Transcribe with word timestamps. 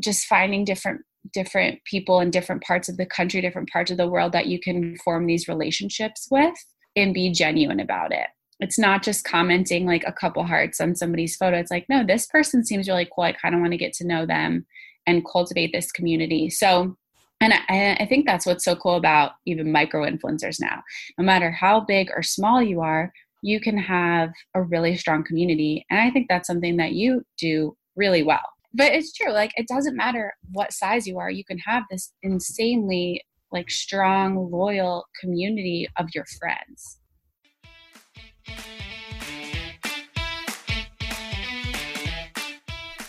just 0.00 0.26
finding 0.26 0.64
different 0.64 1.02
different 1.32 1.82
people 1.84 2.20
in 2.20 2.30
different 2.30 2.62
parts 2.62 2.88
of 2.88 2.96
the 2.96 3.06
country, 3.06 3.40
different 3.40 3.68
parts 3.70 3.90
of 3.90 3.96
the 3.96 4.08
world 4.08 4.32
that 4.32 4.46
you 4.46 4.58
can 4.58 4.96
form 4.98 5.26
these 5.26 5.48
relationships 5.48 6.28
with 6.30 6.54
and 6.96 7.14
be 7.14 7.30
genuine 7.30 7.80
about 7.80 8.12
it. 8.12 8.26
It's 8.60 8.78
not 8.78 9.02
just 9.02 9.24
commenting 9.24 9.86
like 9.86 10.04
a 10.06 10.12
couple 10.12 10.44
hearts 10.44 10.80
on 10.80 10.96
somebody's 10.96 11.36
photo. 11.36 11.58
It's 11.58 11.70
like, 11.70 11.86
no, 11.88 12.04
this 12.04 12.26
person 12.26 12.64
seems 12.64 12.88
really 12.88 13.08
cool. 13.14 13.24
I 13.24 13.32
kind 13.32 13.54
of 13.54 13.60
want 13.60 13.72
to 13.72 13.78
get 13.78 13.92
to 13.94 14.06
know 14.06 14.26
them 14.26 14.66
and 15.06 15.24
cultivate 15.24 15.72
this 15.72 15.92
community. 15.92 16.50
So, 16.50 16.96
and 17.40 17.52
I, 17.52 17.96
I 18.00 18.06
think 18.06 18.26
that's 18.26 18.46
what's 18.46 18.64
so 18.64 18.74
cool 18.74 18.96
about 18.96 19.32
even 19.46 19.70
micro 19.70 20.04
influencers 20.04 20.60
now. 20.60 20.82
No 21.18 21.24
matter 21.24 21.52
how 21.52 21.80
big 21.80 22.10
or 22.14 22.22
small 22.22 22.60
you 22.60 22.80
are, 22.80 23.12
you 23.42 23.60
can 23.60 23.78
have 23.78 24.30
a 24.54 24.62
really 24.62 24.96
strong 24.96 25.22
community. 25.22 25.86
And 25.88 26.00
I 26.00 26.10
think 26.10 26.26
that's 26.28 26.48
something 26.48 26.78
that 26.78 26.92
you 26.92 27.22
do 27.38 27.76
really 27.94 28.24
well 28.24 28.42
but 28.78 28.92
it's 28.92 29.12
true 29.12 29.32
like 29.32 29.50
it 29.56 29.66
doesn't 29.68 29.96
matter 29.96 30.32
what 30.52 30.72
size 30.72 31.06
you 31.06 31.18
are 31.18 31.30
you 31.30 31.44
can 31.44 31.58
have 31.58 31.82
this 31.90 32.14
insanely 32.22 33.22
like 33.52 33.68
strong 33.68 34.50
loyal 34.50 35.04
community 35.20 35.86
of 35.98 36.06
your 36.14 36.24
friends 36.38 37.00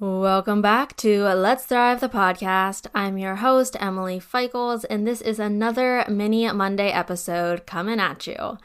Welcome 0.00 0.62
back 0.62 0.96
to 0.98 1.24
Let's 1.24 1.64
Thrive 1.64 1.98
the 1.98 2.08
podcast. 2.08 2.86
I'm 2.94 3.18
your 3.18 3.34
host, 3.34 3.76
Emily 3.80 4.20
Feichels, 4.20 4.84
and 4.88 5.04
this 5.04 5.20
is 5.20 5.40
another 5.40 6.04
mini 6.08 6.48
Monday 6.52 6.92
episode 6.92 7.66
coming 7.66 7.98
at 7.98 8.24
you. 8.24 8.58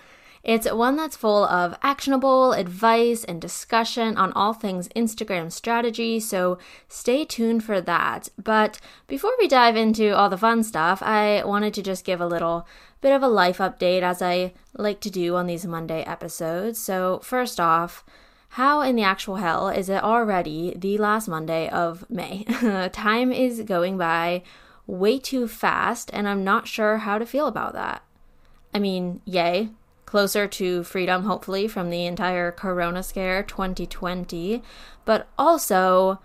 It's 0.43 0.71
one 0.71 0.95
that's 0.95 1.17
full 1.17 1.45
of 1.45 1.75
actionable 1.81 2.51
advice 2.51 3.23
and 3.23 3.41
discussion 3.41 4.15
on 4.15 4.31
all 4.33 4.53
things 4.53 4.89
Instagram 4.89 5.51
strategy, 5.51 6.19
so 6.19 6.59
stay 6.87 7.25
tuned 7.25 7.63
for 7.63 7.81
that. 7.81 8.29
But 8.37 8.79
before 9.07 9.33
we 9.39 9.47
dive 9.47 9.75
into 9.75 10.15
all 10.15 10.29
the 10.29 10.37
fun 10.37 10.61
stuff, 10.61 11.01
I 11.01 11.43
wanted 11.43 11.73
to 11.73 11.81
just 11.81 12.05
give 12.05 12.21
a 12.21 12.27
little 12.27 12.67
bit 13.01 13.11
of 13.11 13.23
a 13.23 13.27
life 13.27 13.57
update 13.57 14.03
as 14.03 14.21
I 14.21 14.53
like 14.77 14.99
to 15.01 15.09
do 15.09 15.35
on 15.35 15.47
these 15.47 15.65
Monday 15.65 16.03
episodes. 16.03 16.77
So, 16.77 17.21
first 17.23 17.59
off, 17.59 18.05
how 18.53 18.81
in 18.81 18.95
the 18.95 19.01
actual 19.01 19.37
hell 19.37 19.67
is 19.67 19.89
it 19.89 20.03
already 20.03 20.75
the 20.77 20.95
last 20.99 21.27
Monday 21.27 21.67
of 21.69 22.07
May? 22.07 22.43
Time 22.93 23.31
is 23.31 23.61
going 23.61 23.97
by 23.97 24.43
way 24.85 25.17
too 25.17 25.47
fast, 25.47 26.11
and 26.13 26.27
I'm 26.27 26.43
not 26.43 26.67
sure 26.67 26.97
how 26.99 27.17
to 27.17 27.25
feel 27.25 27.47
about 27.47 27.73
that. 27.73 28.03
I 28.71 28.77
mean, 28.77 29.21
yay, 29.25 29.69
closer 30.05 30.45
to 30.45 30.83
freedom, 30.83 31.23
hopefully, 31.23 31.67
from 31.67 31.89
the 31.89 32.05
entire 32.05 32.51
Corona 32.51 33.01
scare 33.01 33.41
2020, 33.41 34.61
but 35.03 35.27
also 35.35 36.19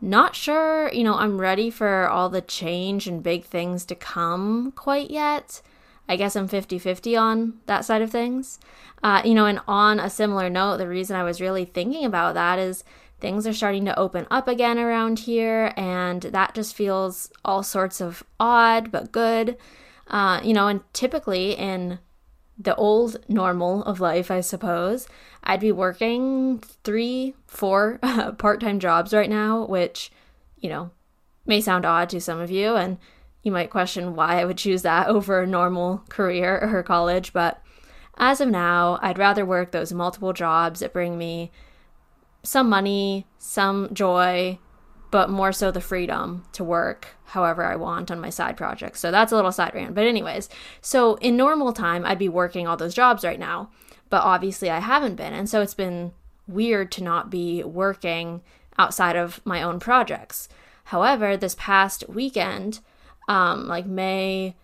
not 0.00 0.34
sure, 0.34 0.90
you 0.90 1.04
know, 1.04 1.16
I'm 1.16 1.38
ready 1.38 1.68
for 1.68 2.08
all 2.08 2.30
the 2.30 2.40
change 2.40 3.06
and 3.06 3.22
big 3.22 3.44
things 3.44 3.84
to 3.84 3.94
come 3.94 4.72
quite 4.72 5.10
yet. 5.10 5.60
I 6.08 6.16
guess 6.16 6.36
I'm 6.36 6.48
50 6.48 6.78
50 6.78 7.16
on 7.16 7.54
that 7.66 7.84
side 7.84 8.02
of 8.02 8.10
things. 8.10 8.58
Uh, 9.02 9.22
you 9.24 9.34
know, 9.34 9.46
and 9.46 9.60
on 9.66 10.00
a 10.00 10.10
similar 10.10 10.48
note, 10.48 10.78
the 10.78 10.88
reason 10.88 11.16
I 11.16 11.24
was 11.24 11.40
really 11.40 11.64
thinking 11.64 12.04
about 12.04 12.34
that 12.34 12.58
is 12.58 12.84
things 13.20 13.46
are 13.46 13.52
starting 13.52 13.84
to 13.86 13.98
open 13.98 14.26
up 14.30 14.48
again 14.48 14.78
around 14.78 15.20
here, 15.20 15.72
and 15.76 16.22
that 16.22 16.54
just 16.54 16.74
feels 16.74 17.30
all 17.44 17.62
sorts 17.62 18.00
of 18.00 18.22
odd 18.38 18.90
but 18.90 19.12
good. 19.12 19.56
Uh, 20.06 20.40
you 20.44 20.52
know, 20.52 20.68
and 20.68 20.82
typically 20.92 21.52
in 21.52 21.98
the 22.58 22.74
old 22.76 23.16
normal 23.28 23.82
of 23.84 24.00
life, 24.00 24.30
I 24.30 24.40
suppose, 24.40 25.08
I'd 25.42 25.60
be 25.60 25.72
working 25.72 26.58
three, 26.84 27.34
four 27.46 27.98
part 28.38 28.60
time 28.60 28.78
jobs 28.78 29.12
right 29.12 29.30
now, 29.30 29.66
which, 29.66 30.12
you 30.58 30.68
know, 30.68 30.90
may 31.46 31.60
sound 31.60 31.84
odd 31.84 32.08
to 32.10 32.20
some 32.20 32.40
of 32.40 32.50
you. 32.50 32.76
And 32.76 32.98
you 33.44 33.52
might 33.52 33.70
question 33.70 34.16
why 34.16 34.40
I 34.40 34.44
would 34.44 34.58
choose 34.58 34.82
that 34.82 35.06
over 35.08 35.40
a 35.42 35.46
normal 35.46 36.02
career 36.08 36.58
or 36.60 36.82
college, 36.82 37.32
but 37.32 37.62
as 38.16 38.40
of 38.40 38.48
now, 38.48 38.98
I'd 39.02 39.18
rather 39.18 39.44
work 39.44 39.70
those 39.70 39.92
multiple 39.92 40.32
jobs 40.32 40.80
that 40.80 40.92
bring 40.92 41.18
me 41.18 41.50
some 42.42 42.68
money, 42.68 43.26
some 43.38 43.92
joy, 43.92 44.58
but 45.10 45.30
more 45.30 45.52
so 45.52 45.70
the 45.70 45.80
freedom 45.80 46.44
to 46.52 46.64
work 46.64 47.08
however 47.26 47.64
I 47.64 47.76
want 47.76 48.10
on 48.10 48.20
my 48.20 48.30
side 48.30 48.56
projects. 48.56 49.00
So 49.00 49.10
that's 49.10 49.32
a 49.32 49.36
little 49.36 49.52
side 49.52 49.74
rant. 49.74 49.94
But, 49.94 50.06
anyways, 50.06 50.48
so 50.80 51.14
in 51.16 51.36
normal 51.36 51.72
time, 51.72 52.04
I'd 52.04 52.18
be 52.18 52.28
working 52.28 52.66
all 52.66 52.76
those 52.76 52.94
jobs 52.94 53.24
right 53.24 53.38
now, 53.38 53.70
but 54.10 54.22
obviously 54.22 54.70
I 54.70 54.80
haven't 54.80 55.16
been. 55.16 55.32
And 55.32 55.48
so 55.48 55.60
it's 55.60 55.74
been 55.74 56.12
weird 56.46 56.92
to 56.92 57.02
not 57.02 57.30
be 57.30 57.64
working 57.64 58.42
outside 58.78 59.16
of 59.16 59.40
my 59.44 59.62
own 59.62 59.80
projects. 59.80 60.48
However, 60.84 61.36
this 61.36 61.56
past 61.58 62.04
weekend, 62.08 62.80
um, 63.28 63.66
like 63.66 63.86
May, 63.86 64.54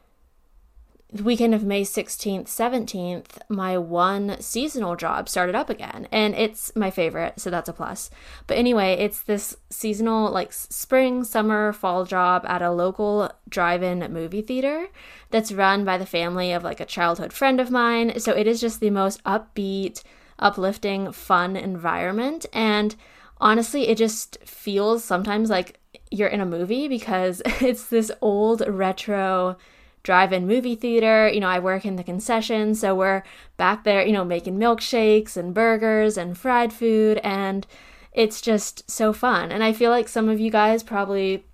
the 1.12 1.24
weekend 1.24 1.54
of 1.54 1.64
May 1.64 1.82
16th, 1.82 2.44
17th, 2.44 3.38
my 3.48 3.76
one 3.76 4.40
seasonal 4.40 4.94
job 4.94 5.28
started 5.28 5.54
up 5.54 5.68
again. 5.68 6.06
And 6.12 6.34
it's 6.34 6.74
my 6.76 6.90
favorite, 6.90 7.40
so 7.40 7.50
that's 7.50 7.68
a 7.68 7.72
plus. 7.72 8.10
But 8.46 8.58
anyway, 8.58 8.92
it's 8.94 9.22
this 9.22 9.56
seasonal, 9.70 10.30
like 10.30 10.52
spring, 10.52 11.24
summer, 11.24 11.72
fall 11.72 12.04
job 12.04 12.44
at 12.46 12.62
a 12.62 12.70
local 12.70 13.30
drive 13.48 13.82
in 13.82 14.12
movie 14.12 14.42
theater 14.42 14.88
that's 15.30 15.52
run 15.52 15.84
by 15.84 15.98
the 15.98 16.06
family 16.06 16.52
of 16.52 16.62
like 16.62 16.80
a 16.80 16.86
childhood 16.86 17.32
friend 17.32 17.60
of 17.60 17.70
mine. 17.70 18.20
So 18.20 18.32
it 18.32 18.46
is 18.46 18.60
just 18.60 18.80
the 18.80 18.90
most 18.90 19.22
upbeat, 19.24 20.04
uplifting, 20.38 21.10
fun 21.10 21.56
environment. 21.56 22.46
And 22.52 22.94
honestly, 23.40 23.88
it 23.88 23.98
just 23.98 24.38
feels 24.44 25.02
sometimes 25.02 25.50
like 25.50 25.79
you're 26.10 26.28
in 26.28 26.40
a 26.40 26.46
movie 26.46 26.88
because 26.88 27.42
it's 27.60 27.86
this 27.86 28.10
old 28.20 28.62
retro 28.66 29.56
drive-in 30.02 30.46
movie 30.46 30.74
theater. 30.74 31.28
You 31.28 31.40
know, 31.40 31.48
I 31.48 31.58
work 31.58 31.84
in 31.84 31.96
the 31.96 32.04
concession, 32.04 32.74
so 32.74 32.94
we're 32.94 33.22
back 33.56 33.84
there, 33.84 34.04
you 34.04 34.12
know, 34.12 34.24
making 34.24 34.58
milkshakes 34.58 35.36
and 35.36 35.54
burgers 35.54 36.16
and 36.16 36.36
fried 36.36 36.72
food 36.72 37.18
and 37.18 37.66
it's 38.12 38.40
just 38.40 38.90
so 38.90 39.12
fun. 39.12 39.52
And 39.52 39.62
I 39.62 39.72
feel 39.72 39.90
like 39.90 40.08
some 40.08 40.28
of 40.28 40.40
you 40.40 40.50
guys 40.50 40.82
probably 40.82 41.44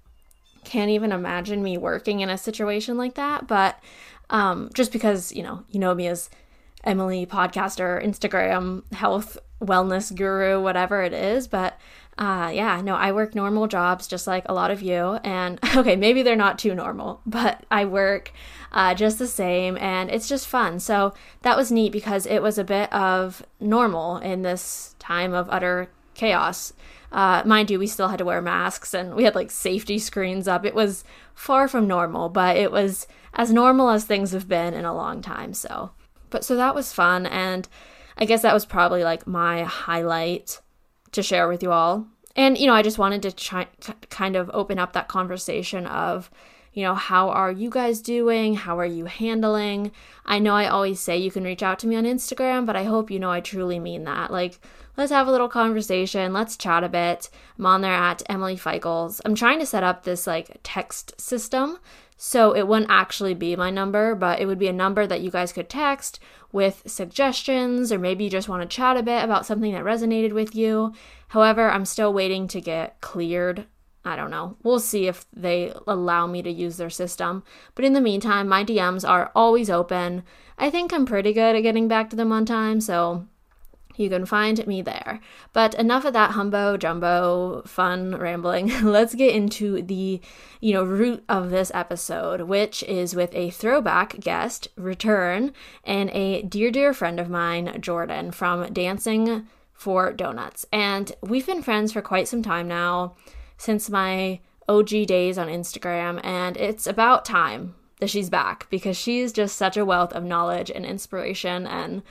can't 0.65 0.91
even 0.91 1.13
imagine 1.13 1.63
me 1.63 1.77
working 1.77 2.21
in 2.21 2.31
a 2.31 2.39
situation 2.39 2.97
like 2.97 3.15
that, 3.15 3.47
but 3.47 3.79
um 4.31 4.71
just 4.75 4.93
because, 4.93 5.33
you 5.33 5.43
know, 5.43 5.65
you 5.71 5.79
know 5.79 5.95
me 5.95 6.07
as 6.07 6.31
Emily 6.85 7.27
podcaster, 7.27 8.03
Instagram 8.05 8.91
health 8.93 9.39
wellness 9.61 10.15
guru, 10.15 10.63
whatever 10.63 11.03
it 11.03 11.13
is, 11.13 11.49
but 11.49 11.79
uh, 12.19 12.51
yeah, 12.53 12.81
no, 12.81 12.95
I 12.95 13.13
work 13.13 13.35
normal 13.35 13.67
jobs 13.67 14.09
just 14.09 14.27
like 14.27 14.47
a 14.49 14.55
lot 14.55 14.71
of 14.71 14.81
you. 14.81 15.19
And 15.23 15.59
okay, 15.77 15.97
maybe 15.97 16.23
they're 16.23 16.37
not 16.37 16.59
too 16.59 16.75
normal, 16.75 17.21
but 17.27 17.65
I 17.71 17.85
work 17.85 18.33
uh, 18.73 18.95
just 18.95 19.19
the 19.19 19.27
same 19.27 19.77
and 19.79 20.11
it's 20.11 20.29
just 20.29 20.49
fun. 20.49 20.81
So 20.81 21.15
that 21.43 21.57
was 21.57 21.71
neat 21.71 21.93
because 21.93 22.27
it 22.27 22.41
was 22.41 22.59
a 22.59 22.65
bit 22.65 22.93
of 22.93 23.45
normal 23.61 24.19
in 24.19 24.43
this 24.43 24.95
time 24.99 25.35
of 25.35 25.49
utter 25.51 25.91
chaos. 26.15 26.73
Uh, 27.13 27.43
mind 27.45 27.71
you, 27.71 27.79
we 27.79 27.87
still 27.87 28.09
had 28.09 28.19
to 28.19 28.25
wear 28.25 28.43
masks 28.43 28.93
and 28.95 29.15
we 29.15 29.25
had 29.25 29.35
like 29.35 29.51
safety 29.51 29.99
screens 29.99 30.49
up. 30.49 30.65
It 30.65 30.75
was 30.75 31.05
far 31.35 31.69
from 31.69 31.87
normal, 31.87 32.29
but 32.29 32.57
it 32.57 32.73
was 32.73 33.07
as 33.35 33.53
normal 33.53 33.91
as 33.91 34.05
things 34.05 34.33
have 34.33 34.49
been 34.49 34.75
in 34.75 34.85
a 34.85 34.95
long 34.95 35.21
time. 35.21 35.53
So, 35.53 35.91
but 36.31 36.45
so 36.45 36.57
that 36.57 36.75
was 36.75 36.93
fun. 36.93 37.27
And 37.27 37.69
I 38.17 38.25
guess 38.25 38.43
that 38.43 38.55
was 38.55 38.65
probably 38.65 39.05
like 39.05 39.27
my 39.27 39.63
highlight 39.63 40.61
to 41.17 41.23
share 41.23 41.49
with 41.49 41.63
you 41.63 41.73
all. 41.73 42.07
And, 42.37 42.57
you 42.57 42.67
know, 42.67 42.75
I 42.75 42.83
just 42.83 42.99
wanted 42.99 43.23
to 43.23 43.33
try, 43.33 43.67
kind 44.11 44.37
of 44.37 44.51
open 44.53 44.79
up 44.79 44.93
that 44.93 45.09
conversation 45.09 45.87
of, 45.87 46.31
you 46.73 46.83
know, 46.83 46.95
how 46.95 47.31
are 47.31 47.51
you 47.51 47.71
guys 47.71 48.03
doing? 48.03 48.55
How 48.55 48.79
are 48.79 48.85
you 48.85 49.07
handling? 49.07 49.91
I 50.27 50.39
know 50.39 50.55
I 50.55 50.69
always 50.69 51.01
say 51.01 51.17
you 51.17 51.31
can 51.31 51.45
reach 51.45 51.63
out 51.63 51.79
to 51.81 51.87
me 51.87 51.97
on 51.97 52.05
Instagram, 52.05 52.67
but 52.67 52.77
I 52.77 52.85
hope 52.85 53.11
you 53.11 53.19
know 53.19 53.31
I 53.31 53.41
truly 53.41 53.79
mean 53.79 54.05
that. 54.05 54.31
Like, 54.31 54.61
let's 54.99 55.13
have 55.13 55.27
a 55.27 55.31
little 55.31 55.49
conversation. 55.49 56.35
Let's 56.35 56.59
chat 56.59 56.85
a 56.85 56.91
bit. 56.91 57.31
I'm 57.59 57.65
on 57.65 57.81
there 57.81 57.95
at 57.95 58.23
Emily 58.29 58.57
Feichels. 58.57 59.23
I'm 59.25 59.35
trying 59.35 59.59
to 59.61 59.67
set 59.67 59.83
up 59.83 60.03
this 60.03 60.27
like 60.27 60.59
text 60.63 61.19
system 61.19 61.79
so 62.17 62.55
it 62.55 62.67
wouldn't 62.67 62.91
actually 62.91 63.35
be 63.35 63.57
my 63.57 63.71
number, 63.71 64.15
but 64.15 64.41
it 64.41 64.47
would 64.47 64.59
be 64.59 64.69
a 64.69 64.73
number 64.73 65.07
that 65.07 65.21
you 65.21 65.31
guys 65.31 65.53
could 65.53 65.69
text 65.69 66.19
with 66.53 66.83
suggestions, 66.87 67.93
or 67.93 67.99
maybe 67.99 68.25
you 68.25 68.31
just 68.31 68.49
want 68.49 68.63
to 68.63 68.77
chat 68.77 68.97
a 68.97 69.03
bit 69.03 69.23
about 69.23 69.47
something 69.47 69.73
that 69.73 69.85
resonated 69.85 70.33
with 70.33 70.55
you. 70.55 70.93
However, 71.29 71.71
I'm 71.71 71.85
still 71.85 72.13
waiting 72.13 72.49
to 72.49 72.61
get 72.61 73.01
cleared 73.01 73.67
I 74.07 74.15
don't 74.15 74.31
know. 74.31 74.57
We'll 74.63 74.79
see 74.79 75.09
if 75.09 75.27
they 75.33 75.75
allow 75.89 76.29
me 76.29 76.41
to 76.43 76.51
use 76.51 76.77
their 76.77 76.91
system. 76.91 77.43
But 77.75 77.85
in 77.85 77.93
the 77.93 78.01
meantime, 78.01 78.47
my 78.47 78.65
DMs 78.65 79.07
are 79.07 79.33
always 79.35 79.69
open. 79.69 80.23
I 80.57 80.71
think 80.71 80.93
I'm 80.93 81.07
pretty 81.07 81.33
good 81.33 81.57
at 81.57 81.63
getting 81.63 81.89
back 81.89 82.09
to 82.11 82.17
them 82.17 82.31
on 82.31 82.47
time, 82.47 82.81
so 82.81 83.27
you 83.97 84.09
can 84.09 84.27
find 84.27 84.67
me 84.67 84.83
there. 84.83 85.21
But 85.53 85.75
enough 85.75 86.05
of 86.05 86.13
that 86.13 86.33
humbo 86.33 86.79
jumbo 86.79 87.63
fun 87.67 88.17
rambling. 88.17 88.73
Let's 88.83 89.15
get 89.15 89.35
into 89.35 89.83
the, 89.83 90.21
you 90.61 90.73
know, 90.73 90.85
root 90.85 91.25
of 91.29 91.51
this 91.51 91.71
episode, 91.75 92.43
which 92.43 92.83
is 92.85 93.15
with 93.15 93.35
a 93.35 93.51
throwback 93.51 94.21
guest 94.21 94.69
return 94.77 95.53
and 95.85 96.11
a 96.11 96.43
dear 96.43 96.71
dear 96.71 96.93
friend 96.93 97.19
of 97.19 97.29
mine, 97.29 97.81
Jordan 97.81 98.31
from 98.31 98.73
Dancing 98.73 99.47
for 99.73 100.13
Donuts. 100.13 100.67
And 100.73 101.13
we've 101.21 101.47
been 101.47 101.63
friends 101.63 101.93
for 101.93 102.03
quite 102.03 102.29
some 102.29 102.43
time 102.43 102.69
now 102.69 103.15
since 103.59 103.91
my 103.91 104.41
OG 104.69 105.07
days 105.07 105.39
on 105.39 105.49
Instagram, 105.49 106.21
and 106.25 106.57
it's 106.57 106.87
about 106.87 107.25
time 107.25 107.75
that 108.01 108.11
she's 108.11 108.29
back 108.29 108.69
because 108.71 108.97
she's 108.97 109.33
just 109.33 109.57
such 109.57 109.77
a 109.77 109.85
wealth 109.85 110.13
of 110.13 110.25
knowledge 110.25 110.71
and 110.71 110.85
inspiration, 110.85 111.67
and 111.67 112.03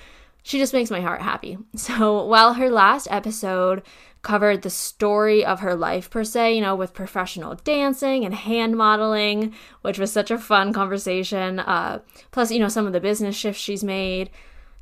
she 0.45 0.59
just 0.59 0.73
makes 0.73 0.91
my 0.91 1.01
heart 1.01 1.23
happy. 1.23 1.57
So, 1.75 2.23
while 2.23 2.53
her 2.53 2.69
last 2.69 3.07
episode 3.09 3.81
covered 4.21 4.61
the 4.61 4.69
story 4.69 5.43
of 5.43 5.59
her 5.59 5.75
life 5.75 6.09
per 6.09 6.23
se, 6.23 6.55
you 6.55 6.61
know, 6.61 6.75
with 6.75 6.93
professional 6.93 7.55
dancing 7.55 8.23
and 8.23 8.33
hand 8.33 8.77
modeling, 8.77 9.55
which 9.81 9.97
was 9.97 10.11
such 10.11 10.29
a 10.29 10.37
fun 10.37 10.71
conversation, 10.71 11.59
uh, 11.59 11.99
plus, 12.29 12.51
you 12.51 12.59
know, 12.59 12.67
some 12.67 12.85
of 12.85 12.93
the 12.93 12.99
business 12.99 13.35
shifts 13.35 13.61
she's 13.61 13.83
made. 13.83 14.29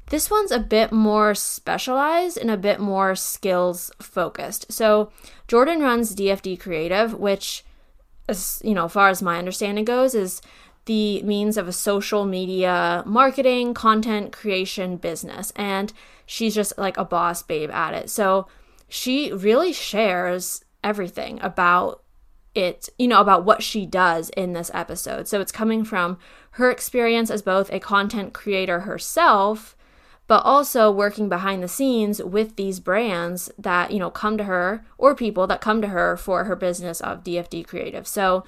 This 0.08 0.30
one's 0.30 0.52
a 0.52 0.60
bit 0.60 0.92
more 0.92 1.34
specialized 1.34 2.38
and 2.38 2.52
a 2.52 2.58
bit 2.58 2.82
more 2.82 3.16
skills 3.16 3.90
focused. 4.02 4.70
So, 4.70 5.12
Jordan 5.48 5.80
runs 5.80 6.14
DFD 6.14 6.60
Creative, 6.60 7.14
which, 7.14 7.64
as 8.28 8.62
you 8.66 8.74
know, 8.74 8.90
far 8.90 9.08
as 9.08 9.22
my 9.22 9.38
understanding 9.38 9.86
goes, 9.86 10.14
is 10.14 10.42
the 10.86 11.22
means 11.24 11.58
of 11.58 11.68
a 11.68 11.74
social 11.74 12.26
media 12.26 13.04
marketing, 13.06 13.74
content 13.74 14.32
creation 14.32 14.98
business. 14.98 15.52
And 15.56 15.94
she's 16.26 16.56
just 16.56 16.78
like 16.78 16.98
a 16.98 17.06
boss 17.06 17.42
babe 17.44 17.72
at 17.72 17.94
it. 17.94 18.10
So 18.10 18.48
she 18.90 19.32
really 19.32 19.74
shares 19.74 20.64
everything 20.84 21.40
about 21.42 22.04
it, 22.54 22.90
you 23.00 23.08
know, 23.08 23.22
about 23.22 23.46
what 23.46 23.64
she 23.64 23.86
does 23.86 24.30
in 24.32 24.54
this 24.54 24.70
episode. 24.74 25.28
So 25.28 25.42
it's 25.42 25.52
coming 25.52 25.84
from 25.84 26.20
her 26.52 26.70
experience 26.70 27.32
as 27.32 27.42
both 27.42 27.72
a 27.72 27.80
content 27.80 28.34
creator 28.34 28.82
herself 28.82 29.76
but 30.28 30.42
also 30.46 30.90
working 30.90 31.28
behind 31.28 31.62
the 31.62 31.68
scenes 31.68 32.24
with 32.24 32.56
these 32.56 32.80
brands 32.80 33.52
that, 33.58 33.92
you 33.92 34.00
know, 34.00 34.10
come 34.10 34.38
to 34.38 34.46
her 34.46 34.86
or 34.98 35.14
people 35.14 35.48
that 35.48 35.62
come 35.62 35.82
to 35.82 35.90
her 35.90 36.16
for 36.16 36.46
her 36.46 36.56
business 36.56 37.02
of 37.02 37.24
DFD 37.24 37.68
Creative. 37.68 38.08
So, 38.08 38.46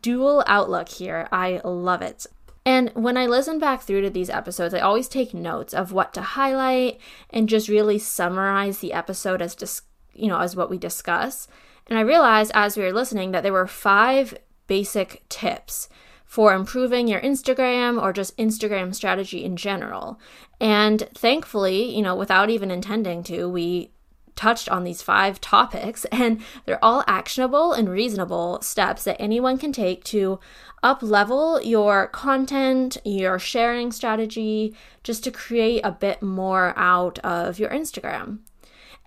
dual 0.00 0.44
outlook 0.46 0.88
here. 0.88 1.28
I 1.32 1.60
love 1.64 2.02
it. 2.02 2.26
And 2.66 2.90
when 2.94 3.16
I 3.16 3.26
listen 3.26 3.58
back 3.58 3.82
through 3.82 4.00
to 4.02 4.10
these 4.10 4.30
episodes, 4.30 4.72
I 4.72 4.80
always 4.80 5.08
take 5.08 5.34
notes 5.34 5.74
of 5.74 5.92
what 5.92 6.14
to 6.14 6.22
highlight 6.22 6.98
and 7.30 7.48
just 7.48 7.68
really 7.68 7.98
summarize 7.98 8.78
the 8.78 8.94
episode 8.94 9.42
as 9.42 9.54
dis- 9.54 9.82
you 10.14 10.28
know, 10.28 10.38
as 10.38 10.56
what 10.56 10.70
we 10.70 10.78
discuss. 10.78 11.46
And 11.86 11.98
I 11.98 12.02
realized 12.02 12.52
as 12.54 12.76
we 12.76 12.84
were 12.84 12.92
listening 12.92 13.32
that 13.32 13.42
there 13.42 13.52
were 13.52 13.66
five 13.66 14.34
basic 14.66 15.28
tips 15.28 15.88
for 16.24 16.54
improving 16.54 17.06
your 17.06 17.20
Instagram 17.20 18.00
or 18.00 18.12
just 18.12 18.36
Instagram 18.38 18.94
strategy 18.94 19.44
in 19.44 19.56
general. 19.56 20.18
And 20.58 21.08
thankfully, 21.14 21.94
you 21.94 22.02
know, 22.02 22.16
without 22.16 22.48
even 22.48 22.70
intending 22.70 23.22
to, 23.24 23.48
we 23.48 23.90
touched 24.36 24.68
on 24.68 24.84
these 24.84 25.02
five 25.02 25.40
topics, 25.40 26.04
and 26.12 26.42
they're 26.64 26.84
all 26.84 27.04
actionable 27.06 27.72
and 27.72 27.88
reasonable 27.88 28.60
steps 28.62 29.04
that 29.04 29.20
anyone 29.20 29.58
can 29.58 29.72
take 29.72 30.04
to 30.04 30.38
up 30.82 31.02
level 31.02 31.62
your 31.62 32.08
content, 32.08 32.98
your 33.04 33.38
sharing 33.38 33.90
strategy, 33.90 34.74
just 35.02 35.24
to 35.24 35.30
create 35.30 35.80
a 35.82 35.90
bit 35.90 36.22
more 36.22 36.74
out 36.76 37.18
of 37.20 37.58
your 37.58 37.70
Instagram. 37.70 38.38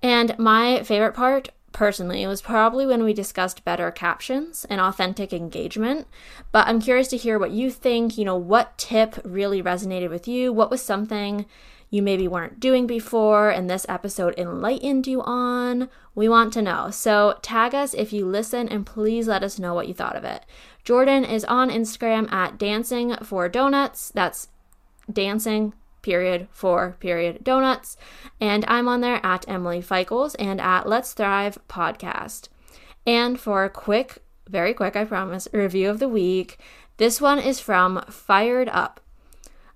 And 0.01 0.37
my 0.39 0.83
favorite 0.83 1.13
part 1.13 1.49
personally. 1.77 2.23
It 2.23 2.27
was 2.27 2.41
probably 2.41 2.87
when 2.87 3.03
we 3.03 3.13
discussed 3.13 3.63
better 3.63 3.91
captions 3.91 4.65
and 4.67 4.81
authentic 4.81 5.31
engagement. 5.31 6.07
But 6.51 6.67
I'm 6.67 6.81
curious 6.81 7.07
to 7.09 7.17
hear 7.17 7.37
what 7.37 7.51
you 7.51 7.69
think. 7.69 8.17
You 8.17 8.25
know, 8.25 8.35
what 8.35 8.77
tip 8.79 9.15
really 9.23 9.61
resonated 9.61 10.09
with 10.09 10.27
you? 10.27 10.51
What 10.51 10.71
was 10.71 10.81
something 10.81 11.45
you 11.89 12.01
maybe 12.01 12.27
weren't 12.27 12.59
doing 12.59 12.87
before 12.87 13.49
and 13.49 13.69
this 13.69 13.85
episode 13.87 14.33
enlightened 14.37 15.07
you 15.07 15.21
on? 15.23 15.89
We 16.15 16.27
want 16.27 16.53
to 16.53 16.61
know. 16.61 16.89
So 16.91 17.37
tag 17.41 17.73
us 17.73 17.93
if 17.93 18.11
you 18.11 18.25
listen 18.25 18.67
and 18.67 18.85
please 18.85 19.27
let 19.27 19.43
us 19.43 19.59
know 19.59 19.73
what 19.73 19.87
you 19.87 19.93
thought 19.93 20.15
of 20.15 20.23
it. 20.23 20.45
Jordan 20.83 21.23
is 21.23 21.45
on 21.45 21.69
Instagram 21.69 22.31
at 22.31 22.57
dancing 22.57 23.15
for 23.23 23.47
donuts. 23.47 24.11
That's 24.13 24.49
dancing 25.11 25.73
period 26.01 26.47
for 26.51 26.95
period 26.99 27.43
donuts. 27.43 27.97
And 28.39 28.63
I'm 28.67 28.87
on 28.87 29.01
there 29.01 29.19
at 29.25 29.47
Emily 29.47 29.81
Feichels 29.81 30.35
and 30.39 30.61
at 30.61 30.87
Let's 30.87 31.13
Thrive 31.13 31.57
Podcast. 31.67 32.47
And 33.05 33.39
for 33.39 33.63
a 33.63 33.69
quick, 33.69 34.19
very 34.49 34.73
quick, 34.73 34.95
I 34.95 35.05
promise, 35.05 35.47
review 35.51 35.89
of 35.89 35.99
the 35.99 36.09
week, 36.09 36.59
this 36.97 37.21
one 37.21 37.39
is 37.39 37.59
from 37.59 38.03
Fired 38.09 38.69
Up. 38.69 38.99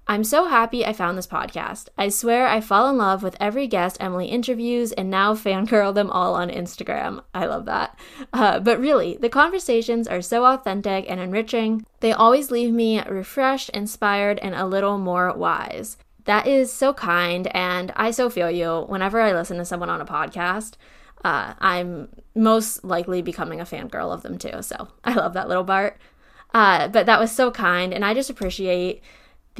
I'm 0.07 0.23
so 0.23 0.47
happy 0.47 0.85
I 0.85 0.93
found 0.93 1.17
this 1.17 1.27
podcast. 1.27 1.87
I 1.97 2.09
swear 2.09 2.47
I 2.47 2.59
fall 2.59 2.89
in 2.89 2.97
love 2.97 3.23
with 3.23 3.37
every 3.39 3.67
guest 3.67 3.97
Emily 3.99 4.27
interviews 4.27 4.91
and 4.91 5.09
now 5.09 5.33
fangirl 5.35 5.93
them 5.93 6.09
all 6.09 6.35
on 6.35 6.49
Instagram. 6.49 7.23
I 7.33 7.45
love 7.45 7.65
that. 7.65 7.97
Uh, 8.33 8.59
but 8.59 8.79
really, 8.79 9.17
the 9.17 9.29
conversations 9.29 10.07
are 10.07 10.21
so 10.21 10.45
authentic 10.45 11.09
and 11.09 11.19
enriching. 11.19 11.85
They 12.01 12.11
always 12.11 12.51
leave 12.51 12.73
me 12.73 13.01
refreshed, 13.03 13.69
inspired, 13.69 14.39
and 14.39 14.55
a 14.55 14.65
little 14.65 14.97
more 14.97 15.33
wise. 15.33 15.97
That 16.25 16.45
is 16.45 16.71
so 16.71 16.93
kind, 16.93 17.47
and 17.55 17.93
I 17.95 18.11
so 18.11 18.29
feel 18.29 18.51
you. 18.51 18.85
Whenever 18.87 19.21
I 19.21 19.33
listen 19.33 19.57
to 19.57 19.65
someone 19.65 19.89
on 19.89 20.01
a 20.01 20.05
podcast, 20.05 20.73
uh, 21.23 21.53
I'm 21.59 22.09
most 22.35 22.83
likely 22.83 23.21
becoming 23.21 23.61
a 23.61 23.65
fangirl 23.65 24.13
of 24.13 24.23
them 24.23 24.37
too. 24.37 24.61
So 24.61 24.89
I 25.03 25.13
love 25.13 25.33
that 25.33 25.47
little 25.47 25.63
Bart. 25.63 25.97
Uh, 26.53 26.89
but 26.89 27.05
that 27.05 27.19
was 27.19 27.31
so 27.31 27.49
kind, 27.49 27.93
and 27.93 28.03
I 28.03 28.13
just 28.13 28.29
appreciate 28.29 29.01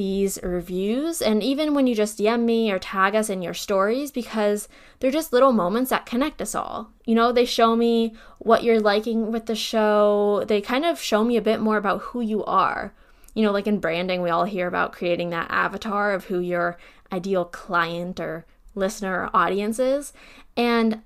these 0.02 0.40
reviews 0.42 1.22
and 1.22 1.44
even 1.44 1.76
when 1.76 1.86
you 1.86 1.94
just 1.94 2.18
DM 2.18 2.42
me 2.42 2.72
or 2.72 2.80
tag 2.80 3.14
us 3.14 3.30
in 3.30 3.44
your 3.44 3.54
stories 3.54 4.10
because 4.10 4.68
they're 5.00 5.12
just 5.12 5.32
little 5.32 5.52
moments 5.52 5.92
that 5.92 6.08
connect 6.08 6.42
us 6.42 6.56
all. 6.56 6.90
You 7.06 7.14
know, 7.14 7.32
they 7.32 7.46
show 7.46 7.76
me 7.76 8.16
what 8.40 8.64
you're 8.64 8.80
liking 8.80 9.32
with 9.32 9.46
the 9.46 9.56
show. 9.56 10.44
They 10.48 10.60
kind 10.60 10.86
of 10.86 11.00
show 11.00 11.24
me 11.24 11.38
a 11.38 11.42
bit 11.42 11.60
more 11.62 11.78
about 11.78 12.02
who 12.02 12.22
you 12.22 12.44
are 12.46 12.94
you 13.34 13.44
know, 13.44 13.52
like 13.52 13.68
in 13.68 13.80
branding, 13.80 14.22
we 14.22 14.30
all 14.30 14.44
hear 14.44 14.68
about 14.68 14.92
creating 14.92 15.30
that 15.30 15.50
avatar 15.50 16.14
of 16.14 16.26
who 16.26 16.40
your 16.40 16.78
ideal 17.12 17.46
client 17.46 18.20
or 18.20 18.46
listener 18.76 19.24
or 19.24 19.30
audience 19.34 19.80
is. 19.80 20.12
And 20.58 21.02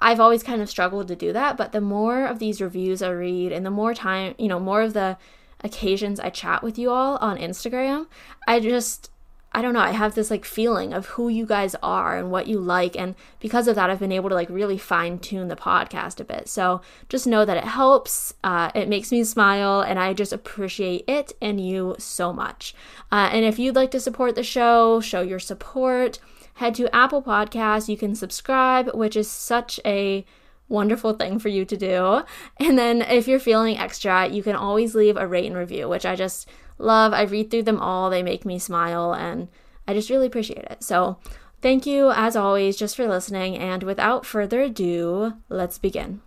I've 0.00 0.20
always 0.20 0.42
kind 0.42 0.60
of 0.60 0.70
struggled 0.70 1.08
to 1.08 1.16
do 1.16 1.32
that. 1.32 1.56
But 1.56 1.72
the 1.72 1.80
more 1.80 2.24
of 2.24 2.38
these 2.38 2.60
reviews 2.60 3.02
I 3.02 3.10
read 3.10 3.52
and 3.52 3.64
the 3.64 3.70
more 3.70 3.94
time, 3.94 4.34
you 4.38 4.48
know, 4.48 4.60
more 4.60 4.82
of 4.82 4.92
the 4.92 5.16
occasions 5.64 6.20
I 6.20 6.30
chat 6.30 6.62
with 6.62 6.78
you 6.78 6.90
all 6.90 7.16
on 7.16 7.38
Instagram, 7.38 8.06
I 8.46 8.60
just 8.60 9.10
I 9.50 9.62
don't 9.62 9.72
know, 9.72 9.80
I 9.80 9.92
have 9.92 10.14
this 10.14 10.30
like 10.30 10.44
feeling 10.44 10.92
of 10.92 11.06
who 11.06 11.28
you 11.28 11.46
guys 11.46 11.74
are 11.82 12.18
and 12.18 12.30
what 12.30 12.48
you 12.48 12.60
like. 12.60 12.96
And 12.96 13.14
because 13.40 13.66
of 13.66 13.76
that, 13.76 13.88
I've 13.88 13.98
been 13.98 14.12
able 14.12 14.28
to 14.28 14.34
like 14.34 14.50
really 14.50 14.76
fine 14.76 15.18
tune 15.18 15.48
the 15.48 15.56
podcast 15.56 16.20
a 16.20 16.24
bit. 16.24 16.48
So 16.48 16.82
just 17.08 17.26
know 17.26 17.46
that 17.46 17.56
it 17.56 17.64
helps. 17.64 18.34
Uh, 18.44 18.70
it 18.74 18.88
makes 18.88 19.10
me 19.10 19.24
smile, 19.24 19.80
and 19.80 19.98
I 19.98 20.12
just 20.12 20.34
appreciate 20.34 21.04
it 21.08 21.32
and 21.40 21.66
you 21.66 21.96
so 21.98 22.32
much. 22.32 22.74
Uh, 23.10 23.30
and 23.32 23.44
if 23.44 23.58
you'd 23.58 23.74
like 23.74 23.90
to 23.92 24.00
support 24.00 24.34
the 24.34 24.42
show, 24.42 25.00
show 25.00 25.22
your 25.22 25.38
support, 25.38 26.18
head 26.54 26.74
to 26.74 26.94
Apple 26.94 27.22
Podcasts. 27.22 27.88
You 27.88 27.96
can 27.96 28.14
subscribe, 28.14 28.94
which 28.94 29.16
is 29.16 29.30
such 29.30 29.80
a 29.84 30.26
wonderful 30.68 31.14
thing 31.14 31.38
for 31.38 31.48
you 31.48 31.64
to 31.64 31.76
do. 31.76 32.22
And 32.58 32.78
then 32.78 33.02
if 33.02 33.26
you're 33.26 33.38
feeling 33.38 33.78
extra, 33.78 34.28
you 34.28 34.42
can 34.42 34.56
always 34.56 34.94
leave 34.94 35.16
a 35.16 35.26
rate 35.26 35.46
and 35.46 35.56
review, 35.56 35.88
which 35.88 36.06
I 36.06 36.14
just 36.14 36.48
love. 36.78 37.12
I 37.12 37.22
read 37.22 37.50
through 37.50 37.64
them 37.64 37.80
all, 37.80 38.10
they 38.10 38.22
make 38.22 38.44
me 38.44 38.58
smile, 38.58 39.14
and 39.14 39.48
I 39.86 39.94
just 39.94 40.10
really 40.10 40.26
appreciate 40.26 40.64
it. 40.64 40.82
So, 40.82 41.18
thank 41.60 41.86
you 41.86 42.10
as 42.12 42.36
always 42.36 42.76
just 42.76 42.94
for 42.96 43.08
listening. 43.08 43.56
And 43.56 43.82
without 43.82 44.24
further 44.24 44.60
ado, 44.60 45.34
let's 45.48 45.78
begin. 45.78 46.20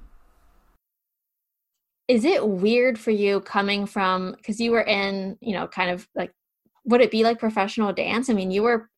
Is 2.08 2.26
it 2.26 2.46
weird 2.46 3.00
for 3.00 3.12
you 3.12 3.40
coming 3.40 3.86
from, 3.86 4.34
because 4.34 4.60
you 4.60 4.72
were 4.72 4.82
in, 4.82 5.38
you 5.40 5.54
know, 5.54 5.68
kind 5.68 5.92
of 5.92 6.08
like, 6.14 6.34
would 6.84 7.00
it 7.00 7.12
be 7.12 7.24
like 7.24 7.40
professional 7.40 7.94
dance? 7.94 8.30
I 8.30 8.34
mean, 8.34 8.52
you 8.52 8.64
were 8.64 8.90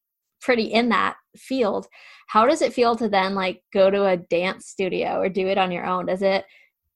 pretty 0.44 0.66
in 0.66 0.90
that 0.90 1.16
field. 1.38 1.88
How 2.28 2.46
does 2.46 2.62
it 2.62 2.74
feel 2.74 2.96
to 2.98 3.10
then 3.10 3.34
like 3.34 3.64
go 3.74 3.90
to 3.90 4.06
a 4.06 4.18
dance 4.18 4.68
studio 4.68 5.20
or 5.20 5.30
do 5.30 5.48
it 5.48 5.58
on 5.58 5.72
your 5.72 5.86
own? 5.86 6.06
Does 6.06 6.22
it, 6.22 6.46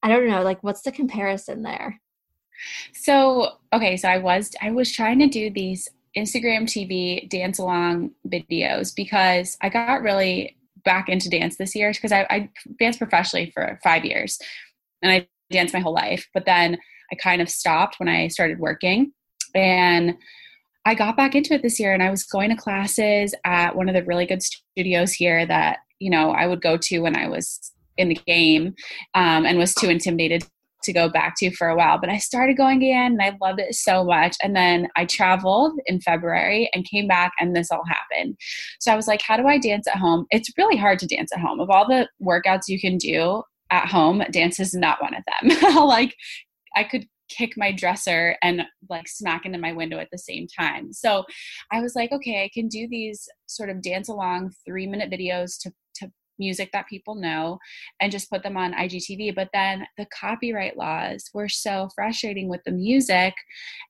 I 0.02 0.08
don't 0.08 0.28
know, 0.28 0.42
like 0.42 0.62
what's 0.62 0.82
the 0.82 0.92
comparison 0.92 1.62
there? 1.62 2.00
So, 2.92 3.52
okay, 3.72 3.96
so 3.96 4.08
I 4.08 4.18
was 4.18 4.50
I 4.60 4.72
was 4.72 4.92
trying 4.92 5.20
to 5.20 5.28
do 5.28 5.50
these 5.50 5.88
Instagram 6.16 6.64
TV 6.64 7.28
dance 7.28 7.58
along 7.58 8.12
videos 8.26 8.94
because 8.94 9.56
I 9.60 9.68
got 9.68 10.02
really 10.02 10.56
back 10.84 11.08
into 11.08 11.30
dance 11.30 11.56
this 11.56 11.74
year 11.76 11.92
because 11.92 12.12
I, 12.12 12.26
I 12.30 12.50
danced 12.78 12.98
professionally 12.98 13.50
for 13.52 13.78
five 13.82 14.04
years 14.04 14.38
and 15.02 15.12
I 15.12 15.28
danced 15.50 15.74
my 15.74 15.80
whole 15.80 15.94
life, 15.94 16.28
but 16.34 16.46
then 16.46 16.78
I 17.12 17.14
kind 17.14 17.40
of 17.40 17.48
stopped 17.48 18.00
when 18.00 18.08
I 18.08 18.28
started 18.28 18.58
working. 18.58 19.12
And 19.54 20.16
I 20.88 20.94
got 20.94 21.18
back 21.18 21.34
into 21.34 21.52
it 21.52 21.60
this 21.60 21.78
year 21.78 21.92
and 21.92 22.02
I 22.02 22.08
was 22.08 22.24
going 22.24 22.48
to 22.48 22.56
classes 22.56 23.34
at 23.44 23.76
one 23.76 23.90
of 23.90 23.94
the 23.94 24.04
really 24.04 24.24
good 24.24 24.42
studios 24.42 25.12
here 25.12 25.44
that, 25.44 25.80
you 25.98 26.08
know, 26.08 26.30
I 26.30 26.46
would 26.46 26.62
go 26.62 26.78
to 26.78 27.00
when 27.00 27.14
I 27.14 27.28
was 27.28 27.72
in 27.98 28.08
the 28.08 28.18
game 28.26 28.74
um, 29.14 29.44
and 29.44 29.58
was 29.58 29.74
too 29.74 29.90
intimidated 29.90 30.48
to 30.84 30.92
go 30.94 31.10
back 31.10 31.34
to 31.40 31.54
for 31.54 31.68
a 31.68 31.76
while. 31.76 31.98
But 31.98 32.08
I 32.08 32.16
started 32.16 32.56
going 32.56 32.78
again 32.78 33.12
and 33.12 33.20
I 33.20 33.36
loved 33.38 33.60
it 33.60 33.74
so 33.74 34.02
much. 34.02 34.34
And 34.42 34.56
then 34.56 34.88
I 34.96 35.04
traveled 35.04 35.78
in 35.84 36.00
February 36.00 36.70
and 36.72 36.88
came 36.88 37.06
back 37.06 37.32
and 37.38 37.54
this 37.54 37.70
all 37.70 37.84
happened. 37.86 38.38
So 38.80 38.90
I 38.90 38.96
was 38.96 39.06
like, 39.06 39.20
how 39.20 39.36
do 39.36 39.46
I 39.46 39.58
dance 39.58 39.86
at 39.86 39.96
home? 39.96 40.24
It's 40.30 40.56
really 40.56 40.78
hard 40.78 41.00
to 41.00 41.06
dance 41.06 41.30
at 41.34 41.40
home. 41.40 41.60
Of 41.60 41.68
all 41.68 41.86
the 41.86 42.08
workouts 42.22 42.62
you 42.66 42.80
can 42.80 42.96
do 42.96 43.42
at 43.68 43.88
home, 43.88 44.22
dance 44.30 44.58
is 44.58 44.72
not 44.72 45.02
one 45.02 45.14
of 45.14 45.22
them. 45.26 45.74
like 45.86 46.14
I 46.74 46.84
could 46.84 47.04
kick 47.28 47.54
my 47.56 47.72
dresser 47.72 48.36
and 48.42 48.62
like 48.88 49.08
smack 49.08 49.46
into 49.46 49.58
my 49.58 49.72
window 49.72 49.98
at 49.98 50.08
the 50.10 50.18
same 50.18 50.46
time. 50.46 50.92
So 50.92 51.24
I 51.72 51.80
was 51.80 51.94
like, 51.94 52.12
okay, 52.12 52.44
I 52.44 52.50
can 52.52 52.68
do 52.68 52.88
these 52.88 53.28
sort 53.46 53.70
of 53.70 53.82
dance 53.82 54.08
along 54.08 54.52
three 54.66 54.86
minute 54.86 55.10
videos 55.10 55.60
to 55.62 55.72
to 55.96 56.12
music 56.38 56.70
that 56.72 56.88
people 56.88 57.14
know 57.14 57.58
and 58.00 58.12
just 58.12 58.30
put 58.30 58.42
them 58.42 58.56
on 58.56 58.72
IGTV. 58.72 59.34
But 59.34 59.50
then 59.52 59.86
the 59.96 60.06
copyright 60.06 60.76
laws 60.76 61.28
were 61.34 61.48
so 61.48 61.88
frustrating 61.94 62.48
with 62.48 62.62
the 62.64 62.72
music. 62.72 63.34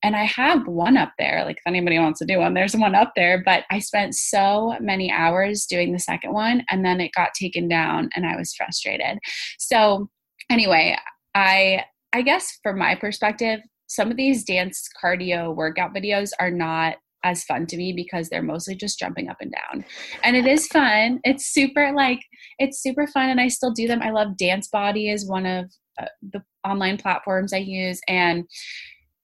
And 0.03 0.17
I 0.17 0.25
have 0.25 0.67
one 0.67 0.97
up 0.97 1.13
there. 1.19 1.45
Like, 1.45 1.59
if 1.59 1.67
anybody 1.67 1.99
wants 1.99 2.19
to 2.21 2.27
do 2.27 2.39
one, 2.39 2.55
there's 2.55 2.77
one 2.77 2.95
up 2.95 3.13
there. 3.17 3.43
But 3.45 3.65
I 3.71 3.79
spent 3.79 4.15
so 4.15 4.77
many 4.81 5.11
hours 5.11 5.67
doing 5.67 5.93
the 5.93 5.99
second 5.99 6.33
one 6.33 6.65
and 6.71 6.85
then 6.85 7.01
it 7.01 7.13
got 7.13 7.35
taken 7.35 7.69
down 7.69 8.11
and 8.15 8.27
I 8.27 8.37
was 8.37 8.55
frustrated. 8.55 9.19
So, 9.59 10.09
anyway, 10.51 10.97
I. 11.35 11.85
I 12.13 12.23
guess 12.23 12.59
from 12.63 12.79
my 12.79 12.95
perspective, 12.95 13.61
some 13.87 14.11
of 14.11 14.17
these 14.17 14.45
dance 14.45 14.89
cardio 15.03 15.55
workout 15.55 15.95
videos 15.95 16.31
are 16.39 16.51
not 16.51 16.97
as 17.25 17.45
fun 17.45 17.67
to 17.67 17.77
me 17.77 17.93
because 17.93 18.29
they're 18.29 18.43
mostly 18.43 18.75
just 18.75 18.99
jumping 18.99 19.29
up 19.29 19.39
and 19.41 19.53
down. 19.53 19.85
And 20.23 20.37
it 20.37 20.47
is 20.47 20.67
fun. 20.69 21.21
It's 21.25 21.47
super 21.47 21.93
like 21.93 22.21
it's 22.59 22.81
super 22.81 23.07
fun 23.07 23.31
and 23.31 23.41
I 23.41 23.49
still 23.49 23.73
do 23.73 23.89
them. 23.89 24.03
I 24.03 24.11
love 24.11 24.37
Dance 24.37 24.69
Body 24.69 25.11
is 25.11 25.29
one 25.29 25.47
of 25.47 25.71
uh, 26.01 26.07
the 26.23 26.43
online 26.67 26.97
platforms 26.97 27.53
I 27.53 27.59
use 27.59 28.01
and 28.09 28.45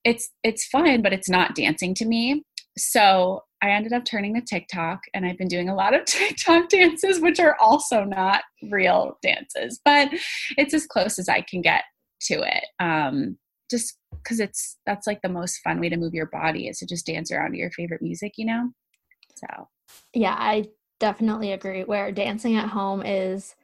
it's 0.05 0.31
it's 0.43 0.67
fun 0.67 1.03
but 1.03 1.13
it's 1.13 1.29
not 1.29 1.55
dancing 1.55 1.95
to 1.95 2.05
me. 2.05 2.43
So 2.77 3.43
I 3.63 3.71
ended 3.71 3.93
up 3.93 4.05
turning 4.05 4.35
to 4.35 4.41
TikTok 4.41 5.01
and 5.15 5.25
I've 5.25 5.39
been 5.39 5.49
doing 5.49 5.69
a 5.69 5.75
lot 5.75 5.95
of 5.95 6.05
TikTok 6.07 6.69
dances 6.69 7.21
which 7.21 7.39
are 7.39 7.57
also 7.61 8.05
not 8.05 8.43
real 8.71 9.19
dances, 9.23 9.81
but 9.85 10.09
it's 10.59 10.75
as 10.75 10.87
close 10.87 11.19
as 11.19 11.29
I 11.29 11.43
can 11.43 11.63
get 11.63 11.85
to 12.25 12.43
it. 12.43 12.65
Um 12.81 13.39
just 13.71 13.99
because 14.11 14.41
it's 14.41 14.79
that's 14.87 15.07
like 15.07 15.23
the 15.23 15.29
most 15.29 15.59
fun 15.59 15.81
way 15.81 15.89
to 15.89 15.97
move 15.97 16.15
your 16.15 16.27
body 16.27 16.69
is 16.69 16.79
to 16.79 16.87
just 16.87 17.07
dance 17.07 17.31
around 17.31 17.53
to 17.53 17.59
your 17.59 17.71
favorite 17.71 18.03
music, 18.03 18.35
you 18.37 18.47
know? 18.47 18.71
So, 19.37 19.69
yeah, 20.13 20.37
I 20.39 20.67
definitely 21.01 21.53
agree. 21.53 21.85
Where 21.85 22.13
dancing 22.13 22.57
at 22.57 22.69
home 22.69 23.03
is, 23.05 23.55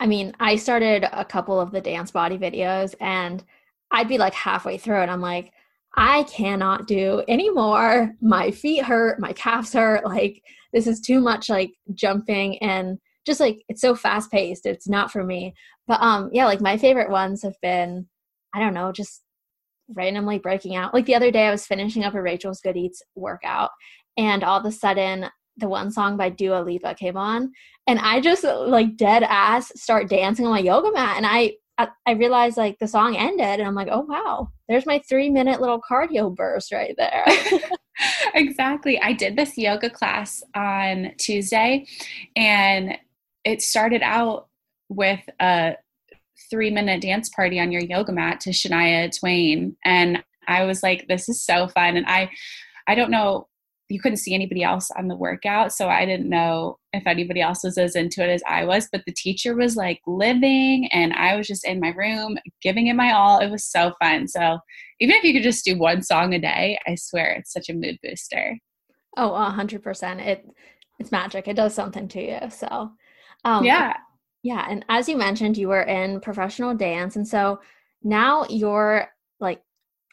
I 0.00 0.06
mean, 0.06 0.34
I 0.40 0.56
started 0.56 1.06
a 1.12 1.24
couple 1.24 1.60
of 1.60 1.70
the 1.70 1.80
dance 1.80 2.10
body 2.10 2.38
videos 2.38 2.94
and 3.00 3.44
I'd 3.90 4.08
be 4.08 4.18
like 4.18 4.34
halfway 4.34 4.78
through 4.78 5.02
and 5.02 5.10
I'm 5.10 5.20
like, 5.20 5.52
I 5.96 6.22
cannot 6.24 6.86
do 6.86 7.22
anymore. 7.28 8.14
My 8.22 8.50
feet 8.50 8.84
hurt, 8.84 9.20
my 9.20 9.32
calves 9.34 9.74
hurt. 9.74 10.04
Like, 10.04 10.42
this 10.72 10.86
is 10.86 11.00
too 11.00 11.20
much 11.20 11.50
like 11.50 11.72
jumping 11.94 12.56
and 12.58 12.98
just 13.26 13.40
like 13.40 13.62
it's 13.68 13.80
so 13.80 13.94
fast 13.94 14.30
paced. 14.30 14.66
It's 14.66 14.88
not 14.88 15.10
for 15.10 15.24
me. 15.24 15.54
But 15.86 16.00
um 16.00 16.30
yeah, 16.32 16.46
like 16.46 16.60
my 16.60 16.76
favorite 16.76 17.10
ones 17.10 17.42
have 17.42 17.56
been 17.62 18.06
I 18.54 18.60
don't 18.60 18.74
know, 18.74 18.92
just 18.92 19.22
randomly 19.94 20.38
breaking 20.38 20.76
out. 20.76 20.94
Like 20.94 21.06
the 21.06 21.14
other 21.14 21.30
day, 21.30 21.46
I 21.46 21.50
was 21.50 21.66
finishing 21.66 22.04
up 22.04 22.14
a 22.14 22.22
Rachel's 22.22 22.60
Good 22.60 22.76
Eats 22.76 23.02
workout, 23.14 23.70
and 24.16 24.44
all 24.44 24.58
of 24.58 24.66
a 24.66 24.72
sudden, 24.72 25.26
the 25.56 25.68
one 25.68 25.90
song 25.90 26.16
by 26.16 26.30
Dua 26.30 26.62
Lipa 26.62 26.94
came 26.94 27.16
on, 27.16 27.52
and 27.86 27.98
I 27.98 28.20
just 28.20 28.44
like 28.44 28.96
dead 28.96 29.22
ass 29.22 29.72
start 29.76 30.08
dancing 30.08 30.46
on 30.46 30.52
my 30.52 30.60
yoga 30.60 30.92
mat, 30.92 31.16
and 31.16 31.26
I 31.26 31.54
I 32.06 32.12
realized 32.12 32.56
like 32.56 32.78
the 32.78 32.88
song 32.88 33.16
ended, 33.16 33.58
and 33.58 33.62
I'm 33.66 33.74
like, 33.74 33.88
oh 33.90 34.06
wow, 34.08 34.50
there's 34.68 34.86
my 34.86 35.00
three 35.08 35.30
minute 35.30 35.60
little 35.60 35.80
cardio 35.80 36.34
burst 36.34 36.72
right 36.72 36.94
there. 36.96 37.24
exactly. 38.34 39.00
I 39.00 39.12
did 39.12 39.36
this 39.36 39.56
yoga 39.56 39.90
class 39.90 40.42
on 40.54 41.12
Tuesday, 41.18 41.86
and 42.36 42.96
it 43.44 43.62
started 43.62 44.02
out 44.02 44.48
with 44.88 45.20
a 45.40 45.76
three 46.50 46.70
minute 46.70 47.00
dance 47.00 47.28
party 47.28 47.58
on 47.60 47.72
your 47.72 47.82
yoga 47.82 48.12
mat 48.12 48.40
to 48.40 48.50
Shania 48.50 49.16
Twain. 49.18 49.76
And 49.84 50.22
I 50.48 50.64
was 50.64 50.82
like, 50.82 51.06
this 51.08 51.28
is 51.28 51.44
so 51.44 51.68
fun. 51.68 51.96
And 51.96 52.06
I, 52.06 52.30
I 52.86 52.94
don't 52.94 53.10
know, 53.10 53.48
you 53.88 54.00
couldn't 54.00 54.18
see 54.18 54.34
anybody 54.34 54.62
else 54.62 54.90
on 54.96 55.08
the 55.08 55.16
workout. 55.16 55.72
So 55.72 55.88
I 55.88 56.06
didn't 56.06 56.28
know 56.28 56.78
if 56.92 57.06
anybody 57.06 57.40
else 57.40 57.62
was 57.62 57.78
as 57.78 57.94
into 57.94 58.24
it 58.24 58.30
as 58.30 58.42
I 58.48 58.64
was. 58.64 58.88
But 58.90 59.02
the 59.06 59.12
teacher 59.12 59.54
was 59.54 59.76
like 59.76 60.00
living, 60.06 60.88
and 60.92 61.12
I 61.12 61.36
was 61.36 61.46
just 61.46 61.66
in 61.66 61.80
my 61.80 61.90
room 61.90 62.38
giving 62.62 62.86
it 62.86 62.94
my 62.94 63.12
all. 63.12 63.38
It 63.38 63.50
was 63.50 63.64
so 63.64 63.92
fun. 64.02 64.28
So 64.28 64.58
even 65.00 65.16
if 65.16 65.24
you 65.24 65.32
could 65.34 65.42
just 65.42 65.64
do 65.64 65.78
one 65.78 66.02
song 66.02 66.34
a 66.34 66.38
day, 66.38 66.78
I 66.86 66.94
swear 66.94 67.32
it's 67.32 67.52
such 67.52 67.68
a 67.68 67.74
mood 67.74 67.98
booster. 68.02 68.58
Oh, 69.16 69.30
100%. 69.30 70.26
It, 70.26 70.48
it's 70.98 71.12
magic. 71.12 71.46
It 71.46 71.56
does 71.56 71.74
something 71.74 72.08
to 72.08 72.22
you. 72.22 72.50
So, 72.50 72.92
um, 73.44 73.64
yeah. 73.64 73.96
Yeah. 74.42 74.66
And 74.68 74.84
as 74.88 75.08
you 75.08 75.16
mentioned, 75.16 75.56
you 75.56 75.68
were 75.68 75.82
in 75.82 76.20
professional 76.20 76.74
dance. 76.74 77.16
And 77.16 77.26
so 77.26 77.60
now 78.02 78.44
you're 78.48 79.08
like, 79.40 79.62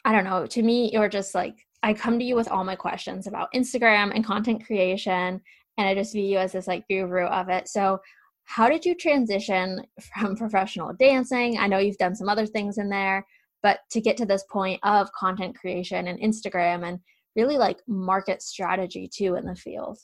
I 0.04 0.12
don't 0.12 0.24
know, 0.24 0.46
to 0.46 0.62
me, 0.62 0.90
you're 0.92 1.08
just 1.08 1.34
like, 1.34 1.66
I 1.82 1.94
come 1.94 2.18
to 2.18 2.24
you 2.24 2.36
with 2.36 2.48
all 2.48 2.64
my 2.64 2.76
questions 2.76 3.26
about 3.26 3.52
Instagram 3.54 4.12
and 4.14 4.24
content 4.24 4.64
creation. 4.64 5.40
And 5.78 5.88
I 5.88 5.94
just 5.94 6.12
view 6.12 6.24
you 6.24 6.38
as 6.38 6.52
this 6.52 6.68
like 6.68 6.86
guru 6.88 7.24
of 7.24 7.48
it. 7.48 7.68
So, 7.68 8.00
how 8.44 8.68
did 8.68 8.84
you 8.84 8.96
transition 8.96 9.80
from 10.18 10.36
professional 10.36 10.92
dancing? 10.92 11.58
I 11.58 11.68
know 11.68 11.78
you've 11.78 11.98
done 11.98 12.16
some 12.16 12.28
other 12.28 12.46
things 12.46 12.78
in 12.78 12.88
there, 12.88 13.24
but 13.62 13.80
to 13.90 14.00
get 14.00 14.16
to 14.16 14.26
this 14.26 14.44
point 14.50 14.80
of 14.82 15.12
content 15.12 15.56
creation 15.56 16.08
and 16.08 16.20
Instagram 16.20 16.86
and 16.86 16.98
really 17.36 17.56
like 17.56 17.78
market 17.86 18.42
strategy 18.42 19.08
too 19.08 19.36
in 19.36 19.46
the 19.46 19.54
field? 19.54 19.98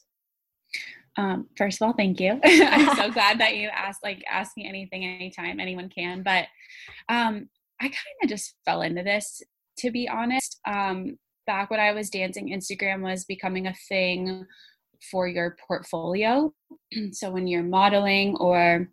Um, 1.17 1.47
first 1.57 1.81
of 1.81 1.87
all, 1.87 1.95
thank 1.95 2.21
you. 2.21 2.39
I'm 2.45 2.97
so 2.97 3.11
glad 3.13 3.41
that 3.41 3.57
you 3.57 3.69
asked, 3.69 4.03
like, 4.03 4.23
ask 4.31 4.57
me 4.57 4.69
anything 4.69 5.05
anytime 5.05 5.61
anyone 5.61 5.89
can. 5.89 6.23
But 6.23 6.47
um, 7.09 7.49
I 7.81 7.85
kind 7.85 7.97
of 8.23 8.29
just 8.29 8.55
fell 8.65 8.83
into 8.83 9.03
this, 9.03 9.43
to 9.79 9.91
be 9.91 10.09
honest. 10.09 10.61
Um, 10.67 11.19
back 11.47 11.71
when 11.71 11.81
I 11.81 11.93
was 11.93 12.11
dancing, 12.11 12.49
Instagram 12.49 13.03
was 13.03 13.25
becoming 13.25 13.67
a 13.67 13.75
thing 13.89 14.47
for 15.11 15.27
your 15.27 15.57
portfolio. 15.67 16.53
so 17.13 17.31
when 17.31 17.47
you're 17.47 17.63
modeling, 17.63 18.37
or, 18.37 18.89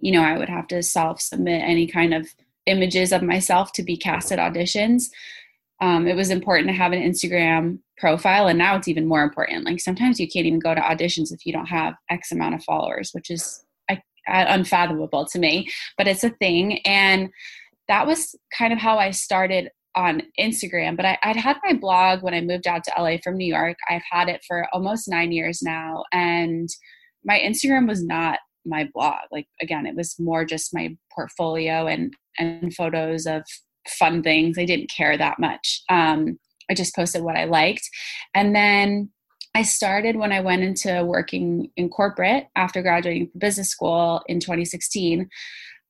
you 0.00 0.12
know, 0.12 0.22
I 0.22 0.38
would 0.38 0.48
have 0.48 0.68
to 0.68 0.82
self 0.82 1.20
submit 1.20 1.62
any 1.62 1.86
kind 1.86 2.14
of 2.14 2.28
images 2.66 3.12
of 3.12 3.22
myself 3.22 3.72
to 3.72 3.82
be 3.82 3.96
cast 3.96 4.30
at 4.30 4.38
auditions 4.38 5.08
um, 5.80 6.08
it 6.08 6.16
was 6.16 6.30
important 6.30 6.68
to 6.68 6.74
have 6.74 6.92
an 6.92 7.00
Instagram 7.00 7.78
profile, 7.98 8.48
and 8.48 8.58
now 8.58 8.76
it's 8.76 8.88
even 8.88 9.06
more 9.06 9.22
important. 9.22 9.64
Like 9.64 9.80
sometimes 9.80 10.18
you 10.18 10.28
can't 10.28 10.46
even 10.46 10.58
go 10.58 10.74
to 10.74 10.80
auditions 10.80 11.32
if 11.32 11.44
you 11.44 11.52
don't 11.52 11.66
have 11.66 11.94
X 12.10 12.32
amount 12.32 12.54
of 12.54 12.64
followers, 12.64 13.10
which 13.12 13.30
is 13.30 13.64
unfathomable 14.28 15.26
to 15.26 15.38
me, 15.38 15.68
but 15.96 16.06
it's 16.06 16.24
a 16.24 16.30
thing. 16.30 16.78
And 16.80 17.30
that 17.88 18.06
was 18.06 18.34
kind 18.56 18.72
of 18.72 18.78
how 18.78 18.98
I 18.98 19.10
started 19.10 19.70
on 19.94 20.22
Instagram. 20.38 20.96
But 20.96 21.06
I, 21.06 21.18
would 21.26 21.36
had 21.36 21.56
my 21.64 21.72
blog 21.72 22.22
when 22.22 22.34
I 22.34 22.40
moved 22.40 22.66
out 22.66 22.84
to 22.84 22.92
LA 22.98 23.16
from 23.22 23.36
New 23.36 23.46
York. 23.46 23.76
I've 23.88 24.02
had 24.10 24.28
it 24.28 24.42
for 24.46 24.66
almost 24.72 25.08
nine 25.08 25.32
years 25.32 25.62
now, 25.62 26.04
and 26.12 26.68
my 27.24 27.38
Instagram 27.38 27.88
was 27.88 28.04
not 28.04 28.38
my 28.64 28.88
blog. 28.92 29.20
Like 29.32 29.46
again, 29.60 29.86
it 29.86 29.96
was 29.96 30.16
more 30.18 30.44
just 30.44 30.74
my 30.74 30.96
portfolio 31.12 31.86
and 31.86 32.12
and 32.38 32.72
photos 32.74 33.26
of 33.26 33.42
fun 33.88 34.22
things. 34.22 34.58
I 34.58 34.64
didn't 34.64 34.90
care 34.90 35.16
that 35.16 35.38
much. 35.38 35.82
Um, 35.88 36.38
I 36.70 36.74
just 36.74 36.94
posted 36.94 37.22
what 37.22 37.36
I 37.36 37.44
liked. 37.44 37.88
And 38.34 38.54
then 38.54 39.10
I 39.54 39.62
started 39.62 40.16
when 40.16 40.32
I 40.32 40.40
went 40.40 40.62
into 40.62 41.04
working 41.04 41.70
in 41.76 41.88
corporate 41.88 42.46
after 42.54 42.82
graduating 42.82 43.30
from 43.30 43.38
business 43.38 43.70
school 43.70 44.22
in 44.28 44.40
2016. 44.40 45.28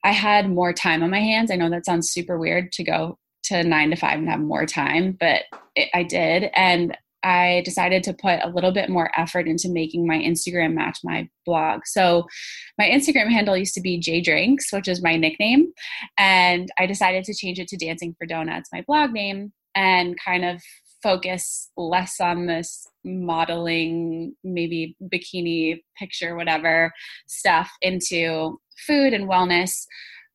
I 0.04 0.12
had 0.12 0.48
more 0.48 0.72
time 0.72 1.02
on 1.02 1.10
my 1.10 1.20
hands. 1.20 1.50
I 1.50 1.56
know 1.56 1.68
that 1.70 1.84
sounds 1.84 2.10
super 2.10 2.38
weird 2.38 2.72
to 2.72 2.84
go 2.84 3.18
to 3.44 3.64
nine 3.64 3.90
to 3.90 3.96
five 3.96 4.18
and 4.18 4.28
have 4.28 4.40
more 4.40 4.66
time, 4.66 5.16
but 5.18 5.42
it, 5.74 5.88
I 5.92 6.02
did. 6.04 6.50
And 6.54 6.96
I 7.22 7.62
decided 7.64 8.02
to 8.04 8.14
put 8.14 8.40
a 8.42 8.48
little 8.48 8.72
bit 8.72 8.88
more 8.88 9.10
effort 9.16 9.48
into 9.48 9.68
making 9.68 10.06
my 10.06 10.18
Instagram 10.18 10.74
match 10.74 10.98
my 11.02 11.28
blog. 11.44 11.80
So 11.84 12.26
my 12.78 12.88
Instagram 12.88 13.30
handle 13.30 13.56
used 13.56 13.74
to 13.74 13.80
be 13.80 13.98
J 13.98 14.20
Drinks, 14.20 14.72
which 14.72 14.88
is 14.88 15.02
my 15.02 15.16
nickname, 15.16 15.72
and 16.16 16.70
I 16.78 16.86
decided 16.86 17.24
to 17.24 17.34
change 17.34 17.58
it 17.58 17.68
to 17.68 17.76
Dancing 17.76 18.14
for 18.16 18.26
Donuts, 18.26 18.70
my 18.72 18.84
blog 18.86 19.12
name, 19.12 19.52
and 19.74 20.16
kind 20.24 20.44
of 20.44 20.62
focus 21.02 21.70
less 21.76 22.20
on 22.20 22.46
this 22.46 22.86
modeling, 23.04 24.34
maybe 24.42 24.96
bikini 25.02 25.80
picture, 25.96 26.36
whatever 26.36 26.92
stuff 27.26 27.70
into 27.82 28.60
food 28.86 29.12
and 29.12 29.28
wellness. 29.28 29.84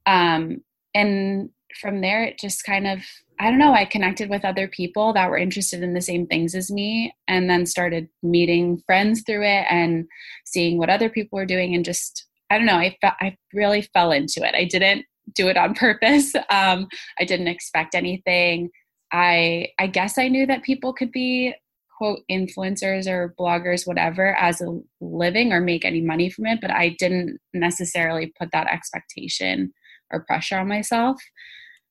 Um, 0.06 0.60
and 0.94 1.50
from 1.82 2.02
there, 2.02 2.24
it 2.24 2.40
just 2.40 2.64
kind 2.64 2.88
of, 2.88 3.00
I 3.40 3.50
don't 3.50 3.60
know, 3.60 3.74
I 3.74 3.86
connected 3.86 4.30
with 4.30 4.46
other 4.46 4.68
people 4.68 5.14
that 5.14 5.30
were 5.30 5.38
interested 5.38 5.82
in 5.84 5.94
the 5.94 6.02
same 6.02 6.28
things 6.28 6.56
as 6.56 6.72
me 6.72 7.14
and 7.28 7.50
then 7.50 7.66
started 7.66 8.08
meeting 8.22 8.82
friends 8.86 9.24
through 9.26 9.44
it 9.44 9.66
and 9.70 10.06
seeing 10.46 10.78
what 10.78 10.90
other 10.90 11.10
people 11.10 11.38
were 11.38 11.46
doing 11.46 11.74
and 11.76 11.84
just, 11.84 12.26
I 12.50 12.58
don't 12.58 12.68
know, 12.68 12.78
I, 12.78 12.96
fe- 13.02 13.18
I 13.20 13.38
really 13.54 13.82
fell 13.94 14.12
into 14.12 14.46
it. 14.48 14.56
I 14.56 14.66
didn't 14.66 15.06
do 15.36 15.48
it 15.48 15.58
on 15.58 15.74
purpose. 15.76 16.34
Um, 16.50 16.88
I 17.20 17.26
didn't 17.26 17.48
expect 17.48 17.96
anything. 17.96 18.70
I 19.12 19.68
I 19.80 19.88
guess 19.88 20.18
I 20.18 20.28
knew 20.28 20.46
that 20.48 20.64
people 20.64 20.92
could 20.92 21.12
be 21.12 21.54
quote 21.98 22.22
influencers 22.30 23.08
or 23.08 23.36
bloggers 23.40 23.86
whatever 23.86 24.36
as 24.36 24.60
a 24.60 24.80
living 25.00 25.54
or 25.54 25.62
make 25.62 25.86
any 25.86 26.02
money 26.02 26.30
from 26.30 26.48
it, 26.48 26.60
but 26.60 26.72
I 26.72 26.96
didn't 26.98 27.40
necessarily 27.54 28.34
put 28.40 28.50
that 28.52 28.68
expectation 28.68 29.72
or 30.12 30.26
pressure 30.26 30.58
on 30.58 30.68
myself. 30.68 31.22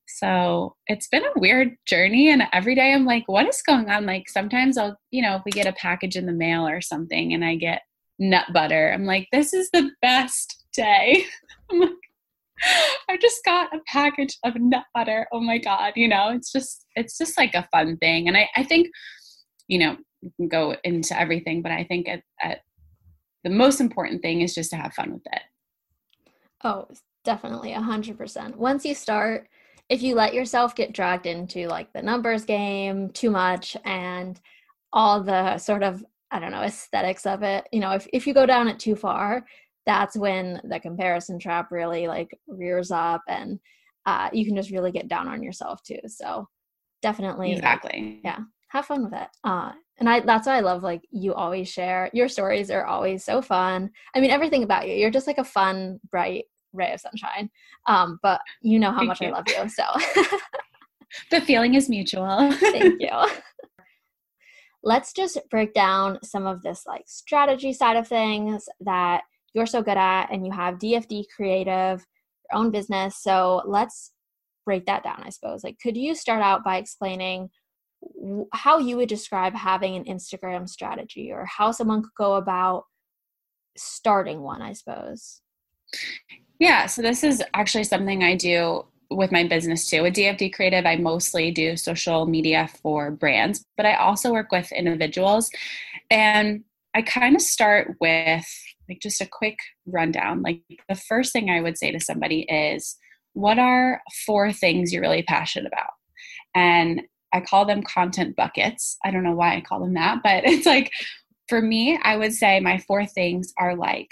So 0.07 0.75
it's 0.87 1.07
been 1.07 1.25
a 1.25 1.39
weird 1.39 1.75
journey. 1.85 2.29
And 2.29 2.43
every 2.53 2.75
day 2.75 2.93
I'm 2.93 3.05
like, 3.05 3.23
what 3.27 3.47
is 3.47 3.61
going 3.61 3.89
on? 3.89 4.05
Like 4.05 4.29
sometimes 4.29 4.77
I'll, 4.77 4.97
you 5.11 5.21
know, 5.21 5.35
if 5.35 5.43
we 5.45 5.51
get 5.51 5.67
a 5.67 5.73
package 5.73 6.15
in 6.15 6.25
the 6.25 6.31
mail 6.31 6.67
or 6.67 6.81
something 6.81 7.33
and 7.33 7.43
I 7.43 7.55
get 7.55 7.81
nut 8.19 8.45
butter, 8.53 8.91
I'm 8.93 9.05
like, 9.05 9.27
this 9.31 9.53
is 9.53 9.69
the 9.71 9.91
best 10.01 10.65
day. 10.73 11.25
I'm 11.71 11.79
like, 11.79 11.89
I 13.09 13.17
just 13.17 13.43
got 13.43 13.73
a 13.73 13.79
package 13.87 14.37
of 14.43 14.55
nut 14.55 14.85
butter. 14.93 15.27
Oh 15.31 15.39
my 15.39 15.57
God. 15.57 15.93
You 15.95 16.07
know, 16.07 16.29
it's 16.29 16.51
just, 16.51 16.85
it's 16.95 17.17
just 17.17 17.37
like 17.37 17.55
a 17.55 17.67
fun 17.71 17.97
thing. 17.97 18.27
And 18.27 18.37
I, 18.37 18.49
I 18.55 18.63
think, 18.63 18.87
you 19.67 19.79
know, 19.79 19.97
we 20.21 20.31
can 20.37 20.47
go 20.47 20.75
into 20.83 21.19
everything, 21.19 21.61
but 21.61 21.71
I 21.71 21.83
think 21.83 22.07
at, 22.07 22.21
at 22.41 22.61
the 23.43 23.49
most 23.49 23.81
important 23.81 24.21
thing 24.21 24.41
is 24.41 24.53
just 24.55 24.69
to 24.71 24.77
have 24.77 24.93
fun 24.93 25.13
with 25.13 25.23
it. 25.31 25.41
Oh, 26.63 26.87
definitely 27.23 27.73
a 27.73 27.81
hundred 27.81 28.17
percent. 28.17 28.57
Once 28.57 28.85
you 28.85 28.95
start, 28.95 29.47
if 29.89 30.01
you 30.01 30.15
let 30.15 30.33
yourself 30.33 30.75
get 30.75 30.93
dragged 30.93 31.25
into 31.25 31.67
like 31.67 31.91
the 31.93 32.01
numbers 32.01 32.45
game 32.45 33.09
too 33.09 33.29
much 33.29 33.75
and 33.85 34.39
all 34.91 35.21
the 35.21 35.57
sort 35.57 35.83
of 35.83 36.03
I 36.31 36.39
don't 36.39 36.51
know 36.51 36.61
aesthetics 36.61 37.27
of 37.27 37.43
it, 37.43 37.67
you 37.71 37.79
know, 37.79 37.91
if 37.91 38.07
if 38.11 38.25
you 38.25 38.33
go 38.33 38.45
down 38.45 38.67
it 38.67 38.79
too 38.79 38.95
far, 38.95 39.45
that's 39.85 40.17
when 40.17 40.61
the 40.63 40.79
comparison 40.79 41.37
trap 41.37 41.71
really 41.71 42.07
like 42.07 42.37
rears 42.47 42.91
up 42.91 43.21
and 43.27 43.59
uh, 44.05 44.29
you 44.33 44.45
can 44.45 44.55
just 44.55 44.71
really 44.71 44.91
get 44.91 45.07
down 45.07 45.27
on 45.27 45.43
yourself 45.43 45.81
too. 45.83 45.99
So 46.07 46.47
definitely, 47.01 47.53
exactly, 47.53 48.19
yeah, 48.23 48.39
have 48.69 48.85
fun 48.85 49.03
with 49.03 49.13
it. 49.13 49.27
Uh, 49.43 49.73
and 49.99 50.09
I 50.09 50.21
that's 50.21 50.47
why 50.47 50.57
I 50.57 50.61
love 50.61 50.81
like 50.81 51.03
you 51.11 51.33
always 51.33 51.69
share 51.69 52.09
your 52.13 52.27
stories 52.27 52.71
are 52.71 52.85
always 52.85 53.23
so 53.23 53.41
fun. 53.41 53.91
I 54.15 54.19
mean 54.19 54.31
everything 54.31 54.63
about 54.63 54.87
you. 54.87 54.95
You're 54.95 55.11
just 55.11 55.27
like 55.27 55.37
a 55.37 55.43
fun, 55.43 55.99
bright 56.09 56.45
ray 56.73 56.93
of 56.93 56.99
sunshine. 56.99 57.49
Um, 57.87 58.19
but 58.21 58.41
you 58.61 58.79
know 58.79 58.91
how 58.91 58.99
Thank 58.99 59.07
much 59.09 59.21
you. 59.21 59.27
I 59.27 59.31
love 59.31 59.45
you. 59.47 59.69
So 59.69 59.83
the 61.31 61.41
feeling 61.41 61.75
is 61.75 61.89
mutual. 61.89 62.51
Thank 62.53 62.95
you. 63.01 63.27
Let's 64.83 65.13
just 65.13 65.39
break 65.49 65.73
down 65.73 66.19
some 66.23 66.45
of 66.45 66.61
this 66.61 66.83
like 66.85 67.03
strategy 67.07 67.71
side 67.71 67.95
of 67.95 68.07
things 68.07 68.67
that 68.81 69.21
you're 69.53 69.65
so 69.65 69.81
good 69.81 69.97
at 69.97 70.27
and 70.31 70.45
you 70.45 70.51
have 70.51 70.79
DFD 70.79 71.25
creative, 71.35 72.05
your 72.51 72.59
own 72.59 72.71
business. 72.71 73.17
So 73.21 73.61
let's 73.65 74.11
break 74.65 74.85
that 74.87 75.03
down, 75.03 75.23
I 75.23 75.29
suppose. 75.29 75.63
Like 75.63 75.77
could 75.81 75.95
you 75.95 76.15
start 76.15 76.41
out 76.41 76.63
by 76.63 76.77
explaining 76.77 77.49
how 78.51 78.79
you 78.79 78.97
would 78.97 79.09
describe 79.09 79.53
having 79.53 79.95
an 79.95 80.03
Instagram 80.05 80.67
strategy 80.67 81.31
or 81.31 81.45
how 81.45 81.71
someone 81.71 82.01
could 82.01 82.15
go 82.17 82.35
about 82.35 82.83
starting 83.77 84.41
one, 84.41 84.61
I 84.61 84.73
suppose? 84.73 85.41
Yeah, 86.59 86.85
so 86.85 87.01
this 87.01 87.23
is 87.23 87.43
actually 87.53 87.83
something 87.83 88.23
I 88.23 88.35
do 88.35 88.85
with 89.09 89.31
my 89.31 89.47
business 89.47 89.85
too. 89.89 90.03
With 90.03 90.15
DFD 90.15 90.53
Creative, 90.53 90.85
I 90.85 90.95
mostly 90.95 91.51
do 91.51 91.75
social 91.77 92.25
media 92.25 92.69
for 92.81 93.11
brands, 93.11 93.65
but 93.77 93.85
I 93.85 93.95
also 93.95 94.31
work 94.31 94.51
with 94.51 94.71
individuals. 94.71 95.49
And 96.09 96.63
I 96.95 97.01
kind 97.01 97.35
of 97.35 97.41
start 97.41 97.95
with 97.99 98.45
like 98.89 98.99
just 99.01 99.21
a 99.21 99.25
quick 99.25 99.57
rundown. 99.85 100.41
Like 100.41 100.61
the 100.89 100.95
first 100.95 101.33
thing 101.33 101.49
I 101.49 101.61
would 101.61 101.77
say 101.77 101.91
to 101.91 101.99
somebody 101.99 102.41
is, 102.41 102.97
what 103.33 103.57
are 103.59 104.01
four 104.25 104.51
things 104.51 104.93
you're 104.93 105.01
really 105.01 105.23
passionate 105.23 105.67
about? 105.67 105.89
And 106.55 107.01
I 107.33 107.41
call 107.41 107.65
them 107.65 107.81
content 107.81 108.35
buckets. 108.35 108.97
I 109.03 109.11
don't 109.11 109.23
know 109.23 109.33
why 109.33 109.55
I 109.55 109.61
call 109.61 109.79
them 109.79 109.95
that, 109.95 110.21
but 110.23 110.43
it's 110.45 110.65
like 110.65 110.91
for 111.49 111.61
me, 111.61 111.99
I 112.03 112.15
would 112.17 112.33
say 112.33 112.59
my 112.59 112.77
four 112.79 113.05
things 113.05 113.53
are 113.57 113.75
like 113.75 114.09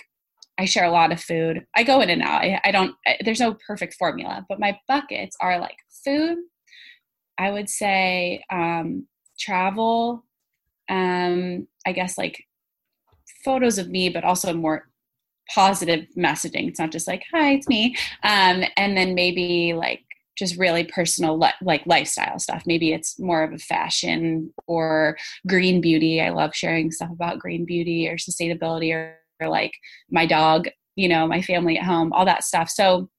I 0.62 0.66
share 0.66 0.86
a 0.86 0.92
lot 0.92 1.12
of 1.12 1.20
food. 1.20 1.66
I 1.76 1.82
go 1.82 2.02
in 2.02 2.12
and 2.12 2.22
out. 2.22 2.44
I, 2.44 2.62
I 2.64 2.72
don't, 2.72 2.96
I, 3.08 3.18
there's 3.26 3.40
no 3.40 3.56
perfect 3.66 3.96
formula, 3.96 4.46
but 4.48 4.60
my 4.60 4.78
buckets 4.88 5.36
are 5.42 5.60
like 5.60 5.78
food. 6.06 6.38
I 7.40 7.50
would 7.50 7.68
say 7.68 8.44
um, 8.52 9.08
travel. 9.40 10.24
Um, 10.88 11.68
I 11.88 11.94
guess 11.94 12.16
like 12.16 12.44
photos 13.44 13.80
of 13.80 13.90
me, 13.90 14.10
but 14.10 14.24
also 14.24 14.54
more 14.54 14.88
positive 15.52 16.06
messaging. 16.16 16.68
It's 16.68 16.80
not 16.80 16.92
just 16.92 17.08
like, 17.08 17.24
hi, 17.34 17.54
it's 17.54 17.68
me. 17.68 17.96
Um, 18.22 18.64
and 18.78 18.96
then 18.96 19.16
maybe 19.16 19.74
like 19.74 20.04
just 20.38 20.60
really 20.60 20.84
personal 20.84 21.38
like 21.62 21.86
lifestyle 21.86 22.40
stuff 22.40 22.64
maybe 22.66 22.94
it's 22.94 23.20
more 23.20 23.44
of 23.44 23.54
a 23.54 23.60
fashion 23.60 24.52
or 24.66 25.16
green 25.46 25.82
beauty 25.82 26.22
i 26.22 26.30
love 26.30 26.56
sharing 26.56 26.90
stuff 26.90 27.12
about 27.12 27.38
green 27.38 27.66
beauty 27.66 28.08
or 28.08 28.16
sustainability 28.16 28.92
or, 28.92 29.18
or 29.18 29.21
like 29.50 29.74
my 30.10 30.26
dog 30.26 30.68
you 30.96 31.08
know 31.08 31.28
my 31.28 31.42
family 31.42 31.78
at 31.78 31.86
home 31.86 32.12
all 32.14 32.26
that 32.26 32.44
stuff. 32.44 32.70
So 32.70 33.10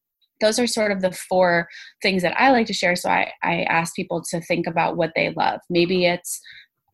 those 0.41 0.59
are 0.59 0.67
sort 0.67 0.91
of 0.91 1.01
the 1.03 1.13
four 1.13 1.69
things 2.03 2.23
that 2.23 2.39
i 2.39 2.51
like 2.51 2.67
to 2.67 2.73
share. 2.73 2.97
So 2.97 3.09
i, 3.09 3.31
I 3.43 3.63
ask 3.63 3.95
people 3.95 4.23
to 4.31 4.41
think 4.41 4.67
about 4.67 4.97
what 4.97 5.13
they 5.15 5.33
love. 5.37 5.61
Maybe 5.71 6.07
it's 6.07 6.41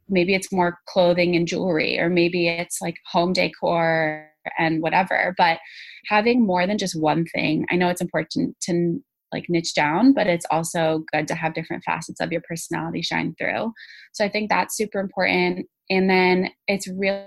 maybe 0.09 0.35
it's 0.35 0.53
more 0.53 0.79
clothing 0.89 1.37
and 1.37 1.47
jewelry 1.47 1.99
or 1.99 2.09
maybe 2.09 2.49
it's 2.49 2.81
like 2.81 2.97
home 3.11 3.33
decor 3.33 4.31
and 4.59 4.83
whatever. 4.83 5.35
But 5.37 5.59
having 6.07 6.47
more 6.47 6.67
than 6.67 6.79
just 6.79 6.99
one 6.99 7.25
thing 7.35 7.67
i 7.71 7.77
know 7.77 7.89
it's 7.89 8.01
important 8.01 8.57
to 8.63 9.03
like 9.31 9.45
niche 9.51 9.75
down 9.75 10.15
but 10.15 10.27
it's 10.27 10.47
also 10.51 11.05
good 11.13 11.29
to 11.29 11.35
have 11.35 11.53
different 11.53 11.85
facets 11.85 12.19
of 12.19 12.33
your 12.33 12.41
personality 12.49 13.03
shine 13.03 13.35
through. 13.39 13.73
So 14.13 14.25
i 14.25 14.29
think 14.29 14.49
that's 14.49 14.77
super 14.77 15.01
important. 15.01 15.67
And 15.91 16.09
then 16.09 16.51
it's 16.67 16.87
really 16.89 17.25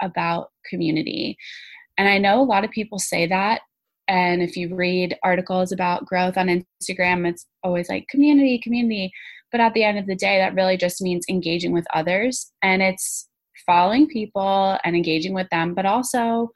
about 0.00 0.48
community 0.68 1.36
and 1.98 2.08
i 2.08 2.18
know 2.18 2.40
a 2.40 2.42
lot 2.42 2.64
of 2.64 2.70
people 2.70 2.98
say 2.98 3.26
that 3.26 3.60
and 4.08 4.40
if 4.42 4.56
you 4.56 4.74
read 4.74 5.16
articles 5.24 5.72
about 5.72 6.06
growth 6.06 6.36
on 6.36 6.64
instagram 6.82 7.28
it's 7.28 7.46
always 7.62 7.88
like 7.88 8.06
community 8.08 8.58
community 8.62 9.12
but 9.52 9.60
at 9.60 9.74
the 9.74 9.84
end 9.84 9.98
of 9.98 10.06
the 10.06 10.14
day, 10.14 10.38
that 10.38 10.54
really 10.54 10.76
just 10.76 11.00
means 11.00 11.24
engaging 11.28 11.72
with 11.72 11.86
others. 11.94 12.52
And 12.62 12.82
it's 12.82 13.28
following 13.64 14.06
people 14.06 14.78
and 14.84 14.96
engaging 14.96 15.34
with 15.34 15.48
them, 15.50 15.74
but 15.74 15.86
also 15.86 16.50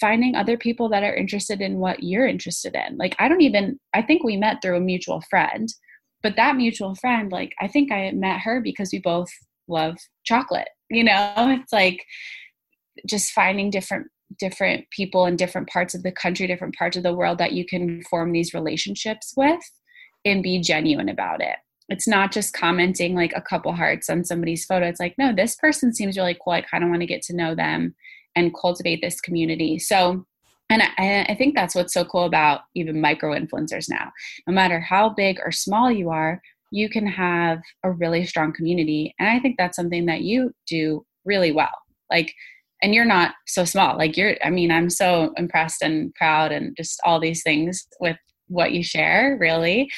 finding 0.00 0.34
other 0.34 0.56
people 0.56 0.88
that 0.90 1.02
are 1.02 1.14
interested 1.14 1.60
in 1.60 1.78
what 1.78 2.02
you're 2.02 2.26
interested 2.26 2.74
in. 2.74 2.98
Like, 2.98 3.16
I 3.18 3.28
don't 3.28 3.40
even, 3.40 3.80
I 3.94 4.02
think 4.02 4.22
we 4.22 4.36
met 4.36 4.58
through 4.60 4.76
a 4.76 4.80
mutual 4.80 5.22
friend, 5.30 5.68
but 6.22 6.36
that 6.36 6.56
mutual 6.56 6.94
friend, 6.94 7.32
like, 7.32 7.52
I 7.60 7.68
think 7.68 7.90
I 7.90 8.10
met 8.12 8.40
her 8.40 8.60
because 8.60 8.90
we 8.92 9.00
both 9.00 9.28
love 9.66 9.96
chocolate. 10.24 10.68
You 10.90 11.04
know, 11.04 11.34
it's 11.36 11.72
like 11.72 12.04
just 13.06 13.32
finding 13.32 13.70
different 13.70 14.08
different 14.38 14.90
people 14.90 15.26
in 15.26 15.36
different 15.36 15.68
parts 15.68 15.94
of 15.94 16.02
the 16.02 16.10
country 16.10 16.48
different 16.48 16.74
parts 16.74 16.96
of 16.96 17.04
the 17.04 17.14
world 17.14 17.38
that 17.38 17.52
you 17.52 17.64
can 17.64 18.02
form 18.10 18.32
these 18.32 18.52
relationships 18.52 19.32
with 19.36 19.60
and 20.24 20.42
be 20.42 20.60
genuine 20.60 21.08
about 21.08 21.40
it 21.40 21.56
it's 21.88 22.08
not 22.08 22.32
just 22.32 22.52
commenting 22.52 23.14
like 23.14 23.32
a 23.34 23.40
couple 23.40 23.72
hearts 23.72 24.10
on 24.10 24.24
somebody's 24.24 24.64
photo. 24.64 24.86
It's 24.86 25.00
like, 25.00 25.14
no, 25.18 25.32
this 25.34 25.54
person 25.54 25.94
seems 25.94 26.16
really 26.16 26.36
cool. 26.42 26.54
I 26.54 26.62
kind 26.62 26.82
of 26.82 26.90
want 26.90 27.00
to 27.02 27.06
get 27.06 27.22
to 27.22 27.36
know 27.36 27.54
them 27.54 27.94
and 28.34 28.54
cultivate 28.54 29.00
this 29.00 29.20
community. 29.20 29.78
So, 29.78 30.26
and 30.68 30.82
I, 30.82 31.26
I 31.28 31.34
think 31.36 31.54
that's 31.54 31.74
what's 31.74 31.94
so 31.94 32.04
cool 32.04 32.24
about 32.24 32.62
even 32.74 33.00
micro 33.00 33.38
influencers 33.38 33.88
now. 33.88 34.10
No 34.46 34.52
matter 34.52 34.80
how 34.80 35.10
big 35.10 35.38
or 35.44 35.52
small 35.52 35.90
you 35.90 36.10
are, 36.10 36.42
you 36.76 36.90
can 36.90 37.06
have 37.06 37.58
a 37.84 37.90
really 37.90 38.26
strong 38.26 38.52
community. 38.52 39.14
And 39.18 39.30
I 39.30 39.40
think 39.40 39.56
that's 39.56 39.76
something 39.76 40.04
that 40.06 40.20
you 40.20 40.52
do 40.68 41.06
really 41.24 41.50
well. 41.50 41.72
Like, 42.10 42.34
and 42.82 42.94
you're 42.94 43.06
not 43.06 43.32
so 43.46 43.64
small. 43.64 43.96
Like, 43.96 44.18
you're, 44.18 44.36
I 44.44 44.50
mean, 44.50 44.70
I'm 44.70 44.90
so 44.90 45.32
impressed 45.38 45.80
and 45.80 46.12
proud 46.16 46.52
and 46.52 46.76
just 46.76 47.00
all 47.02 47.18
these 47.18 47.42
things 47.42 47.88
with 47.98 48.18
what 48.48 48.72
you 48.72 48.82
share, 48.84 49.38
really. 49.40 49.88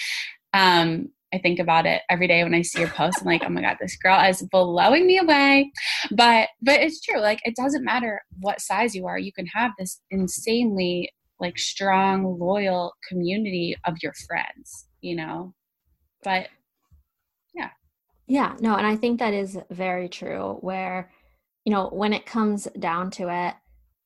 Um, 0.55 1.09
I 1.35 1.39
think 1.39 1.59
about 1.59 1.85
it 1.85 2.03
every 2.09 2.29
day 2.29 2.45
when 2.45 2.55
I 2.55 2.63
see 2.63 2.79
your 2.79 2.91
post. 2.91 3.19
I'm 3.21 3.27
like, 3.27 3.43
oh 3.45 3.51
my 3.51 3.61
god, 3.61 3.79
this 3.81 3.97
girl 3.97 4.25
is 4.25 4.47
blowing 4.53 5.05
me 5.05 5.19
away. 5.19 5.73
But 6.13 6.49
but 6.63 6.81
it's 6.81 7.03
true. 7.03 7.21
Like 7.21 7.41
it 7.45 7.55
doesn't 7.55 7.85
matter 7.85 8.23
what 8.39 8.63
size 8.63 8.95
you 8.95 9.07
are. 9.07 9.19
You 9.19 9.33
can 9.33 9.47
have 9.47 9.73
this 9.79 10.01
insanely 10.11 11.13
like 11.39 11.59
strong, 11.59 12.39
loyal 12.39 12.95
community 13.11 13.77
of 13.85 13.97
your 14.03 14.15
friends. 14.27 14.87
You 15.03 15.17
know, 15.17 15.55
but 16.25 16.49
yeah. 18.29 18.55
No, 18.61 18.77
and 18.77 18.87
I 18.87 18.97
think 18.97 19.19
that 19.19 19.35
is 19.35 19.59
very 19.71 20.09
true. 20.09 20.59
Where 20.61 21.11
you 21.65 21.73
know 21.73 21.89
when 21.89 22.13
it 22.13 22.27
comes 22.27 22.69
down 22.79 23.11
to 23.13 23.29
it. 23.29 23.55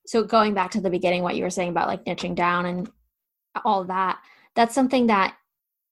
So 0.06 0.24
going 0.24 0.54
back 0.54 0.70
to 0.72 0.80
the 0.80 0.90
beginning, 0.90 1.22
what 1.22 1.36
you 1.36 1.44
were 1.44 1.50
saying 1.50 1.70
about 1.70 1.88
like 1.88 2.04
niching 2.04 2.34
down 2.34 2.66
and 2.66 2.90
all 3.64 3.84
that. 3.84 4.20
That's 4.54 4.74
something 4.74 5.06
that 5.08 5.36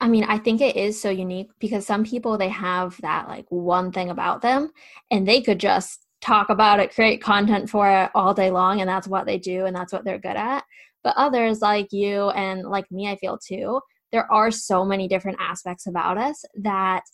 I 0.01 0.09
mean, 0.09 0.25
I 0.25 0.39
think 0.39 0.61
it 0.61 0.77
is 0.77 1.01
so 1.01 1.11
unique 1.11 1.51
because 1.59 1.87
some 1.87 2.05
people 2.05 2.39
they 2.39 2.49
have 2.49 2.99
that 3.03 3.29
like 3.29 3.47
one 3.51 3.93
thing 3.93 4.09
about 4.11 4.41
them 4.41 4.73
and 5.11 5.29
they 5.29 5.43
could 5.43 5.61
just 5.61 6.07
talk 6.23 6.49
about 6.49 6.81
it, 6.81 6.95
create 6.95 7.23
content 7.23 7.69
for 7.69 7.91
it 7.91 8.11
all 8.15 8.33
day 8.33 8.51
long 8.51 8.81
and 8.81 8.89
that's 8.89 9.09
what 9.09 9.27
they 9.27 9.39
do 9.39 9.67
and 9.67 9.77
that's 9.77 9.93
what 9.93 10.05
they're 10.05 10.19
good 10.19 10.37
at. 10.37 10.65
But 11.05 11.17
others 11.17 11.61
like 11.61 11.93
you 11.93 12.31
and 12.31 12.63
like 12.63 12.91
me 12.91 13.09
I 13.11 13.17
feel 13.17 13.39
too, 13.39 13.81
there 14.13 14.31
are 14.33 14.51
so 14.51 14.85
many 14.85 15.07
different 15.07 15.39
aspects 15.41 15.87
about 15.87 16.17
us 16.17 16.45
that 16.57 17.05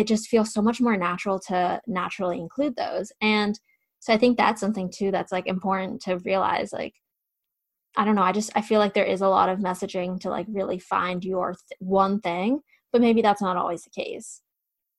it 0.00 0.06
just 0.06 0.28
feels 0.28 0.52
so 0.52 0.62
much 0.62 0.80
more 0.80 0.96
natural 0.96 1.38
to 1.38 1.78
naturally 1.86 2.38
include 2.38 2.74
those. 2.76 3.12
And 3.20 3.60
so 3.98 4.14
I 4.14 4.16
think 4.16 4.38
that's 4.38 4.60
something 4.60 4.90
too 4.90 5.10
that's 5.10 5.30
like 5.30 5.46
important 5.46 6.00
to 6.02 6.16
realize 6.18 6.72
like 6.72 6.94
I 7.96 8.04
don't 8.04 8.14
know, 8.14 8.22
I 8.22 8.32
just 8.32 8.50
I 8.54 8.62
feel 8.62 8.78
like 8.78 8.94
there 8.94 9.04
is 9.04 9.20
a 9.20 9.28
lot 9.28 9.48
of 9.50 9.58
messaging 9.58 10.18
to 10.20 10.30
like 10.30 10.46
really 10.48 10.78
find 10.78 11.22
your 11.22 11.50
th- 11.50 11.78
one 11.80 12.20
thing, 12.20 12.60
but 12.92 13.02
maybe 13.02 13.20
that's 13.20 13.42
not 13.42 13.56
always 13.56 13.82
the 13.82 13.90
case. 13.90 14.40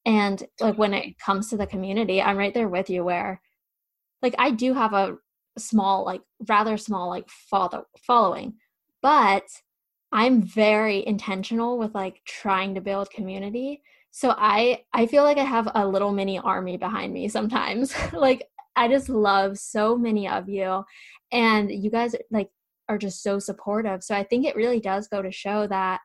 And 0.06 0.44
like 0.60 0.78
when 0.78 0.94
it 0.94 1.18
comes 1.18 1.50
to 1.50 1.58
the 1.58 1.66
community, 1.66 2.22
I'm 2.22 2.38
right 2.38 2.54
there 2.54 2.70
with 2.70 2.90
you 2.90 3.04
where 3.04 3.42
like 4.22 4.36
I 4.38 4.52
do 4.52 4.74
have 4.74 4.94
a 4.94 5.16
small 5.58 6.06
like 6.06 6.22
rather 6.48 6.78
small 6.78 7.10
like 7.10 7.28
follow 7.30 7.86
following, 8.06 8.56
but 9.02 9.46
I'm 10.12 10.42
very 10.42 11.06
intentional 11.08 11.78
with 11.78 11.96
like 11.96 12.22
trying 12.26 12.76
to 12.76 12.82
build 12.82 13.10
community. 13.10 13.82
So 14.12 14.36
I 14.38 14.84
I 14.94 15.06
feel 15.06 15.24
like 15.24 15.38
I 15.38 15.44
have 15.44 15.70
a 15.74 15.88
little 15.88 16.12
mini 16.12 16.38
army 16.38 16.78
behind 16.78 17.14
me 17.14 17.28
sometimes. 17.30 17.96
like 18.14 18.48
I 18.76 18.88
just 18.88 19.10
love 19.10 19.58
so 19.58 19.98
many 19.98 20.28
of 20.28 20.50
you 20.50 20.84
and 21.32 21.72
you 21.72 21.90
guys 21.90 22.16
like 22.30 22.50
are 22.90 22.98
just 22.98 23.24
so 23.24 23.40
supportive. 23.40 24.04
So 24.04 24.16
I 24.16 24.24
think 24.24 24.46
it 24.46 24.56
really 24.56 24.80
does 24.80 25.08
go 25.08 25.22
to 25.22 25.32
show 25.32 25.66
that 25.68 26.02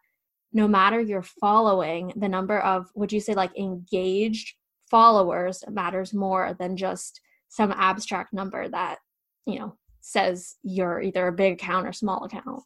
no 0.52 0.68
matter 0.68 1.00
your 1.00 1.22
following, 1.22 2.12
the 2.16 2.28
number 2.28 2.60
of 2.60 2.90
would 2.94 3.12
you 3.12 3.20
say 3.20 3.34
like 3.34 3.56
engaged 3.58 4.54
followers 4.90 5.64
matters 5.68 6.14
more 6.14 6.54
than 6.58 6.76
just 6.76 7.20
some 7.48 7.72
abstract 7.72 8.32
number 8.32 8.68
that, 8.68 8.98
you 9.46 9.58
know, 9.58 9.76
says 10.00 10.54
you're 10.62 11.02
either 11.02 11.26
a 11.26 11.32
big 11.32 11.54
account 11.54 11.86
or 11.86 11.92
small 11.92 12.24
account. 12.24 12.62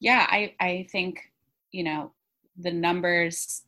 Yeah, 0.00 0.26
I 0.28 0.54
I 0.58 0.88
think, 0.90 1.20
you 1.70 1.84
know, 1.84 2.12
the 2.58 2.72
numbers 2.72 3.62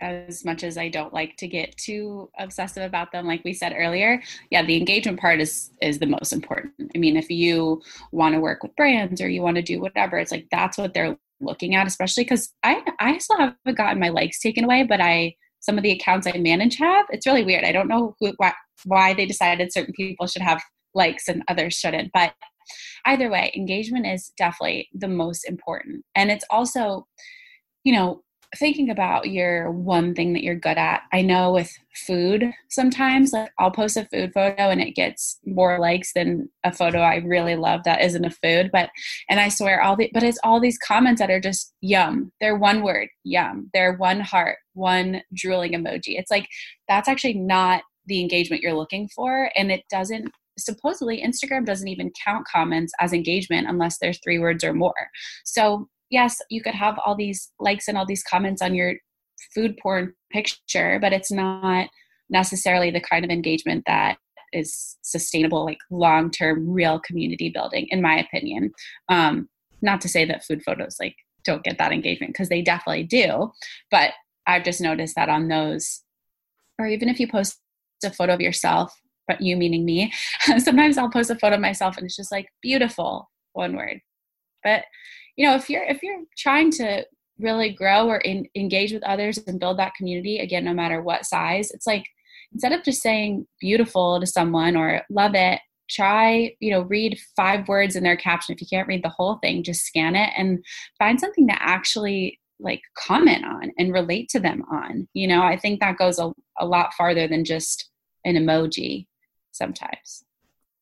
as 0.00 0.44
much 0.44 0.62
as 0.62 0.76
I 0.76 0.88
don't 0.88 1.12
like 1.12 1.36
to 1.38 1.48
get 1.48 1.76
too 1.76 2.30
obsessive 2.38 2.82
about 2.82 3.12
them, 3.12 3.26
like 3.26 3.44
we 3.44 3.52
said 3.52 3.74
earlier, 3.76 4.22
yeah, 4.50 4.64
the 4.64 4.76
engagement 4.76 5.20
part 5.20 5.40
is 5.40 5.70
is 5.80 5.98
the 5.98 6.06
most 6.06 6.32
important. 6.32 6.74
I 6.94 6.98
mean, 6.98 7.16
if 7.16 7.30
you 7.30 7.82
want 8.12 8.34
to 8.34 8.40
work 8.40 8.62
with 8.62 8.76
brands 8.76 9.20
or 9.20 9.28
you 9.28 9.42
want 9.42 9.56
to 9.56 9.62
do 9.62 9.80
whatever, 9.80 10.18
it's 10.18 10.32
like 10.32 10.46
that's 10.50 10.78
what 10.78 10.94
they're 10.94 11.16
looking 11.40 11.74
at, 11.74 11.86
especially 11.86 12.24
because 12.24 12.52
I 12.62 12.82
I 12.98 13.18
still 13.18 13.38
haven't 13.38 13.76
gotten 13.76 14.00
my 14.00 14.08
likes 14.08 14.40
taken 14.40 14.64
away, 14.64 14.84
but 14.84 15.00
I 15.00 15.34
some 15.60 15.76
of 15.76 15.82
the 15.82 15.92
accounts 15.92 16.26
I 16.26 16.38
manage 16.38 16.76
have. 16.76 17.06
It's 17.10 17.26
really 17.26 17.44
weird. 17.44 17.64
I 17.64 17.72
don't 17.72 17.88
know 17.88 18.14
who, 18.20 18.32
why, 18.36 18.52
why 18.84 19.14
they 19.14 19.26
decided 19.26 19.72
certain 19.72 19.94
people 19.94 20.28
should 20.28 20.42
have 20.42 20.62
likes 20.94 21.28
and 21.28 21.42
others 21.48 21.74
shouldn't, 21.74 22.12
but 22.12 22.34
either 23.04 23.28
way, 23.30 23.52
engagement 23.54 24.06
is 24.06 24.32
definitely 24.38 24.88
the 24.94 25.08
most 25.08 25.44
important, 25.44 26.04
and 26.14 26.30
it's 26.30 26.44
also 26.50 27.06
you 27.84 27.92
know 27.92 28.22
thinking 28.56 28.90
about 28.90 29.30
your 29.30 29.70
one 29.70 30.14
thing 30.14 30.32
that 30.32 30.42
you're 30.42 30.54
good 30.54 30.78
at. 30.78 31.02
I 31.12 31.22
know 31.22 31.52
with 31.52 31.72
food 32.06 32.52
sometimes 32.68 33.32
like 33.32 33.50
i'll 33.58 33.70
post 33.70 33.96
a 33.96 34.04
food 34.12 34.30
photo 34.34 34.68
and 34.68 34.82
it 34.82 34.90
gets 34.90 35.38
more 35.46 35.78
likes 35.78 36.12
than 36.12 36.46
a 36.62 36.70
photo 36.70 36.98
i 36.98 37.16
really 37.24 37.56
love 37.56 37.80
that 37.84 38.02
isn't 38.02 38.26
a 38.26 38.30
food 38.30 38.68
but 38.70 38.90
and 39.30 39.40
i 39.40 39.48
swear 39.48 39.80
all 39.80 39.96
the 39.96 40.10
but 40.12 40.22
it's 40.22 40.38
all 40.44 40.60
these 40.60 40.76
comments 40.76 41.22
that 41.22 41.30
are 41.30 41.40
just 41.40 41.72
yum. 41.86 42.32
They're 42.40 42.56
one 42.56 42.82
word 42.82 43.08
yum. 43.24 43.70
They're 43.72 43.96
one 43.96 44.20
heart 44.20 44.58
one 44.74 45.22
drooling 45.34 45.72
emoji. 45.72 46.18
It's 46.18 46.30
like 46.30 46.48
that's 46.88 47.08
actually 47.08 47.34
not 47.34 47.82
the 48.06 48.20
engagement 48.20 48.62
you're 48.62 48.74
looking 48.74 49.08
for 49.14 49.50
and 49.56 49.70
it 49.72 49.82
doesn't 49.90 50.30
supposedly 50.58 51.22
instagram 51.22 51.66
doesn't 51.66 51.88
even 51.88 52.10
count 52.24 52.46
comments 52.50 52.92
as 52.98 53.12
engagement 53.12 53.68
unless 53.68 53.98
there's 53.98 54.18
three 54.22 54.38
words 54.38 54.64
or 54.64 54.72
more. 54.72 54.94
So 55.44 55.88
yes, 56.10 56.38
you 56.50 56.62
could 56.62 56.74
have 56.74 56.98
all 57.04 57.16
these 57.16 57.50
likes 57.58 57.88
and 57.88 57.96
all 57.96 58.06
these 58.06 58.22
comments 58.22 58.62
on 58.62 58.74
your 58.74 58.94
food 59.54 59.76
porn 59.82 60.14
picture, 60.30 60.98
but 61.00 61.12
it's 61.12 61.30
not 61.30 61.88
necessarily 62.30 62.90
the 62.90 63.00
kind 63.00 63.24
of 63.24 63.30
engagement 63.30 63.84
that 63.86 64.16
is 64.52 64.96
sustainable, 65.02 65.64
like 65.64 65.78
long 65.90 66.30
term, 66.30 66.70
real 66.70 67.00
community 67.00 67.50
building, 67.50 67.86
in 67.90 68.00
my 68.00 68.18
opinion. 68.18 68.72
Um, 69.08 69.48
not 69.82 70.00
to 70.00 70.08
say 70.08 70.24
that 70.24 70.44
food 70.44 70.62
photos 70.64 70.96
like 71.00 71.16
don't 71.44 71.62
get 71.62 71.78
that 71.78 71.92
engagement 71.92 72.32
because 72.32 72.48
they 72.48 72.62
definitely 72.62 73.04
do, 73.04 73.52
but 73.90 74.12
I've 74.46 74.64
just 74.64 74.80
noticed 74.80 75.16
that 75.16 75.28
on 75.28 75.48
those, 75.48 76.02
or 76.78 76.86
even 76.86 77.08
if 77.08 77.20
you 77.20 77.28
post 77.28 77.58
a 78.04 78.10
photo 78.10 78.34
of 78.34 78.40
yourself, 78.40 78.94
but 79.28 79.40
you 79.40 79.56
meaning 79.56 79.84
me, 79.84 80.12
sometimes 80.58 80.98
I'll 80.98 81.10
post 81.10 81.30
a 81.30 81.36
photo 81.36 81.56
of 81.56 81.60
myself 81.60 81.96
and 81.96 82.06
it's 82.06 82.16
just 82.16 82.32
like 82.32 82.48
beautiful, 82.62 83.30
one 83.52 83.76
word. 83.76 84.00
But 84.62 84.84
you 85.36 85.46
know 85.46 85.54
if 85.54 85.70
you're 85.70 85.84
if 85.84 86.02
you're 86.02 86.22
trying 86.36 86.70
to 86.70 87.04
really 87.38 87.70
grow 87.70 88.08
or 88.08 88.18
in, 88.18 88.48
engage 88.54 88.92
with 88.92 89.02
others 89.04 89.38
and 89.46 89.60
build 89.60 89.78
that 89.78 89.94
community 89.94 90.38
again 90.38 90.64
no 90.64 90.72
matter 90.72 91.02
what 91.02 91.26
size 91.26 91.70
it's 91.70 91.86
like 91.86 92.06
instead 92.52 92.72
of 92.72 92.82
just 92.82 93.02
saying 93.02 93.46
beautiful 93.60 94.18
to 94.18 94.26
someone 94.26 94.76
or 94.76 95.02
love 95.10 95.34
it 95.34 95.60
try 95.88 96.54
you 96.60 96.70
know 96.70 96.82
read 96.82 97.18
five 97.36 97.68
words 97.68 97.96
in 97.96 98.02
their 98.02 98.16
caption. 98.16 98.54
If 98.54 98.60
you 98.60 98.66
can't 98.68 98.88
read 98.88 99.04
the 99.04 99.08
whole 99.08 99.36
thing 99.36 99.62
just 99.62 99.84
scan 99.84 100.16
it 100.16 100.30
and 100.36 100.64
find 100.98 101.18
something 101.20 101.46
to 101.48 101.62
actually 101.62 102.40
like 102.58 102.80
comment 102.96 103.44
on 103.44 103.70
and 103.78 103.92
relate 103.92 104.28
to 104.30 104.40
them 104.40 104.62
on. 104.70 105.08
You 105.12 105.28
know 105.28 105.42
i 105.42 105.56
think 105.56 105.80
that 105.80 105.98
goes 105.98 106.18
a, 106.18 106.32
a 106.58 106.66
lot 106.66 106.94
farther 106.94 107.28
than 107.28 107.44
just 107.44 107.90
an 108.24 108.34
emoji 108.34 109.06
sometimes. 109.52 110.24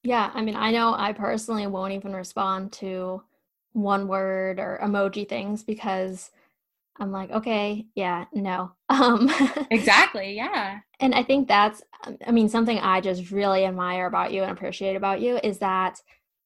Yeah 0.03 0.31
i 0.35 0.43
mean 0.43 0.57
i 0.57 0.71
know 0.71 0.95
i 0.97 1.13
personally 1.13 1.67
won't 1.67 1.93
even 1.93 2.15
respond 2.15 2.73
to 2.75 3.23
one 3.75 4.09
word 4.09 4.59
or 4.59 4.81
emoji 4.83 5.29
things 5.29 5.63
because 5.63 6.31
I'm 6.99 7.11
like, 7.11 7.31
okay, 7.31 7.87
yeah, 7.95 8.25
no. 8.33 8.73
Um, 8.89 9.29
exactly, 9.73 10.37
yeah. 10.37 10.79
And 11.01 11.15
I 11.17 11.25
think 11.25 11.49
that's, 11.49 11.83
I 12.27 12.31
mean, 12.31 12.49
something 12.49 12.79
I 12.79 13.01
just 13.01 13.33
really 13.33 13.65
admire 13.65 14.07
about 14.07 14.33
you 14.33 14.43
and 14.43 14.53
appreciate 14.53 14.95
about 14.95 15.21
you 15.21 15.41
is 15.43 15.59
that 15.59 15.99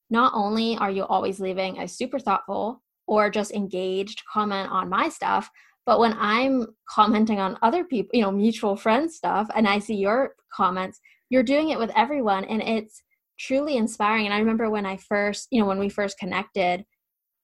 not 0.08 0.32
only 0.34 0.78
are 0.78 0.90
you 0.90 1.04
always 1.04 1.40
leaving 1.40 1.78
a 1.78 1.86
super 1.86 2.18
thoughtful 2.18 2.82
or 3.06 3.28
just 3.28 3.52
engaged 3.52 4.22
comment 4.32 4.70
on 4.70 4.88
my 4.88 5.10
stuff, 5.10 5.50
but 5.84 6.00
when 6.00 6.14
I'm 6.18 6.68
commenting 6.88 7.38
on 7.38 7.58
other 7.60 7.84
people, 7.84 8.10
you 8.14 8.22
know, 8.22 8.32
mutual 8.32 8.76
friend 8.76 9.10
stuff, 9.10 9.48
and 9.54 9.68
I 9.68 9.78
see 9.78 9.96
your 9.96 10.34
comments, 10.50 11.00
you're 11.28 11.42
doing 11.42 11.68
it 11.68 11.78
with 11.78 11.90
everyone, 11.94 12.44
and 12.44 12.62
it's 12.62 13.02
truly 13.38 13.76
inspiring. 13.76 14.24
And 14.24 14.34
I 14.34 14.38
remember 14.38 14.70
when 14.70 14.86
I 14.86 14.96
first, 14.96 15.48
you 15.50 15.60
know, 15.60 15.66
when 15.66 15.78
we 15.78 15.90
first 15.90 16.18
connected, 16.18 16.84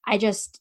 I 0.06 0.18
just 0.18 0.60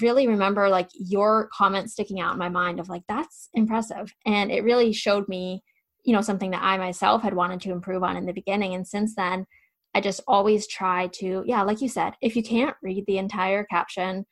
really 0.00 0.26
remember 0.26 0.68
like 0.68 0.88
your 0.94 1.48
comment 1.52 1.90
sticking 1.90 2.20
out 2.20 2.32
in 2.32 2.38
my 2.38 2.48
mind 2.48 2.80
of 2.80 2.88
like 2.88 3.02
that's 3.08 3.48
impressive. 3.54 4.14
And 4.26 4.50
it 4.50 4.64
really 4.64 4.92
showed 4.92 5.28
me 5.28 5.62
you 6.04 6.12
know 6.12 6.20
something 6.20 6.50
that 6.50 6.64
i 6.64 6.76
myself 6.76 7.22
had 7.22 7.32
wanted 7.32 7.60
to 7.60 7.70
improve 7.70 8.02
on 8.02 8.16
in 8.16 8.26
the 8.26 8.32
beginning. 8.32 8.74
And 8.74 8.86
since 8.86 9.14
then 9.14 9.46
i 9.94 10.00
just 10.00 10.20
always 10.26 10.66
try 10.66 11.08
to 11.08 11.44
yeah 11.46 11.62
like 11.62 11.80
you 11.80 11.88
said 11.88 12.14
if 12.22 12.34
you 12.34 12.42
can't 12.42 12.76
read 12.82 13.04
the 13.06 13.18
entire 13.18 13.64
caption 13.64 14.24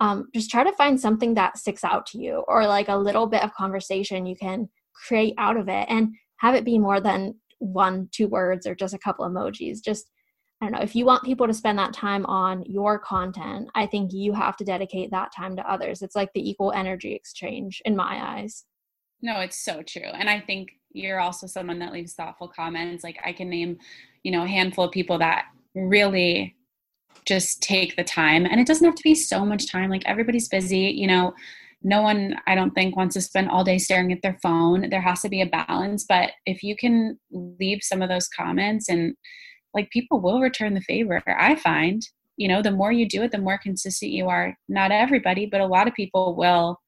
um, 0.00 0.26
just 0.34 0.50
try 0.50 0.64
to 0.64 0.72
find 0.72 1.00
something 1.00 1.34
that 1.34 1.58
sticks 1.58 1.84
out 1.84 2.06
to 2.06 2.18
you 2.18 2.42
or 2.48 2.66
like 2.66 2.88
a 2.88 2.96
little 2.96 3.28
bit 3.28 3.44
of 3.44 3.54
conversation 3.54 4.26
you 4.26 4.34
can 4.34 4.68
create 5.06 5.34
out 5.38 5.56
of 5.56 5.68
it 5.68 5.86
and 5.88 6.14
have 6.38 6.56
it 6.56 6.64
be 6.64 6.78
more 6.78 7.00
than 7.00 7.34
one 7.62 8.08
two 8.12 8.28
words 8.28 8.66
or 8.66 8.74
just 8.74 8.94
a 8.94 8.98
couple 8.98 9.28
emojis. 9.28 9.78
Just 9.82 10.10
I 10.62 10.66
don't 10.66 10.72
know, 10.74 10.80
if 10.80 10.94
you 10.94 11.04
want 11.04 11.24
people 11.24 11.48
to 11.48 11.54
spend 11.54 11.76
that 11.80 11.92
time 11.92 12.24
on 12.26 12.62
your 12.66 12.96
content, 12.96 13.68
I 13.74 13.84
think 13.84 14.12
you 14.12 14.32
have 14.32 14.56
to 14.58 14.64
dedicate 14.64 15.10
that 15.10 15.34
time 15.34 15.56
to 15.56 15.68
others. 15.68 16.02
It's 16.02 16.14
like 16.14 16.32
the 16.34 16.48
equal 16.48 16.70
energy 16.70 17.14
exchange 17.14 17.82
in 17.84 17.96
my 17.96 18.36
eyes. 18.36 18.64
No, 19.20 19.40
it's 19.40 19.64
so 19.64 19.82
true. 19.82 20.02
And 20.04 20.30
I 20.30 20.38
think 20.38 20.70
you're 20.92 21.18
also 21.18 21.48
someone 21.48 21.80
that 21.80 21.92
leaves 21.92 22.14
thoughtful 22.14 22.46
comments. 22.46 23.02
Like 23.02 23.18
I 23.24 23.32
can 23.32 23.50
name, 23.50 23.76
you 24.22 24.30
know, 24.30 24.44
a 24.44 24.48
handful 24.48 24.84
of 24.84 24.92
people 24.92 25.18
that 25.18 25.46
really 25.74 26.54
just 27.26 27.60
take 27.60 27.96
the 27.96 28.04
time. 28.04 28.46
And 28.46 28.60
it 28.60 28.66
doesn't 28.68 28.86
have 28.86 28.94
to 28.94 29.02
be 29.02 29.16
so 29.16 29.44
much 29.44 29.68
time. 29.68 29.90
Like 29.90 30.06
everybody's 30.06 30.48
busy, 30.48 30.78
you 30.78 31.08
know, 31.08 31.34
no 31.84 32.00
one 32.00 32.36
i 32.46 32.54
don't 32.54 32.70
think 32.70 32.94
wants 32.94 33.14
to 33.14 33.20
spend 33.20 33.50
all 33.50 33.64
day 33.64 33.76
staring 33.76 34.12
at 34.12 34.22
their 34.22 34.38
phone 34.40 34.88
there 34.90 35.00
has 35.00 35.20
to 35.20 35.28
be 35.28 35.42
a 35.42 35.46
balance 35.46 36.04
but 36.08 36.30
if 36.46 36.62
you 36.62 36.76
can 36.76 37.18
leave 37.32 37.80
some 37.82 38.00
of 38.00 38.08
those 38.08 38.28
comments 38.28 38.88
and 38.88 39.16
like 39.74 39.90
people 39.90 40.20
will 40.20 40.40
return 40.40 40.74
the 40.74 40.80
favor 40.82 41.22
i 41.26 41.54
find. 41.56 42.02
You 42.36 42.48
know 42.48 42.62
the 42.62 42.70
more 42.70 42.92
you 42.92 43.08
do 43.08 43.22
it 43.22 43.30
the 43.32 43.38
more 43.38 43.58
consistent 43.58 44.12
you 44.12 44.28
are. 44.28 44.56
Not 44.68 44.92
everybody 44.92 45.46
but 45.46 45.60
a 45.60 45.66
lot 45.66 45.88
of 45.88 45.94
people 45.94 46.34
will 46.36 46.80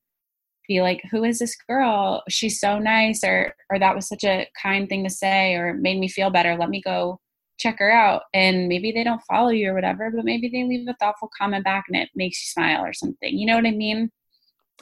be 0.68 0.80
like 0.80 1.02
who 1.10 1.24
is 1.24 1.38
this 1.38 1.56
girl? 1.68 2.22
She's 2.28 2.60
so 2.60 2.78
nice 2.78 3.22
or 3.24 3.54
or 3.70 3.78
that 3.78 3.94
was 3.94 4.08
such 4.08 4.24
a 4.24 4.48
kind 4.60 4.88
thing 4.88 5.04
to 5.04 5.10
say 5.10 5.54
or 5.54 5.74
made 5.74 5.98
me 5.98 6.08
feel 6.08 6.30
better. 6.30 6.56
Let 6.56 6.70
me 6.70 6.80
go 6.82 7.20
check 7.58 7.78
her 7.78 7.90
out. 7.90 8.22
And 8.32 8.68
maybe 8.68 8.90
they 8.90 9.04
don't 9.04 9.22
follow 9.28 9.50
you 9.50 9.70
or 9.70 9.74
whatever 9.74 10.10
but 10.10 10.24
maybe 10.24 10.48
they 10.48 10.64
leave 10.64 10.88
a 10.88 10.94
thoughtful 10.94 11.30
comment 11.36 11.64
back 11.64 11.84
and 11.88 11.96
it 11.96 12.08
makes 12.14 12.40
you 12.42 12.46
smile 12.48 12.84
or 12.84 12.92
something. 12.92 13.36
You 13.36 13.46
know 13.46 13.56
what 13.56 13.66
i 13.66 13.70
mean? 13.70 14.10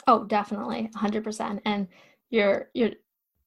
Oh, 0.07 0.25
definitely, 0.25 0.91
100%. 0.97 1.61
And 1.65 1.89
you're 2.31 2.71
you're 2.75 2.93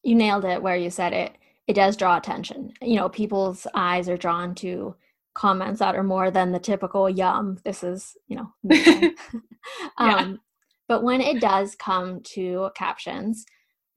you 0.04 0.16
nailed 0.16 0.46
it 0.46 0.62
where 0.62 0.76
you 0.76 0.90
said 0.90 1.14
it. 1.14 1.36
It 1.68 1.74
does 1.74 1.98
draw 1.98 2.18
attention. 2.18 2.74
You 2.82 2.96
know, 2.96 3.10
people's 3.10 3.66
eyes 3.74 4.08
are 4.08 4.18
drawn 4.18 4.56
to 4.56 4.96
comments 5.34 5.80
that 5.80 5.96
are 5.96 6.04
more 6.04 6.32
than 6.32 6.52
the 6.52 6.60
typical 6.60 7.10
yum. 7.10 7.58
This 7.66 7.84
is, 7.84 8.16
you 8.28 8.38
know, 8.38 8.54
um, 9.98 10.40
but 10.88 11.04
when 11.04 11.22
it 11.22 11.42
does 11.42 11.76
come 11.76 12.22
to 12.34 12.70
captions, 12.76 13.46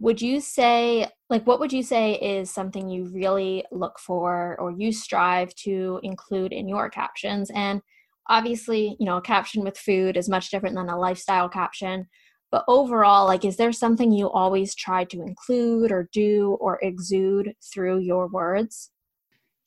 would 0.00 0.22
you 0.22 0.40
say 0.40 1.09
like 1.28 1.46
what 1.46 1.61
would 1.61 1.72
you 1.72 1.83
say 1.83 2.14
is 2.14 2.50
something 2.50 2.88
you 2.88 3.04
really 3.07 3.64
look 3.72 3.98
for 3.98 4.57
or 4.61 4.70
you 4.70 4.92
strive 4.92 5.54
to 5.57 6.00
include 6.02 6.52
in 6.52 6.68
your 6.68 6.88
captions 6.88 7.50
and 7.54 7.83
obviously 8.28 8.96
you 9.00 9.07
know 9.07 9.16
a 9.16 9.22
caption 9.22 9.64
with 9.64 9.76
food 9.76 10.16
is 10.16 10.28
much 10.28 10.50
different 10.50 10.76
than 10.76 10.88
a 10.88 10.98
lifestyle 10.98 11.48
caption 11.48 12.07
but 12.50 12.64
overall 12.68 13.26
like 13.26 13.44
is 13.44 13.56
there 13.56 13.72
something 13.72 14.12
you 14.12 14.28
always 14.30 14.74
try 14.74 15.04
to 15.04 15.22
include 15.22 15.92
or 15.92 16.08
do 16.12 16.56
or 16.61 16.78
exude 16.82 17.54
through 17.72 17.98
your 17.98 18.28
words 18.28 18.90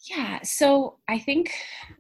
yeah 0.10 0.40
so 0.44 0.98
i 1.08 1.18
think 1.18 1.52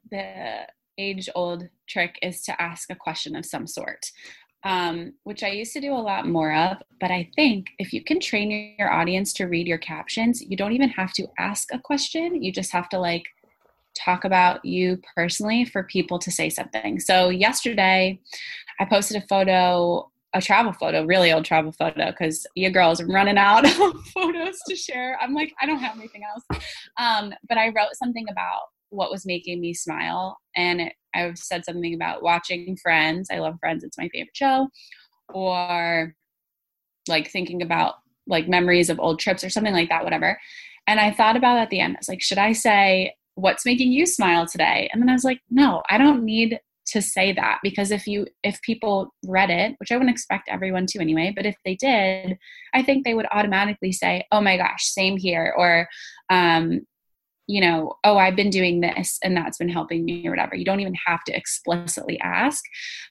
the 0.09 0.65
age 0.97 1.29
old 1.35 1.67
trick 1.87 2.17
is 2.21 2.41
to 2.43 2.61
ask 2.61 2.89
a 2.89 2.95
question 2.95 3.35
of 3.35 3.45
some 3.45 3.65
sort 3.65 4.11
um, 4.63 5.13
which 5.23 5.43
I 5.43 5.49
used 5.49 5.73
to 5.73 5.81
do 5.81 5.93
a 5.93 5.95
lot 5.95 6.27
more 6.27 6.53
of. 6.53 6.77
But 6.99 7.11
I 7.11 7.29
think 7.35 7.67
if 7.79 7.93
you 7.93 8.03
can 8.03 8.19
train 8.19 8.75
your 8.77 8.91
audience 8.91 9.33
to 9.33 9.45
read 9.45 9.67
your 9.67 9.77
captions, 9.77 10.41
you 10.41 10.55
don't 10.55 10.73
even 10.73 10.89
have 10.89 11.13
to 11.13 11.27
ask 11.39 11.69
a 11.73 11.79
question. 11.79 12.43
You 12.43 12.51
just 12.51 12.71
have 12.71 12.89
to 12.89 12.99
like 12.99 13.23
talk 13.95 14.23
about 14.23 14.63
you 14.63 14.99
personally 15.15 15.65
for 15.65 15.83
people 15.83 16.19
to 16.19 16.31
say 16.31 16.49
something. 16.49 16.99
So 16.99 17.29
yesterday, 17.29 18.19
I 18.79 18.85
posted 18.85 19.21
a 19.21 19.27
photo. 19.27 20.09
A 20.33 20.41
travel 20.41 20.71
photo, 20.71 21.05
really 21.05 21.33
old 21.33 21.43
travel 21.43 21.71
photo, 21.73 22.11
because 22.11 22.47
your 22.55 22.71
girl's 22.71 23.03
running 23.03 23.37
out 23.37 23.65
of 23.81 24.05
photos 24.13 24.57
to 24.69 24.75
share. 24.75 25.17
I'm 25.21 25.33
like, 25.33 25.53
I 25.61 25.65
don't 25.65 25.79
have 25.79 25.97
anything 25.97 26.21
else. 26.23 26.61
Um, 26.97 27.33
but 27.49 27.57
I 27.57 27.67
wrote 27.69 27.95
something 27.95 28.25
about 28.29 28.61
what 28.89 29.11
was 29.11 29.25
making 29.25 29.59
me 29.59 29.73
smile, 29.73 30.37
and 30.55 30.81
it 30.81 30.93
I've 31.13 31.37
said 31.37 31.65
something 31.65 31.93
about 31.93 32.23
watching 32.23 32.77
Friends. 32.77 33.29
I 33.31 33.39
love 33.39 33.57
Friends, 33.59 33.83
it's 33.83 33.97
my 33.97 34.09
favorite 34.09 34.35
show. 34.35 34.69
Or 35.33 36.15
like 37.07 37.29
thinking 37.29 37.61
about 37.61 37.95
like 38.27 38.47
memories 38.47 38.89
of 38.89 38.99
old 38.99 39.19
trips 39.19 39.43
or 39.43 39.49
something 39.49 39.73
like 39.73 39.89
that, 39.89 40.03
whatever. 40.03 40.39
And 40.87 40.99
I 40.99 41.11
thought 41.11 41.35
about 41.35 41.57
at 41.57 41.69
the 41.69 41.79
end, 41.79 41.95
I 41.95 41.99
was 41.99 42.09
like, 42.09 42.21
should 42.21 42.37
I 42.37 42.53
say, 42.53 43.15
what's 43.35 43.65
making 43.65 43.91
you 43.91 44.05
smile 44.05 44.45
today? 44.45 44.89
And 44.91 45.01
then 45.01 45.09
I 45.09 45.13
was 45.13 45.23
like, 45.23 45.41
no, 45.49 45.83
I 45.89 45.97
don't 45.97 46.23
need 46.23 46.59
to 46.87 47.01
say 47.01 47.31
that 47.31 47.59
because 47.61 47.91
if 47.91 48.07
you 48.07 48.25
if 48.43 48.61
people 48.61 49.13
read 49.25 49.49
it 49.49 49.75
which 49.79 49.91
i 49.91 49.95
wouldn't 49.95 50.09
expect 50.11 50.49
everyone 50.49 50.85
to 50.85 50.99
anyway 50.99 51.31
but 51.35 51.45
if 51.45 51.55
they 51.63 51.75
did 51.75 52.37
i 52.73 52.81
think 52.81 53.05
they 53.05 53.13
would 53.13 53.27
automatically 53.31 53.91
say 53.91 54.25
oh 54.31 54.41
my 54.41 54.57
gosh 54.57 54.83
same 54.85 55.17
here 55.17 55.53
or 55.57 55.87
um, 56.29 56.81
you 57.51 57.59
know, 57.59 57.95
oh, 58.05 58.17
I've 58.17 58.37
been 58.37 58.49
doing 58.49 58.79
this 58.79 59.19
and 59.23 59.35
that's 59.35 59.57
been 59.57 59.67
helping 59.67 60.05
me 60.05 60.25
or 60.25 60.31
whatever. 60.31 60.55
You 60.55 60.63
don't 60.63 60.79
even 60.79 60.95
have 61.05 61.21
to 61.25 61.35
explicitly 61.35 62.17
ask. 62.21 62.63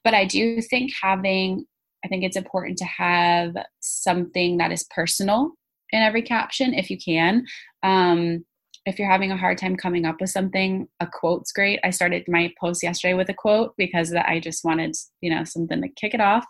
But 0.02 0.14
I 0.14 0.24
do 0.24 0.62
think 0.62 0.92
having, 1.00 1.66
I 2.04 2.08
think 2.08 2.24
it's 2.24 2.38
important 2.38 2.78
to 2.78 2.86
have 2.86 3.54
something 3.80 4.56
that 4.56 4.72
is 4.72 4.86
personal 4.94 5.52
in 5.90 6.00
every 6.00 6.22
caption 6.22 6.72
if 6.72 6.88
you 6.88 6.96
can. 6.96 7.44
Um, 7.82 8.46
if 8.86 8.98
you're 8.98 9.10
having 9.10 9.30
a 9.30 9.36
hard 9.36 9.58
time 9.58 9.76
coming 9.76 10.06
up 10.06 10.20
with 10.20 10.30
something, 10.30 10.88
a 11.00 11.06
quote's 11.06 11.52
great. 11.52 11.80
I 11.84 11.90
started 11.90 12.24
my 12.28 12.52
post 12.58 12.82
yesterday 12.82 13.14
with 13.14 13.28
a 13.28 13.34
quote 13.34 13.74
because 13.76 14.14
I 14.14 14.40
just 14.40 14.64
wanted, 14.64 14.96
you 15.20 15.30
know, 15.30 15.44
something 15.44 15.82
to 15.82 15.88
kick 15.88 16.14
it 16.14 16.20
off. 16.20 16.46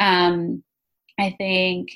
Um, 0.00 0.64
I 1.20 1.34
think 1.36 1.88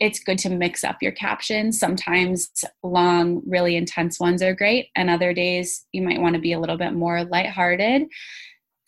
it's 0.00 0.18
good 0.18 0.38
to 0.38 0.50
mix 0.50 0.84
up 0.84 0.96
your 1.00 1.12
captions. 1.12 1.78
Sometimes 1.78 2.50
long, 2.82 3.42
really 3.46 3.76
intense 3.76 4.20
ones 4.20 4.42
are 4.42 4.54
great, 4.54 4.88
and 4.96 5.08
other 5.08 5.32
days 5.32 5.86
you 5.92 6.02
might 6.02 6.20
want 6.20 6.34
to 6.34 6.40
be 6.40 6.52
a 6.52 6.60
little 6.60 6.76
bit 6.76 6.92
more 6.92 7.24
lighthearted. 7.24 8.02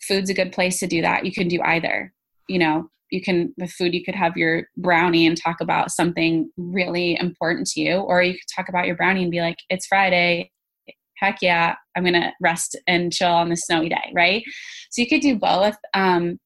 Food's 0.07 0.29
a 0.29 0.35
good 0.35 0.51
place 0.51 0.79
to 0.79 0.87
do 0.87 1.01
that. 1.01 1.25
You 1.25 1.31
can 1.31 1.47
do 1.47 1.61
either. 1.63 2.13
You 2.47 2.59
know, 2.59 2.89
you 3.11 3.21
can 3.21 3.53
with 3.57 3.71
food 3.71 3.93
you 3.93 4.03
could 4.03 4.15
have 4.15 4.37
your 4.37 4.67
brownie 4.77 5.27
and 5.27 5.41
talk 5.41 5.61
about 5.61 5.91
something 5.91 6.49
really 6.57 7.17
important 7.19 7.67
to 7.67 7.81
you, 7.81 7.97
or 7.97 8.21
you 8.21 8.33
could 8.33 8.55
talk 8.55 8.69
about 8.69 8.85
your 8.87 8.95
brownie 8.95 9.23
and 9.23 9.31
be 9.31 9.41
like, 9.41 9.57
"It's 9.69 9.87
Friday." 9.87 10.51
Heck 11.17 11.41
yeah, 11.41 11.75
I'm 11.95 12.03
gonna 12.03 12.33
rest 12.41 12.75
and 12.87 13.11
chill 13.11 13.31
on 13.31 13.49
the 13.49 13.55
snowy 13.55 13.89
day, 13.89 14.11
right? 14.13 14.43
So 14.91 15.01
you 15.01 15.07
could 15.07 15.21
do 15.21 15.37
both. 15.37 15.75
Um, 15.93 16.39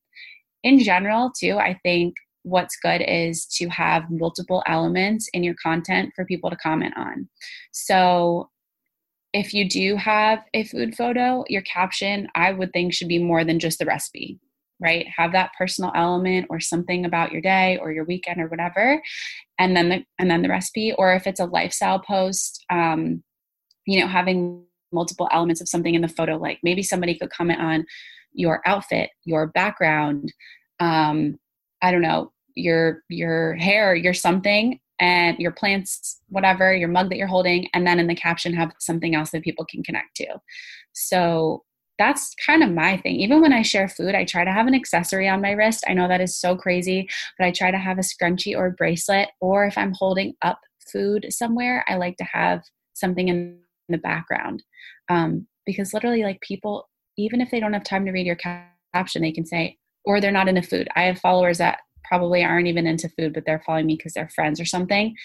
in 0.64 0.80
general, 0.80 1.32
too, 1.38 1.58
I 1.58 1.80
think 1.84 2.14
what's 2.44 2.78
good 2.78 3.02
is 3.02 3.46
to 3.46 3.68
have 3.70 4.10
multiple 4.10 4.64
elements 4.68 5.30
in 5.34 5.44
your 5.44 5.56
content 5.62 6.12
for 6.16 6.26
people 6.26 6.50
to 6.50 6.56
comment 6.56 6.94
on. 6.98 7.30
So 7.72 8.50
if 9.34 9.54
you 9.54 9.68
do 9.68 9.96
have 9.96 10.44
a 10.54 10.64
food 10.64 10.96
photo, 10.96 11.44
your 11.48 11.62
caption 11.62 12.28
I 12.36 12.52
would 12.52 12.74
think 12.74 12.94
should 12.94 13.08
be 13.08 13.20
more 13.20 13.44
than 13.44 13.60
just 13.60 13.80
the 13.80 13.86
recipe, 13.86 14.40
right? 14.82 15.08
Have 15.16 15.32
that 15.34 15.52
personal 15.58 15.92
element 15.96 16.48
or 16.50 16.60
something 16.60 17.06
about 17.06 17.32
your 17.32 17.42
day 17.42 17.78
or 17.82 17.92
your 17.92 18.06
weekend 18.06 18.42
or 18.42 18.48
whatever, 18.48 19.02
and 19.60 19.76
then 19.78 19.90
the 19.90 20.04
and 20.20 20.30
then 20.30 20.42
the 20.42 20.50
recipe. 20.50 20.94
Or 20.98 21.14
if 21.14 21.28
it's 21.28 21.40
a 21.40 21.46
lifestyle 21.46 22.00
post, 22.00 22.66
um, 22.70 23.24
you 23.86 24.00
know, 24.00 24.08
having 24.08 24.64
multiple 24.92 25.30
elements 25.32 25.62
of 25.62 25.70
something 25.70 25.96
in 25.96 26.02
the 26.02 26.08
photo, 26.08 26.38
like 26.38 26.60
maybe 26.64 26.84
somebody 26.84 27.18
could 27.18 27.30
comment 27.30 27.62
on 27.62 27.86
your 28.34 28.62
outfit, 28.66 29.10
your 29.24 29.48
background, 29.48 30.34
um, 30.80 31.38
I 31.82 31.92
don't 31.92 32.02
know, 32.02 32.32
your 32.56 33.04
your 33.10 33.56
hair, 33.56 33.96
your 33.96 34.14
something, 34.14 34.80
and 35.00 35.38
your 35.40 35.52
plants, 35.52 36.22
whatever, 36.30 36.74
your 36.76 36.90
mug 36.90 37.10
that 37.10 37.18
you're 37.18 37.28
holding, 37.28 37.68
and 37.74 37.86
then 37.86 38.00
in 38.00 38.08
the 38.08 38.16
caption 38.16 38.54
have 38.54 38.72
something 38.80 39.16
else 39.16 39.32
that 39.32 39.44
people 39.44 39.66
can 39.66 39.84
connect 39.84 40.16
to. 40.18 40.28
So 40.94 41.64
that's 42.02 42.34
kind 42.44 42.64
of 42.64 42.72
my 42.72 42.98
thing. 42.98 43.18
Even 43.18 43.42
when 43.42 43.54
I 43.54 43.62
share 43.62 43.88
food, 43.88 44.16
I 44.16 44.26
try 44.26 44.44
to 44.44 44.52
have 44.52 44.66
an 44.66 44.74
accessory 44.74 45.30
on 45.30 45.40
my 45.40 45.52
wrist. 45.52 45.84
I 45.88 45.94
know 45.94 46.08
that 46.08 46.20
is 46.20 46.36
so 46.36 46.56
crazy, 46.56 47.08
but 47.38 47.46
I 47.46 47.52
try 47.52 47.70
to 47.70 47.78
have 47.78 48.00
a 48.00 48.02
scrunchie 48.02 48.58
or 48.58 48.66
a 48.66 48.72
bracelet, 48.72 49.30
or 49.40 49.66
if 49.66 49.78
I'm 49.78 49.94
holding 49.94 50.34
up 50.42 50.60
food 50.92 51.28
somewhere, 51.30 51.86
I 51.88 51.98
like 51.98 52.18
to 52.18 52.24
have 52.24 52.64
something 52.94 53.28
in 53.28 53.60
the 53.88 54.00
background. 54.00 54.64
Um, 55.10 55.46
because 55.68 55.94
literally, 55.94 56.24
like 56.24 56.42
people, 56.42 56.90
even 57.20 57.40
if 57.40 57.52
they 57.52 57.60
don't 57.60 57.74
have 57.74 57.84
time 57.84 58.06
to 58.06 58.12
read 58.12 58.26
your 58.26 58.38
caption, 58.94 59.22
they 59.22 59.32
can 59.32 59.46
say, 59.46 59.78
or 60.04 60.20
they're 60.20 60.32
not 60.32 60.48
into 60.48 60.64
food. 60.64 60.88
I 60.96 61.04
have 61.04 61.20
followers 61.20 61.60
that 61.60 61.82
probably 62.04 62.44
aren't 62.44 62.68
even 62.68 62.88
into 62.88 63.10
food, 63.10 63.32
but 63.32 63.46
they're 63.46 63.62
following 63.64 63.86
me 63.86 63.96
because 63.96 64.14
they're 64.14 64.30
friends 64.30 64.60
or 64.60 64.66
something. 64.66 65.16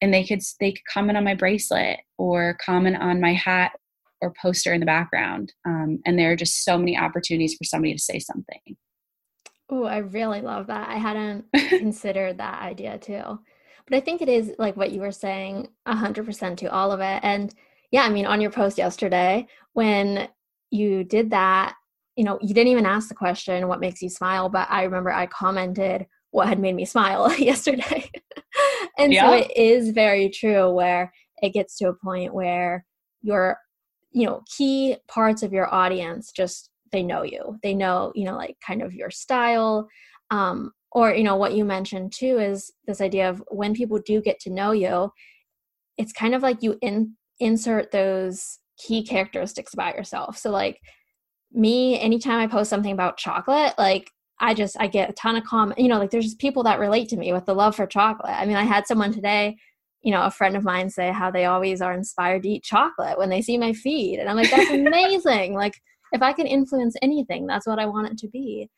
And 0.00 0.14
they 0.14 0.24
could 0.24 0.42
they 0.60 0.70
could 0.70 0.86
comment 0.90 1.18
on 1.18 1.24
my 1.24 1.34
bracelet 1.34 1.98
or 2.18 2.56
comment 2.64 2.98
on 2.98 3.20
my 3.20 3.34
hat 3.34 3.72
or 4.20 4.32
poster 4.40 4.72
in 4.72 4.80
the 4.80 4.86
background. 4.86 5.52
Um, 5.66 6.00
and 6.04 6.18
there 6.18 6.32
are 6.32 6.36
just 6.36 6.64
so 6.64 6.78
many 6.78 6.96
opportunities 6.96 7.54
for 7.54 7.64
somebody 7.64 7.94
to 7.94 8.00
say 8.00 8.18
something. 8.18 8.76
Oh, 9.70 9.84
I 9.84 9.98
really 9.98 10.40
love 10.40 10.66
that. 10.66 10.88
I 10.88 10.96
hadn't 10.96 11.46
considered 11.68 12.38
that 12.38 12.62
idea 12.62 12.98
too. 12.98 13.38
But 13.88 13.96
I 13.96 14.00
think 14.00 14.22
it 14.22 14.28
is 14.28 14.52
like 14.58 14.76
what 14.76 14.92
you 14.92 15.00
were 15.00 15.12
saying, 15.12 15.68
100% 15.86 16.56
to 16.58 16.66
all 16.66 16.92
of 16.92 17.00
it. 17.00 17.20
And 17.22 17.54
yeah, 17.90 18.02
I 18.02 18.10
mean, 18.10 18.26
on 18.26 18.40
your 18.40 18.50
post 18.50 18.78
yesterday, 18.78 19.46
when 19.72 20.28
you 20.70 21.04
did 21.04 21.30
that, 21.30 21.74
you 22.16 22.24
know, 22.24 22.38
you 22.40 22.54
didn't 22.54 22.72
even 22.72 22.86
ask 22.86 23.08
the 23.08 23.14
question, 23.14 23.66
what 23.68 23.80
makes 23.80 24.02
you 24.02 24.08
smile? 24.08 24.48
But 24.48 24.68
I 24.70 24.84
remember 24.84 25.12
I 25.12 25.26
commented, 25.26 26.06
what 26.30 26.48
had 26.48 26.58
made 26.58 26.74
me 26.74 26.84
smile 26.84 27.32
yesterday. 27.38 28.10
and 28.98 29.12
yeah. 29.12 29.26
so 29.28 29.32
it 29.34 29.56
is 29.56 29.90
very 29.90 30.30
true 30.30 30.70
where 30.70 31.12
it 31.42 31.52
gets 31.52 31.76
to 31.78 31.88
a 31.88 31.94
point 31.94 32.34
where 32.34 32.84
your 33.22 33.58
you 34.12 34.26
know 34.26 34.42
key 34.56 34.96
parts 35.08 35.42
of 35.42 35.52
your 35.52 35.72
audience 35.72 36.32
just 36.32 36.70
they 36.92 37.02
know 37.02 37.22
you 37.22 37.58
they 37.62 37.74
know 37.74 38.12
you 38.14 38.24
know 38.24 38.36
like 38.36 38.56
kind 38.64 38.82
of 38.82 38.94
your 38.94 39.10
style 39.10 39.88
um 40.30 40.72
or 40.92 41.14
you 41.14 41.22
know 41.22 41.36
what 41.36 41.54
you 41.54 41.64
mentioned 41.64 42.12
too 42.12 42.38
is 42.38 42.72
this 42.86 43.00
idea 43.00 43.28
of 43.28 43.42
when 43.48 43.74
people 43.74 43.98
do 44.04 44.20
get 44.20 44.38
to 44.40 44.50
know 44.50 44.72
you 44.72 45.10
it's 45.98 46.12
kind 46.12 46.34
of 46.34 46.42
like 46.42 46.62
you 46.62 46.76
in, 46.80 47.14
insert 47.38 47.90
those 47.90 48.58
key 48.78 49.04
characteristics 49.04 49.74
about 49.74 49.94
yourself 49.94 50.36
so 50.36 50.50
like 50.50 50.80
me 51.52 51.98
anytime 52.00 52.40
i 52.40 52.46
post 52.46 52.70
something 52.70 52.92
about 52.92 53.16
chocolate 53.16 53.74
like 53.78 54.10
I 54.40 54.54
just 54.54 54.76
I 54.80 54.86
get 54.86 55.10
a 55.10 55.12
ton 55.12 55.36
of 55.36 55.44
comment. 55.44 55.78
You 55.78 55.88
know, 55.88 55.98
like 55.98 56.10
there's 56.10 56.24
just 56.24 56.38
people 56.38 56.62
that 56.62 56.78
relate 56.78 57.08
to 57.10 57.16
me 57.16 57.32
with 57.32 57.44
the 57.44 57.54
love 57.54 57.76
for 57.76 57.86
chocolate. 57.86 58.32
I 58.32 58.46
mean, 58.46 58.56
I 58.56 58.62
had 58.62 58.86
someone 58.86 59.12
today, 59.12 59.58
you 60.02 60.12
know, 60.12 60.22
a 60.22 60.30
friend 60.30 60.56
of 60.56 60.64
mine 60.64 60.88
say 60.90 61.12
how 61.12 61.30
they 61.30 61.44
always 61.44 61.82
are 61.82 61.92
inspired 61.92 62.42
to 62.42 62.48
eat 62.48 62.62
chocolate 62.62 63.18
when 63.18 63.28
they 63.28 63.42
see 63.42 63.58
my 63.58 63.72
feed, 63.72 64.18
and 64.18 64.28
I'm 64.28 64.36
like, 64.36 64.50
that's 64.50 64.70
amazing. 64.70 65.54
like 65.54 65.74
if 66.12 66.22
I 66.22 66.32
can 66.32 66.46
influence 66.46 66.96
anything, 67.02 67.46
that's 67.46 67.66
what 67.66 67.78
I 67.78 67.86
want 67.86 68.08
it 68.08 68.18
to 68.18 68.28
be. 68.28 68.68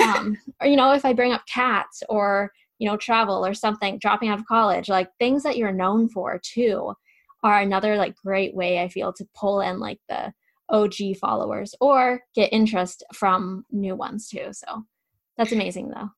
Um, 0.00 0.36
or 0.60 0.66
you 0.66 0.76
know, 0.76 0.92
if 0.92 1.04
I 1.04 1.12
bring 1.12 1.32
up 1.32 1.46
cats 1.46 2.02
or 2.08 2.52
you 2.78 2.88
know 2.88 2.96
travel 2.96 3.44
or 3.44 3.54
something, 3.54 3.98
dropping 3.98 4.28
out 4.28 4.38
of 4.38 4.46
college, 4.46 4.88
like 4.88 5.10
things 5.18 5.42
that 5.42 5.56
you're 5.56 5.72
known 5.72 6.08
for 6.08 6.40
too, 6.42 6.94
are 7.42 7.60
another 7.60 7.96
like 7.96 8.16
great 8.16 8.54
way 8.54 8.80
I 8.80 8.88
feel 8.88 9.12
to 9.14 9.28
pull 9.34 9.60
in 9.60 9.78
like 9.78 10.00
the 10.08 10.32
OG 10.68 11.16
followers 11.20 11.74
or 11.80 12.20
get 12.34 12.52
interest 12.52 13.04
from 13.12 13.64
new 13.70 13.94
ones 13.94 14.28
too. 14.28 14.48
So 14.52 14.84
that's 15.36 15.52
amazing 15.52 15.90
though. 15.90 16.10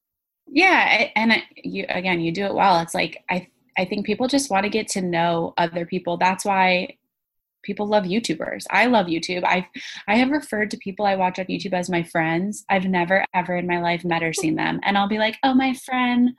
Yeah, 0.50 1.08
and 1.14 1.42
you 1.56 1.84
again, 1.88 2.20
you 2.20 2.32
do 2.32 2.46
it 2.46 2.54
well. 2.54 2.80
It's 2.80 2.94
like 2.94 3.22
I 3.30 3.48
I 3.78 3.84
think 3.84 4.04
people 4.04 4.26
just 4.26 4.50
want 4.50 4.64
to 4.64 4.70
get 4.70 4.88
to 4.88 5.00
know 5.00 5.54
other 5.56 5.86
people. 5.86 6.16
That's 6.16 6.44
why 6.44 6.96
people 7.62 7.86
love 7.86 8.04
YouTubers. 8.04 8.64
I 8.70 8.86
love 8.86 9.06
YouTube. 9.06 9.44
I 9.44 9.66
I 10.08 10.16
have 10.16 10.30
referred 10.30 10.70
to 10.72 10.76
people 10.78 11.06
I 11.06 11.16
watch 11.16 11.38
on 11.38 11.46
YouTube 11.46 11.72
as 11.72 11.88
my 11.88 12.02
friends. 12.02 12.64
I've 12.68 12.86
never 12.86 13.24
ever 13.34 13.56
in 13.56 13.66
my 13.66 13.80
life 13.80 14.04
met 14.04 14.22
or 14.22 14.32
seen 14.32 14.56
them, 14.56 14.80
and 14.82 14.98
I'll 14.98 15.08
be 15.08 15.18
like, 15.18 15.36
"Oh, 15.44 15.54
my 15.54 15.74
friend, 15.74 16.30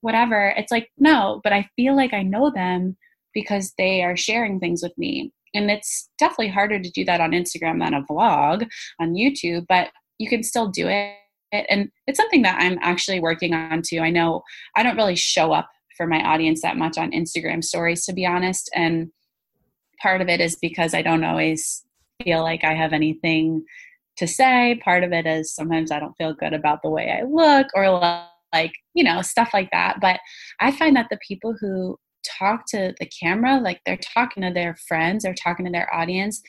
whatever." 0.00 0.54
It's 0.56 0.72
like 0.72 0.90
no, 0.98 1.40
but 1.44 1.52
I 1.52 1.68
feel 1.76 1.94
like 1.94 2.14
I 2.14 2.22
know 2.22 2.50
them 2.50 2.96
because 3.34 3.74
they 3.76 4.02
are 4.02 4.16
sharing 4.16 4.58
things 4.58 4.82
with 4.82 4.96
me. 4.96 5.32
And 5.54 5.70
it's 5.70 6.08
definitely 6.18 6.48
harder 6.48 6.80
to 6.80 6.90
do 6.90 7.04
that 7.04 7.20
on 7.20 7.32
Instagram 7.32 7.80
than 7.80 7.94
a 7.94 8.02
vlog 8.02 8.66
on 9.00 9.14
YouTube, 9.14 9.66
but 9.68 9.90
you 10.18 10.28
can 10.28 10.42
still 10.42 10.68
do 10.68 10.88
it. 10.88 11.14
And 11.52 11.90
it's 12.06 12.18
something 12.18 12.42
that 12.42 12.60
I'm 12.60 12.78
actually 12.80 13.20
working 13.20 13.54
on 13.54 13.82
too. 13.82 14.00
I 14.00 14.10
know 14.10 14.42
I 14.76 14.82
don't 14.82 14.96
really 14.96 15.16
show 15.16 15.52
up 15.52 15.68
for 15.96 16.06
my 16.06 16.22
audience 16.22 16.62
that 16.62 16.76
much 16.76 16.98
on 16.98 17.12
Instagram 17.12 17.62
stories, 17.62 18.04
to 18.06 18.12
be 18.12 18.26
honest. 18.26 18.70
And 18.74 19.10
part 20.00 20.20
of 20.20 20.28
it 20.28 20.40
is 20.40 20.56
because 20.56 20.94
I 20.94 21.02
don't 21.02 21.24
always 21.24 21.84
feel 22.22 22.42
like 22.42 22.64
I 22.64 22.74
have 22.74 22.92
anything 22.92 23.64
to 24.18 24.26
say. 24.26 24.80
Part 24.84 25.04
of 25.04 25.12
it 25.12 25.26
is 25.26 25.54
sometimes 25.54 25.90
I 25.90 26.00
don't 26.00 26.16
feel 26.16 26.34
good 26.34 26.52
about 26.52 26.82
the 26.82 26.90
way 26.90 27.10
I 27.10 27.24
look 27.24 27.68
or 27.74 27.88
like, 28.52 28.72
you 28.94 29.04
know, 29.04 29.22
stuff 29.22 29.50
like 29.52 29.70
that. 29.72 29.98
But 30.00 30.20
I 30.60 30.70
find 30.70 30.96
that 30.96 31.08
the 31.10 31.18
people 31.26 31.54
who 31.60 31.98
talk 32.24 32.64
to 32.68 32.94
the 32.98 33.06
camera, 33.06 33.60
like 33.60 33.80
they're 33.84 33.98
talking 33.98 34.42
to 34.42 34.52
their 34.52 34.76
friends, 34.88 35.24
they're 35.24 35.34
talking 35.34 35.66
to 35.66 35.72
their 35.72 35.92
audience. 35.94 36.42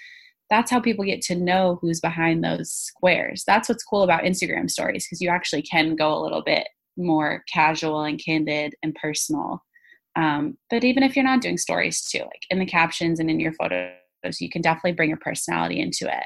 That's 0.49 0.71
how 0.71 0.79
people 0.79 1.03
get 1.03 1.21
to 1.23 1.35
know 1.35 1.77
who's 1.81 1.99
behind 1.99 2.43
those 2.43 2.71
squares. 2.71 3.43
That's 3.45 3.67
what's 3.67 3.83
cool 3.83 4.03
about 4.03 4.23
Instagram 4.23 4.69
stories 4.69 5.05
because 5.05 5.21
you 5.21 5.29
actually 5.29 5.61
can 5.61 5.95
go 5.95 6.13
a 6.13 6.23
little 6.23 6.41
bit 6.41 6.67
more 6.97 7.43
casual 7.51 8.01
and 8.01 8.21
candid 8.23 8.75
and 8.83 8.95
personal. 8.95 9.63
Um, 10.15 10.57
but 10.69 10.83
even 10.83 11.03
if 11.03 11.15
you're 11.15 11.25
not 11.25 11.41
doing 11.41 11.57
stories 11.57 12.09
too, 12.09 12.19
like 12.19 12.45
in 12.49 12.59
the 12.59 12.65
captions 12.65 13.19
and 13.19 13.29
in 13.29 13.39
your 13.39 13.53
photos, 13.53 13.91
you 14.39 14.49
can 14.49 14.61
definitely 14.61 14.93
bring 14.93 15.09
your 15.09 15.19
personality 15.19 15.79
into 15.79 16.07
it. 16.07 16.25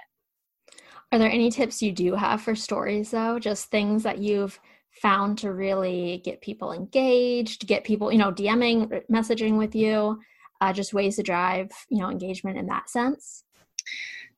Are 1.12 1.20
there 1.20 1.30
any 1.30 1.52
tips 1.52 1.82
you 1.82 1.92
do 1.92 2.16
have 2.16 2.42
for 2.42 2.56
stories 2.56 3.12
though? 3.12 3.38
Just 3.38 3.70
things 3.70 4.04
that 4.04 4.20
you've 4.20 4.60
found 4.92 5.38
to 5.40 5.52
really 5.52 6.22
get 6.24 6.42
people 6.42 6.72
engaged, 6.72 7.68
get 7.68 7.84
people, 7.84 8.12
you 8.12 8.18
know, 8.18 8.32
DMing, 8.32 9.02
messaging 9.12 9.58
with 9.58 9.76
you, 9.76 10.20
uh, 10.62 10.72
just 10.72 10.94
ways 10.94 11.18
to 11.18 11.24
drive, 11.24 11.70
you 11.90 12.00
know, 12.00 12.10
engagement 12.10 12.58
in 12.58 12.68
that 12.68 12.90
sense? 12.90 13.44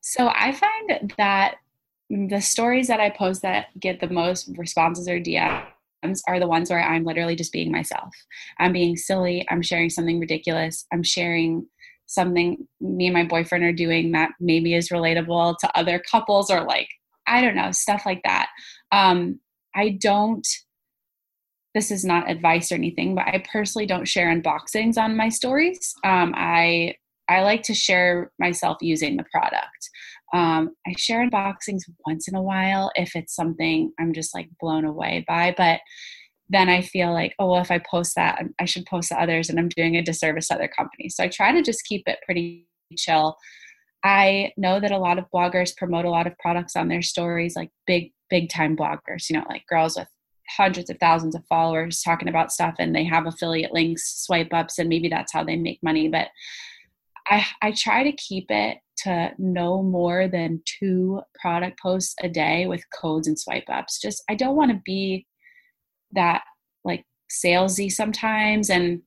So 0.00 0.28
I 0.28 0.52
find 0.52 1.12
that 1.16 1.56
the 2.10 2.40
stories 2.40 2.88
that 2.88 3.00
I 3.00 3.10
post 3.10 3.42
that 3.42 3.66
get 3.78 4.00
the 4.00 4.08
most 4.08 4.50
responses 4.56 5.08
or 5.08 5.18
DMs 5.18 5.66
are 6.28 6.40
the 6.40 6.48
ones 6.48 6.70
where 6.70 6.80
I'm 6.80 7.04
literally 7.04 7.36
just 7.36 7.52
being 7.52 7.72
myself. 7.72 8.14
I'm 8.58 8.72
being 8.72 8.96
silly. 8.96 9.46
I'm 9.50 9.62
sharing 9.62 9.90
something 9.90 10.20
ridiculous. 10.20 10.86
I'm 10.92 11.02
sharing 11.02 11.66
something 12.06 12.66
me 12.80 13.06
and 13.06 13.14
my 13.14 13.24
boyfriend 13.24 13.64
are 13.64 13.72
doing 13.72 14.12
that 14.12 14.30
maybe 14.38 14.74
is 14.74 14.90
relatable 14.90 15.56
to 15.58 15.78
other 15.78 16.02
couples 16.10 16.50
or 16.50 16.62
like, 16.64 16.88
I 17.26 17.40
don't 17.40 17.56
know, 17.56 17.72
stuff 17.72 18.02
like 18.04 18.20
that. 18.24 18.48
Um, 18.92 19.40
I 19.74 19.98
don't 20.00 20.46
this 21.74 21.90
is 21.90 22.04
not 22.04 22.30
advice 22.30 22.70
or 22.70 22.76
anything, 22.76 23.16
but 23.16 23.26
I 23.26 23.44
personally 23.50 23.84
don't 23.84 24.06
share 24.06 24.32
unboxings 24.32 24.96
on 24.96 25.16
my 25.16 25.28
stories. 25.28 25.94
Um, 26.04 26.32
I 26.36 26.94
I 27.28 27.42
like 27.42 27.62
to 27.64 27.74
share 27.74 28.30
myself 28.38 28.78
using 28.80 29.16
the 29.16 29.24
product. 29.32 29.90
Um, 30.32 30.74
I 30.86 30.94
share 30.96 31.28
unboxings 31.28 31.82
once 32.06 32.28
in 32.28 32.34
a 32.34 32.42
while 32.42 32.90
if 32.96 33.14
it's 33.14 33.34
something 33.34 33.92
I'm 34.00 34.12
just 34.12 34.34
like 34.34 34.48
blown 34.60 34.84
away 34.84 35.24
by, 35.28 35.54
but 35.56 35.80
then 36.48 36.68
I 36.68 36.82
feel 36.82 37.12
like, 37.12 37.34
oh, 37.38 37.52
well, 37.52 37.62
if 37.62 37.70
I 37.70 37.78
post 37.78 38.14
that, 38.16 38.42
I 38.60 38.64
should 38.64 38.86
post 38.86 39.08
to 39.08 39.20
others 39.20 39.48
and 39.48 39.58
I'm 39.58 39.68
doing 39.68 39.96
a 39.96 40.02
disservice 40.02 40.48
to 40.48 40.54
other 40.54 40.68
companies. 40.68 41.16
So 41.16 41.24
I 41.24 41.28
try 41.28 41.52
to 41.52 41.62
just 41.62 41.84
keep 41.84 42.02
it 42.06 42.18
pretty 42.24 42.66
chill. 42.96 43.36
I 44.04 44.52
know 44.58 44.80
that 44.80 44.90
a 44.90 44.98
lot 44.98 45.18
of 45.18 45.24
bloggers 45.34 45.76
promote 45.76 46.04
a 46.04 46.10
lot 46.10 46.26
of 46.26 46.38
products 46.38 46.76
on 46.76 46.88
their 46.88 47.00
stories, 47.00 47.56
like 47.56 47.70
big, 47.86 48.12
big 48.28 48.50
time 48.50 48.76
bloggers, 48.76 49.30
you 49.30 49.36
know, 49.36 49.44
like 49.48 49.66
girls 49.66 49.96
with 49.96 50.08
hundreds 50.48 50.90
of 50.90 50.98
thousands 50.98 51.34
of 51.34 51.44
followers 51.46 52.02
talking 52.02 52.28
about 52.28 52.52
stuff 52.52 52.74
and 52.78 52.94
they 52.94 53.04
have 53.04 53.26
affiliate 53.26 53.72
links, 53.72 54.22
swipe 54.24 54.52
ups, 54.52 54.78
and 54.78 54.90
maybe 54.90 55.08
that's 55.08 55.32
how 55.32 55.42
they 55.42 55.56
make 55.56 55.78
money. 55.82 56.08
But 56.08 56.28
I, 57.26 57.46
I 57.62 57.72
try 57.72 58.04
to 58.04 58.12
keep 58.12 58.46
it 58.50 58.78
to 58.98 59.32
no 59.38 59.82
more 59.82 60.28
than 60.28 60.62
two 60.64 61.20
product 61.40 61.80
posts 61.80 62.14
a 62.22 62.28
day 62.28 62.66
with 62.66 62.84
codes 62.90 63.26
and 63.26 63.38
swipe 63.38 63.68
ups. 63.68 64.00
Just, 64.00 64.22
I 64.28 64.34
don't 64.34 64.56
want 64.56 64.70
to 64.70 64.80
be 64.84 65.26
that 66.12 66.42
like 66.84 67.04
salesy 67.30 67.90
sometimes. 67.90 68.70
And 68.70 69.02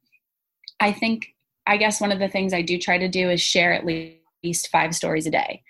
I 0.79 0.91
think, 0.91 1.27
I 1.65 1.77
guess 1.77 2.01
one 2.01 2.11
of 2.11 2.19
the 2.19 2.27
things 2.27 2.53
I 2.53 2.61
do 2.61 2.77
try 2.77 2.97
to 2.97 3.07
do 3.07 3.29
is 3.29 3.41
share 3.41 3.73
at 3.73 3.85
least 3.85 4.69
five 4.71 4.95
stories 4.95 5.27
a 5.27 5.31
day. 5.31 5.61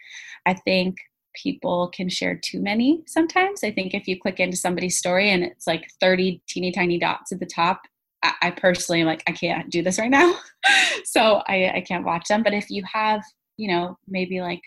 I 0.46 0.54
think 0.54 0.98
people 1.36 1.90
can 1.90 2.10
share 2.10 2.36
too 2.36 2.60
many 2.62 3.04
sometimes. 3.06 3.64
I 3.64 3.72
think 3.72 3.94
if 3.94 4.08
you 4.08 4.20
click 4.20 4.40
into 4.40 4.58
somebody's 4.58 4.98
story 4.98 5.30
and 5.30 5.44
it's 5.44 5.68
like 5.68 5.88
30 6.00 6.42
teeny 6.48 6.72
tiny 6.72 6.98
dots 6.98 7.32
at 7.32 7.40
the 7.40 7.46
top, 7.46 7.82
I, 8.24 8.52
personally 8.52 9.04
like 9.04 9.24
I 9.28 9.32
can't 9.32 9.70
do 9.70 9.82
this 9.82 10.00
right 10.00 10.10
now. 10.10 10.38
so 11.06 11.42
I, 11.48 11.72
I 11.76 11.84
can't 11.88 12.06
watch 12.06 12.28
them. 12.28 12.44
But 12.44 12.54
if 12.54 12.70
you 12.70 12.84
have, 12.92 13.24
you 13.58 13.68
know, 13.68 13.98
maybe 14.08 14.42
like 14.42 14.62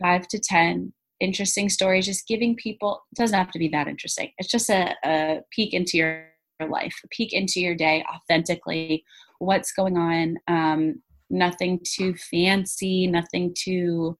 five 0.00 0.26
to 0.28 0.38
10 0.38 0.92
interesting 1.20 1.68
stories, 1.68 2.06
just 2.06 2.26
giving 2.26 2.56
people 2.56 3.02
doesn't 3.14 3.36
have 3.36 3.50
to 3.52 3.58
be 3.58 3.68
that 3.68 3.88
interesting. 3.88 4.30
It's 4.38 4.50
just 4.50 4.70
a, 4.70 4.94
a 5.04 5.40
peek 5.50 5.74
into 5.74 5.98
your 5.98 6.26
life, 6.68 6.94
a 7.04 7.08
peek 7.08 7.32
into 7.32 7.60
your 7.60 7.74
day 7.74 8.04
authentically, 8.14 9.04
what's 9.38 9.72
going 9.72 9.96
on. 9.96 10.36
Um, 10.48 11.02
nothing 11.30 11.80
too 11.84 12.14
fancy, 12.30 13.06
nothing 13.06 13.54
too 13.56 14.18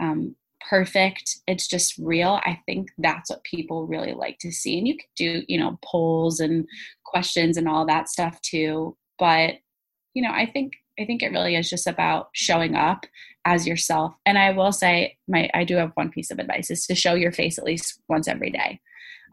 um, 0.00 0.34
perfect. 0.68 1.40
It's 1.46 1.66
just 1.66 1.96
real. 1.98 2.40
I 2.44 2.60
think 2.66 2.90
that's 2.98 3.30
what 3.30 3.44
people 3.44 3.86
really 3.86 4.12
like 4.12 4.38
to 4.40 4.52
see 4.52 4.78
and 4.78 4.86
you 4.86 4.96
could 4.96 5.10
do 5.16 5.42
you 5.48 5.58
know 5.58 5.78
polls 5.84 6.40
and 6.40 6.66
questions 7.04 7.56
and 7.56 7.68
all 7.68 7.86
that 7.86 8.08
stuff 8.08 8.40
too 8.42 8.96
but 9.18 9.54
you 10.14 10.22
know 10.22 10.30
i 10.30 10.46
think 10.46 10.72
i 10.98 11.04
think 11.04 11.22
it 11.22 11.32
really 11.32 11.56
is 11.56 11.68
just 11.68 11.86
about 11.86 12.28
showing 12.32 12.74
up 12.74 13.04
as 13.44 13.66
yourself 13.66 14.14
and 14.26 14.38
i 14.38 14.50
will 14.50 14.72
say 14.72 15.16
my 15.28 15.48
i 15.54 15.64
do 15.64 15.76
have 15.76 15.92
one 15.94 16.10
piece 16.10 16.30
of 16.30 16.38
advice 16.38 16.70
is 16.70 16.86
to 16.86 16.94
show 16.94 17.14
your 17.14 17.32
face 17.32 17.58
at 17.58 17.64
least 17.64 18.00
once 18.08 18.28
every 18.28 18.50
day. 18.50 18.80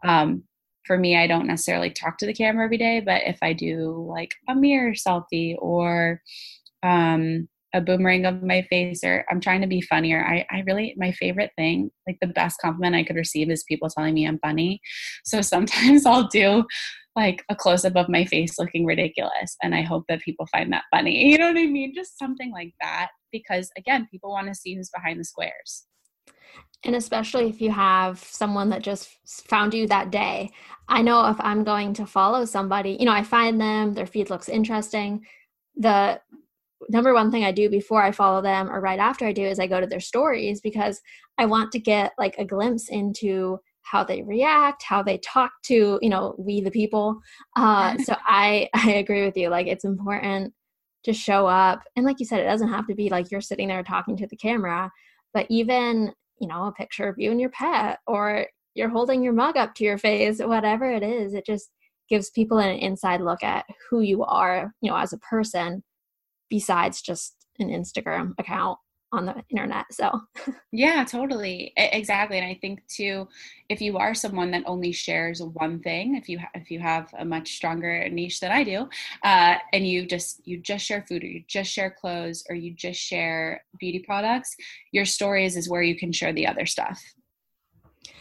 Um, 0.04 0.44
for 0.86 0.96
me 0.96 1.16
i 1.18 1.26
don't 1.26 1.46
necessarily 1.46 1.90
talk 1.90 2.18
to 2.18 2.26
the 2.26 2.32
camera 2.32 2.64
every 2.64 2.78
day 2.78 3.00
but 3.00 3.22
if 3.26 3.38
i 3.42 3.52
do 3.52 4.06
like 4.08 4.34
a 4.48 4.54
mirror 4.54 4.92
selfie 4.92 5.56
or 5.58 6.22
um, 6.84 7.48
a 7.74 7.80
boomerang 7.80 8.24
of 8.24 8.42
my 8.42 8.62
face 8.62 9.04
or 9.04 9.24
I'm 9.30 9.40
trying 9.40 9.60
to 9.60 9.66
be 9.66 9.80
funnier. 9.82 10.24
I, 10.24 10.46
I 10.50 10.62
really, 10.66 10.94
my 10.96 11.12
favorite 11.12 11.50
thing, 11.56 11.90
like 12.06 12.16
the 12.20 12.28
best 12.28 12.60
compliment 12.60 12.96
I 12.96 13.04
could 13.04 13.16
receive 13.16 13.50
is 13.50 13.64
people 13.64 13.88
telling 13.88 14.14
me 14.14 14.26
I'm 14.26 14.38
funny. 14.38 14.80
So 15.24 15.40
sometimes 15.42 16.06
I'll 16.06 16.28
do 16.28 16.64
like 17.16 17.44
a 17.48 17.56
close 17.56 17.84
up 17.84 17.96
of 17.96 18.08
my 18.08 18.24
face 18.24 18.58
looking 18.58 18.86
ridiculous. 18.86 19.56
And 19.62 19.74
I 19.74 19.82
hope 19.82 20.04
that 20.08 20.20
people 20.20 20.46
find 20.46 20.72
that 20.72 20.84
funny. 20.90 21.28
You 21.28 21.38
know 21.38 21.48
what 21.48 21.58
I 21.58 21.66
mean? 21.66 21.92
Just 21.94 22.18
something 22.18 22.52
like 22.52 22.72
that. 22.80 23.08
Because 23.32 23.70
again, 23.76 24.08
people 24.10 24.30
want 24.30 24.46
to 24.48 24.54
see 24.54 24.74
who's 24.74 24.90
behind 24.90 25.20
the 25.20 25.24
squares. 25.24 25.84
And 26.84 26.94
especially 26.94 27.48
if 27.48 27.60
you 27.60 27.70
have 27.72 28.18
someone 28.18 28.70
that 28.70 28.82
just 28.82 29.08
found 29.26 29.74
you 29.74 29.86
that 29.88 30.10
day. 30.10 30.50
I 30.88 31.02
know 31.02 31.26
if 31.26 31.36
I'm 31.40 31.64
going 31.64 31.92
to 31.94 32.06
follow 32.06 32.44
somebody, 32.44 32.96
you 32.98 33.04
know, 33.04 33.12
I 33.12 33.24
find 33.24 33.60
them, 33.60 33.94
their 33.94 34.06
feed 34.06 34.30
looks 34.30 34.48
interesting. 34.48 35.26
The 35.76 36.20
number 36.88 37.12
one 37.12 37.30
thing 37.30 37.44
I 37.44 37.52
do 37.52 37.68
before 37.68 38.02
I 38.02 38.12
follow 38.12 38.40
them 38.40 38.70
or 38.70 38.80
right 38.80 38.98
after 38.98 39.26
I 39.26 39.32
do 39.32 39.44
is 39.44 39.58
I 39.58 39.66
go 39.66 39.80
to 39.80 39.86
their 39.86 40.00
stories 40.00 40.60
because 40.60 41.00
I 41.36 41.46
want 41.46 41.72
to 41.72 41.78
get 41.78 42.12
like 42.18 42.36
a 42.38 42.44
glimpse 42.44 42.88
into 42.88 43.58
how 43.82 44.04
they 44.04 44.22
react, 44.22 44.82
how 44.82 45.02
they 45.02 45.18
talk 45.18 45.52
to, 45.64 45.98
you 46.02 46.08
know, 46.08 46.34
we 46.38 46.60
the 46.60 46.70
people. 46.70 47.20
Uh, 47.56 47.96
so 48.04 48.14
I 48.26 48.68
I 48.74 48.92
agree 48.92 49.24
with 49.24 49.36
you. 49.36 49.48
Like 49.48 49.66
it's 49.66 49.84
important 49.84 50.52
to 51.04 51.12
show 51.12 51.46
up, 51.46 51.82
and 51.96 52.04
like 52.04 52.20
you 52.20 52.26
said, 52.26 52.40
it 52.40 52.44
doesn't 52.44 52.68
have 52.68 52.86
to 52.88 52.94
be 52.94 53.08
like 53.08 53.30
you're 53.30 53.40
sitting 53.40 53.68
there 53.68 53.82
talking 53.82 54.16
to 54.16 54.26
the 54.26 54.36
camera, 54.36 54.90
but 55.32 55.46
even 55.48 56.12
you 56.40 56.48
know 56.48 56.66
a 56.66 56.72
picture 56.72 57.08
of 57.08 57.18
you 57.18 57.30
and 57.30 57.40
your 57.40 57.50
pet, 57.50 57.98
or 58.06 58.46
you're 58.74 58.88
holding 58.88 59.22
your 59.22 59.32
mug 59.32 59.56
up 59.56 59.74
to 59.74 59.84
your 59.84 59.98
face, 59.98 60.40
whatever 60.40 60.90
it 60.90 61.02
is, 61.02 61.34
it 61.34 61.46
just 61.46 61.70
gives 62.08 62.30
people 62.30 62.58
an 62.58 62.76
inside 62.78 63.20
look 63.20 63.42
at 63.42 63.64
who 63.90 64.00
you 64.00 64.24
are, 64.24 64.72
you 64.80 64.90
know, 64.90 64.96
as 64.96 65.12
a 65.12 65.18
person 65.18 65.82
besides 66.48 67.02
just 67.02 67.34
an 67.58 67.68
Instagram 67.68 68.34
account 68.38 68.78
on 69.10 69.24
the 69.24 69.42
internet. 69.48 69.86
So, 69.90 70.10
yeah, 70.72 71.04
totally. 71.04 71.72
Exactly. 71.76 72.38
And 72.38 72.46
I 72.46 72.58
think 72.60 72.86
too 72.88 73.26
if 73.68 73.80
you 73.80 73.96
are 73.96 74.14
someone 74.14 74.50
that 74.50 74.64
only 74.66 74.92
shares 74.92 75.42
one 75.42 75.80
thing, 75.80 76.16
if 76.16 76.28
you 76.28 76.38
ha- 76.38 76.50
if 76.54 76.70
you 76.70 76.78
have 76.80 77.12
a 77.18 77.24
much 77.24 77.54
stronger 77.54 78.08
niche 78.10 78.40
than 78.40 78.52
I 78.52 78.64
do, 78.64 78.88
uh, 79.22 79.56
and 79.72 79.86
you 79.86 80.06
just 80.06 80.46
you 80.46 80.58
just 80.58 80.84
share 80.84 81.04
food 81.08 81.24
or 81.24 81.26
you 81.26 81.42
just 81.46 81.72
share 81.72 81.90
clothes 81.90 82.44
or 82.48 82.54
you 82.54 82.74
just 82.74 83.00
share 83.00 83.64
beauty 83.78 84.00
products, 84.00 84.54
your 84.92 85.04
stories 85.04 85.56
is 85.56 85.68
where 85.68 85.82
you 85.82 85.96
can 85.96 86.12
share 86.12 86.32
the 86.32 86.46
other 86.46 86.66
stuff. 86.66 87.02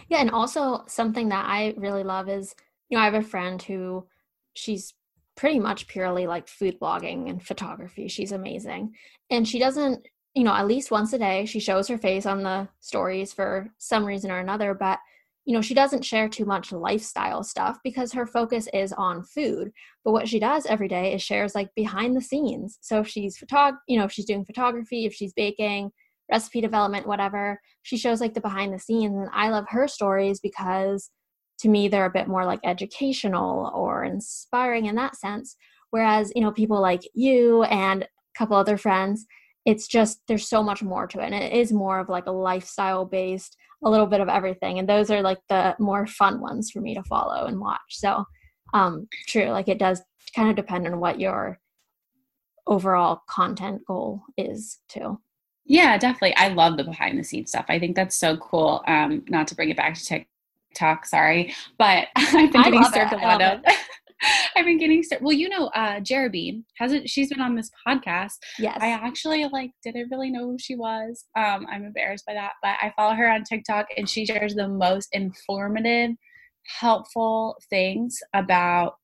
Yeah, 0.09 0.19
and 0.19 0.31
also 0.31 0.85
something 0.87 1.29
that 1.29 1.45
I 1.47 1.73
really 1.77 2.03
love 2.03 2.29
is 2.29 2.55
you 2.89 2.97
know, 2.97 3.01
I 3.01 3.05
have 3.05 3.13
a 3.13 3.21
friend 3.21 3.61
who 3.61 4.07
she's 4.53 4.93
pretty 5.37 5.59
much 5.59 5.87
purely 5.87 6.27
like 6.27 6.47
food 6.47 6.77
blogging 6.79 7.29
and 7.29 7.41
photography. 7.41 8.07
She's 8.07 8.31
amazing. 8.33 8.93
And 9.29 9.47
she 9.47 9.59
doesn't, 9.59 10.05
you 10.33 10.43
know, 10.43 10.53
at 10.53 10.67
least 10.67 10.91
once 10.91 11.13
a 11.13 11.19
day, 11.19 11.45
she 11.45 11.59
shows 11.59 11.87
her 11.87 11.97
face 11.97 12.25
on 12.25 12.43
the 12.43 12.67
stories 12.81 13.31
for 13.31 13.69
some 13.77 14.03
reason 14.03 14.31
or 14.31 14.39
another, 14.39 14.73
but 14.73 14.99
you 15.45 15.53
know, 15.53 15.61
she 15.61 15.73
doesn't 15.73 16.03
share 16.03 16.27
too 16.27 16.43
much 16.43 16.73
lifestyle 16.73 17.41
stuff 17.41 17.77
because 17.81 18.11
her 18.11 18.27
focus 18.27 18.67
is 18.73 18.91
on 18.91 19.23
food. 19.23 19.71
But 20.03 20.11
what 20.11 20.27
she 20.27 20.39
does 20.41 20.65
every 20.65 20.89
day 20.89 21.13
is 21.13 21.21
shares 21.21 21.55
like 21.55 21.69
behind 21.73 22.17
the 22.17 22.21
scenes. 22.21 22.77
So 22.81 22.99
if 22.99 23.07
she's 23.07 23.37
photog, 23.37 23.77
you 23.87 23.97
know, 23.97 24.03
if 24.03 24.11
she's 24.11 24.25
doing 24.25 24.43
photography, 24.43 25.05
if 25.05 25.13
she's 25.13 25.31
baking, 25.31 25.91
recipe 26.29 26.59
development, 26.59 27.07
whatever, 27.07 27.61
she 27.83 27.95
shows 27.95 28.19
like 28.19 28.33
the 28.33 28.41
behind 28.41 28.73
the 28.73 28.79
scenes. 28.79 29.15
And 29.15 29.29
I 29.33 29.47
love 29.47 29.63
her 29.69 29.87
stories 29.87 30.41
because 30.41 31.09
to 31.59 31.69
me 31.69 31.87
they're 31.87 32.05
a 32.05 32.11
bit 32.11 32.27
more 32.27 32.45
like 32.45 32.59
educational 32.63 33.71
or 33.73 34.03
inspiring 34.03 34.85
in 34.85 34.95
that 34.95 35.15
sense. 35.15 35.55
Whereas, 35.89 36.31
you 36.35 36.41
know, 36.41 36.51
people 36.51 36.81
like 36.81 37.01
you 37.13 37.63
and 37.63 38.03
a 38.03 38.07
couple 38.37 38.57
other 38.57 38.77
friends, 38.77 39.25
it's 39.65 39.87
just 39.87 40.19
there's 40.27 40.47
so 40.47 40.61
much 40.61 40.83
more 40.83 41.07
to 41.07 41.19
it. 41.19 41.25
And 41.25 41.35
it 41.35 41.53
is 41.53 41.71
more 41.71 41.99
of 41.99 42.09
like 42.09 42.25
a 42.25 42.31
lifestyle 42.31 43.05
based 43.05 43.57
a 43.83 43.89
little 43.89 44.07
bit 44.07 44.21
of 44.21 44.29
everything 44.29 44.79
and 44.79 44.89
those 44.89 45.11
are 45.11 45.21
like 45.21 45.39
the 45.49 45.75
more 45.79 46.07
fun 46.07 46.41
ones 46.41 46.71
for 46.71 46.81
me 46.81 46.95
to 46.95 47.03
follow 47.03 47.45
and 47.45 47.59
watch 47.59 47.79
so 47.89 48.25
um 48.73 49.07
true 49.27 49.49
like 49.49 49.67
it 49.67 49.77
does 49.77 50.01
kind 50.35 50.49
of 50.49 50.55
depend 50.55 50.87
on 50.87 50.99
what 50.99 51.19
your 51.19 51.59
overall 52.65 53.21
content 53.29 53.81
goal 53.85 54.23
is 54.35 54.79
too 54.89 55.19
yeah 55.65 55.97
definitely 55.97 56.35
i 56.37 56.47
love 56.47 56.75
the 56.75 56.83
behind 56.83 57.17
the 57.19 57.23
scenes 57.23 57.49
stuff 57.49 57.65
i 57.69 57.79
think 57.79 57.95
that's 57.95 58.15
so 58.15 58.35
cool 58.37 58.83
um 58.87 59.23
not 59.29 59.47
to 59.47 59.55
bring 59.55 59.69
it 59.69 59.77
back 59.77 59.93
to 59.93 60.03
tiktok 60.77 61.05
sorry 61.05 61.53
but 61.77 62.07
i've 62.15 62.51
been 62.51 62.63
getting 62.63 62.83
served 62.85 63.13
a 63.13 63.17
lot 63.17 63.41
of 63.41 63.61
I've 64.55 64.65
been 64.65 64.79
getting 64.79 65.03
started. 65.03 65.23
Well, 65.23 65.35
you 65.35 65.49
know, 65.49 65.67
uh 65.67 65.99
Jeremy 65.99 66.63
hasn't 66.77 67.09
she's 67.09 67.29
been 67.29 67.41
on 67.41 67.55
this 67.55 67.69
podcast. 67.87 68.37
Yes. 68.57 68.77
I 68.81 68.89
actually 68.89 69.45
like 69.45 69.71
didn't 69.83 70.09
really 70.09 70.31
know 70.31 70.45
who 70.51 70.57
she 70.59 70.75
was. 70.75 71.25
Um, 71.37 71.67
I'm 71.69 71.85
embarrassed 71.85 72.25
by 72.25 72.33
that, 72.33 72.53
but 72.61 72.77
I 72.81 72.91
follow 72.95 73.13
her 73.15 73.29
on 73.29 73.43
TikTok 73.43 73.87
and 73.95 74.09
she 74.09 74.25
shares 74.25 74.55
the 74.55 74.67
most 74.67 75.09
informative, 75.11 76.15
helpful 76.79 77.57
things 77.69 78.17
about 78.33 78.95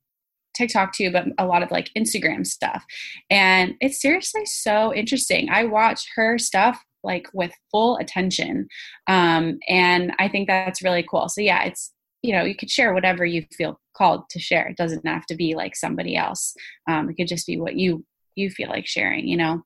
TikTok 0.55 0.93
too, 0.93 1.11
but 1.11 1.25
a 1.37 1.45
lot 1.45 1.63
of 1.63 1.71
like 1.71 1.89
Instagram 1.97 2.45
stuff. 2.45 2.83
And 3.29 3.75
it's 3.81 4.01
seriously 4.01 4.45
so 4.45 4.93
interesting. 4.93 5.49
I 5.49 5.65
watch 5.65 6.05
her 6.15 6.37
stuff 6.37 6.83
like 7.03 7.27
with 7.33 7.51
full 7.71 7.97
attention. 7.97 8.67
Um, 9.07 9.59
and 9.67 10.13
I 10.19 10.27
think 10.27 10.47
that's 10.47 10.83
really 10.83 11.05
cool. 11.09 11.29
So 11.29 11.41
yeah, 11.41 11.63
it's 11.63 11.91
you 12.21 12.33
know 12.33 12.43
you 12.43 12.55
could 12.55 12.69
share 12.69 12.93
whatever 12.93 13.25
you 13.25 13.45
feel 13.51 13.79
called 13.95 14.29
to 14.29 14.39
share. 14.39 14.67
It 14.67 14.77
doesn't 14.77 15.05
have 15.05 15.25
to 15.27 15.35
be 15.35 15.55
like 15.55 15.75
somebody 15.75 16.15
else. 16.15 16.55
Um, 16.89 17.09
it 17.09 17.15
could 17.15 17.27
just 17.27 17.47
be 17.47 17.59
what 17.59 17.75
you 17.75 18.05
you 18.35 18.49
feel 18.49 18.69
like 18.69 18.87
sharing 18.87 19.27
you 19.27 19.37
know? 19.37 19.63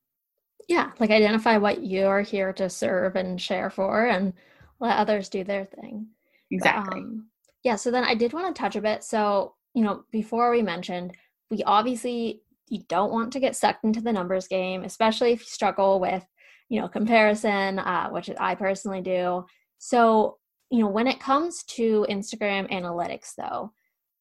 Yeah 0.67 0.91
like 0.99 1.11
identify 1.11 1.57
what 1.57 1.83
you're 1.83 2.21
here 2.21 2.51
to 2.53 2.69
serve 2.69 3.15
and 3.15 3.41
share 3.41 3.69
for 3.69 4.05
and 4.07 4.33
let 4.79 4.97
others 4.97 5.29
do 5.29 5.43
their 5.43 5.65
thing. 5.65 6.07
Exactly. 6.51 6.89
but, 6.89 6.97
um, 6.97 7.27
yeah 7.63 7.75
so 7.75 7.91
then 7.91 8.03
i 8.03 8.15
did 8.15 8.33
want 8.33 8.53
to 8.53 8.59
touch 8.59 8.75
a 8.75 8.81
bit. 8.81 9.03
So 9.03 9.55
you 9.73 9.83
know 9.83 10.03
before 10.11 10.51
we 10.51 10.61
mentioned 10.61 11.13
we 11.49 11.63
obviously 11.63 12.41
you 12.69 12.83
don't 12.89 13.13
want 13.13 13.31
to 13.33 13.39
get 13.39 13.55
sucked 13.55 13.85
into 13.85 14.01
the 14.01 14.11
numbers 14.11 14.47
game 14.47 14.83
especially 14.83 15.31
if 15.31 15.39
you 15.39 15.45
struggle 15.45 15.99
with 15.99 16.25
you 16.69 16.79
know 16.79 16.87
comparison 16.87 17.79
uh, 17.79 18.09
which 18.09 18.29
i 18.39 18.55
personally 18.55 19.01
do 19.01 19.43
so 19.77 20.37
you 20.69 20.79
know, 20.79 20.89
when 20.89 21.07
it 21.07 21.19
comes 21.19 21.63
to 21.63 22.05
Instagram 22.09 22.69
analytics, 22.71 23.33
though, 23.37 23.71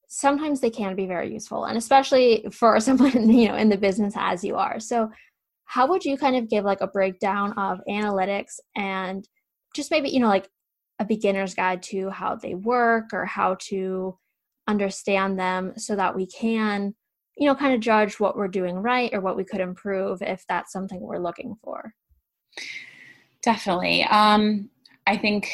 sometimes 0.09 0.61
they 0.61 0.70
can 0.70 0.94
be 0.94 1.07
very 1.07 1.32
useful, 1.32 1.64
and 1.64 1.76
especially 1.76 2.47
for 2.53 2.78
someone, 2.80 3.30
you 3.30 3.49
know, 3.49 3.57
in 3.57 3.68
the 3.68 3.76
business 3.76 4.14
as 4.16 4.44
you 4.44 4.57
are. 4.57 4.80
So, 4.80 5.11
how 5.64 5.88
would 5.88 6.05
you 6.05 6.16
kind 6.16 6.36
of 6.36 6.49
give 6.49 6.64
like 6.64 6.80
a 6.80 6.86
breakdown 6.86 7.53
of 7.59 7.80
analytics 7.88 8.61
and 8.76 9.28
just 9.74 9.90
maybe, 9.90 10.11
you 10.11 10.20
know, 10.20 10.28
like 10.28 10.49
a 11.01 11.05
beginner's 11.05 11.55
guide 11.55 11.82
to 11.82 12.09
how 12.11 12.36
they 12.36 12.55
work 12.55 13.07
or 13.12 13.24
how 13.24 13.57
to 13.68 14.16
understand 14.68 15.38
them 15.38 15.72
so 15.76 15.97
that 15.97 16.14
we 16.14 16.26
can, 16.26 16.94
you 17.36 17.47
know, 17.49 17.55
kind 17.57 17.74
of 17.74 17.80
judge 17.80 18.20
what 18.20 18.36
we're 18.36 18.47
doing 18.47 18.76
right 18.76 19.12
or 19.12 19.20
what 19.20 19.36
we 19.36 19.44
could 19.44 19.61
improve 19.61 20.22
if 20.22 20.44
that's 20.49 20.72
something 20.72 21.01
we're 21.01 21.18
looking 21.18 21.57
for? 21.64 21.92
Definitely. 23.42 24.04
Um, 24.04 24.70
I 25.07 25.16
think 25.16 25.48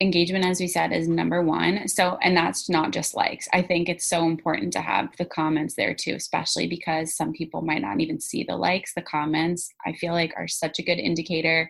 engagement 0.00 0.44
as 0.44 0.60
we 0.60 0.68
said 0.68 0.92
is 0.92 1.08
number 1.08 1.42
one. 1.42 1.88
So 1.88 2.18
and 2.22 2.36
that's 2.36 2.68
not 2.68 2.92
just 2.92 3.16
likes. 3.16 3.48
I 3.52 3.62
think 3.62 3.88
it's 3.88 4.06
so 4.06 4.26
important 4.26 4.72
to 4.74 4.80
have 4.80 5.16
the 5.16 5.24
comments 5.24 5.74
there 5.74 5.94
too 5.94 6.14
especially 6.14 6.68
because 6.68 7.16
some 7.16 7.32
people 7.32 7.62
might 7.62 7.82
not 7.82 8.00
even 8.00 8.20
see 8.20 8.44
the 8.44 8.56
likes. 8.56 8.94
The 8.94 9.02
comments 9.02 9.72
i 9.86 9.92
feel 9.92 10.12
like 10.12 10.32
are 10.36 10.48
such 10.48 10.78
a 10.78 10.84
good 10.84 10.98
indicator. 10.98 11.68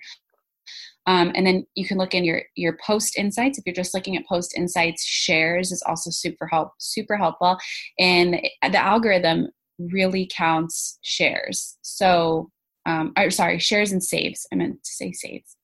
Um, 1.07 1.33
and 1.35 1.47
then 1.47 1.67
you 1.75 1.87
can 1.87 1.97
look 1.97 2.13
in 2.13 2.25
your 2.25 2.43
your 2.55 2.77
post 2.85 3.17
insights. 3.17 3.57
If 3.57 3.65
you're 3.65 3.75
just 3.75 3.95
looking 3.95 4.17
at 4.17 4.27
post 4.27 4.55
insights 4.57 5.05
shares 5.05 5.73
is 5.73 5.83
also 5.87 6.11
super 6.11 6.47
help 6.47 6.73
super 6.79 7.17
helpful. 7.17 7.57
And 7.99 8.41
the 8.63 8.79
algorithm 8.79 9.49
really 9.79 10.29
counts 10.31 10.99
shares. 11.03 11.79
So 11.81 12.51
um, 12.89 13.13
or 13.19 13.31
sorry, 13.31 13.59
shares 13.59 13.93
and 13.93 14.03
saves. 14.03 14.47
I 14.51 14.57
meant 14.57 14.83
to 14.83 14.91
say 14.91 15.13
saves. 15.13 15.57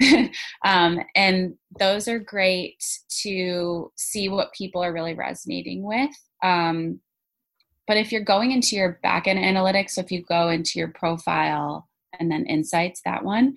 um, 0.64 1.00
and 1.14 1.54
those 1.78 2.08
are 2.08 2.18
great 2.18 2.82
to 3.22 3.92
see 3.96 4.30
what 4.30 4.54
people 4.54 4.82
are 4.82 4.92
really 4.92 5.12
resonating 5.12 5.82
with. 5.82 6.10
Um, 6.42 7.00
but 7.86 7.98
if 7.98 8.10
you're 8.10 8.24
going 8.24 8.52
into 8.52 8.74
your 8.74 8.98
backend 9.04 9.38
analytics, 9.38 9.90
so 9.90 10.00
if 10.00 10.10
you 10.10 10.24
go 10.24 10.48
into 10.48 10.78
your 10.78 10.88
profile 10.88 11.90
and 12.18 12.30
then 12.30 12.46
insights, 12.46 13.02
that 13.04 13.22
one, 13.22 13.54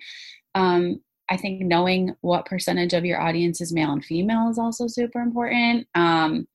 um, 0.54 1.00
I 1.30 1.38
think 1.38 1.62
knowing 1.62 2.14
what 2.20 2.44
percentage 2.44 2.92
of 2.92 3.06
your 3.06 3.20
audience 3.20 3.62
is 3.62 3.72
male 3.72 3.92
and 3.92 4.04
female 4.04 4.50
is 4.50 4.58
also 4.58 4.88
super 4.88 5.20
important. 5.20 5.86
Um, 5.94 6.46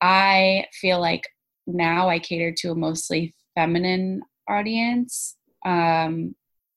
I 0.00 0.66
feel 0.72 1.00
like 1.00 1.24
now 1.66 2.08
I 2.08 2.20
cater 2.20 2.52
to 2.58 2.70
a 2.70 2.76
mostly 2.76 3.34
feminine 3.56 4.22
audience 4.48 5.35
um, 5.66 6.34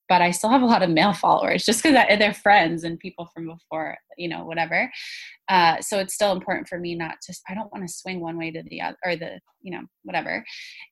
but 0.10 0.24
I 0.24 0.32
still 0.32 0.50
have 0.50 0.64
a 0.64 0.66
lot 0.66 0.82
of 0.82 0.90
male 0.90 1.14
followers 1.14 1.64
just 1.64 1.84
because 1.84 1.96
they're 2.18 2.34
friends 2.34 2.84
and 2.84 3.00
people 3.00 3.30
from 3.34 3.46
before, 3.46 3.96
you 4.18 4.28
know, 4.28 4.44
whatever. 4.44 4.92
Uh, 5.48 5.80
so 5.82 6.00
it's 6.00 6.16
still 6.16 6.32
important 6.32 6.68
for 6.68 6.80
me 6.80 6.96
not 6.96 7.22
to, 7.22 7.34
I 7.48 7.54
don't 7.54 7.72
want 7.72 7.88
to 7.88 7.94
swing 7.94 8.20
one 8.20 8.38
way 8.38 8.50
to 8.52 8.64
the 8.64 8.82
other 8.82 8.98
or 9.06 9.16
the, 9.16 9.40
you 9.62 9.72
know, 9.72 9.84
whatever. 10.04 10.44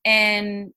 And 0.06 0.72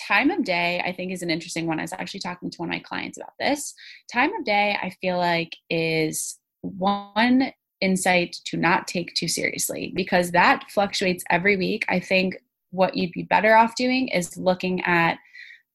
time 0.00 0.30
of 0.30 0.44
day, 0.44 0.80
I 0.84 0.92
think, 0.92 1.12
is 1.12 1.22
an 1.22 1.30
interesting 1.30 1.66
one. 1.66 1.80
I 1.80 1.82
was 1.82 1.92
actually 1.92 2.20
talking 2.20 2.48
to 2.50 2.58
one 2.58 2.68
of 2.68 2.72
my 2.74 2.78
clients 2.78 3.18
about 3.18 3.32
this. 3.40 3.74
Time 4.12 4.32
of 4.38 4.44
day, 4.44 4.78
I 4.80 4.90
feel 5.00 5.18
like, 5.18 5.56
is 5.68 6.38
one 6.60 7.52
insight 7.80 8.36
to 8.46 8.56
not 8.56 8.86
take 8.86 9.14
too 9.14 9.28
seriously 9.28 9.92
because 9.94 10.30
that 10.30 10.70
fluctuates 10.70 11.24
every 11.28 11.56
week. 11.56 11.84
I 11.88 11.98
think 11.98 12.36
what 12.70 12.96
you'd 12.96 13.12
be 13.12 13.24
better 13.24 13.54
off 13.54 13.74
doing 13.74 14.08
is 14.08 14.36
looking 14.36 14.80
at 14.84 15.18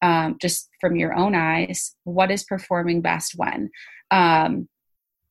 um, 0.02 0.38
just 0.42 0.70
from 0.80 0.96
your 0.96 1.14
own 1.14 1.36
eyes 1.36 1.96
what 2.04 2.32
is 2.32 2.44
performing 2.44 3.02
best 3.02 3.34
when? 3.36 3.70
Um, 4.12 4.68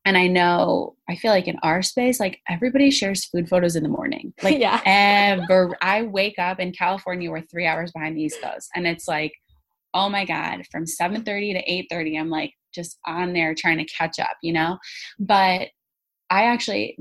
and 0.08 0.16
i 0.16 0.26
know 0.26 0.96
i 1.08 1.14
feel 1.14 1.30
like 1.30 1.46
in 1.46 1.58
our 1.62 1.82
space 1.82 2.18
like 2.18 2.40
everybody 2.48 2.90
shares 2.90 3.26
food 3.26 3.48
photos 3.48 3.76
in 3.76 3.82
the 3.82 3.88
morning. 3.88 4.32
Like 4.42 4.58
yeah. 4.58 4.80
ever 4.86 5.76
i 5.82 6.02
wake 6.02 6.38
up 6.38 6.58
in 6.58 6.72
california 6.72 7.30
we're 7.30 7.42
three 7.42 7.66
hours 7.66 7.92
behind 7.92 8.16
the 8.16 8.22
east 8.22 8.40
coast 8.42 8.70
and 8.74 8.86
it's 8.86 9.06
like 9.06 9.32
oh 9.94 10.08
my 10.08 10.24
god 10.24 10.62
from 10.72 10.84
7.30 10.84 11.24
to 11.54 11.94
8.30 11.94 12.20
i'm 12.20 12.30
like 12.30 12.52
just 12.74 12.98
on 13.06 13.32
there 13.32 13.54
trying 13.54 13.78
to 13.78 13.84
catch 13.84 14.18
up 14.18 14.36
you 14.42 14.52
know? 14.52 14.78
But 15.18 15.68
i 16.30 16.44
actually 16.44 16.96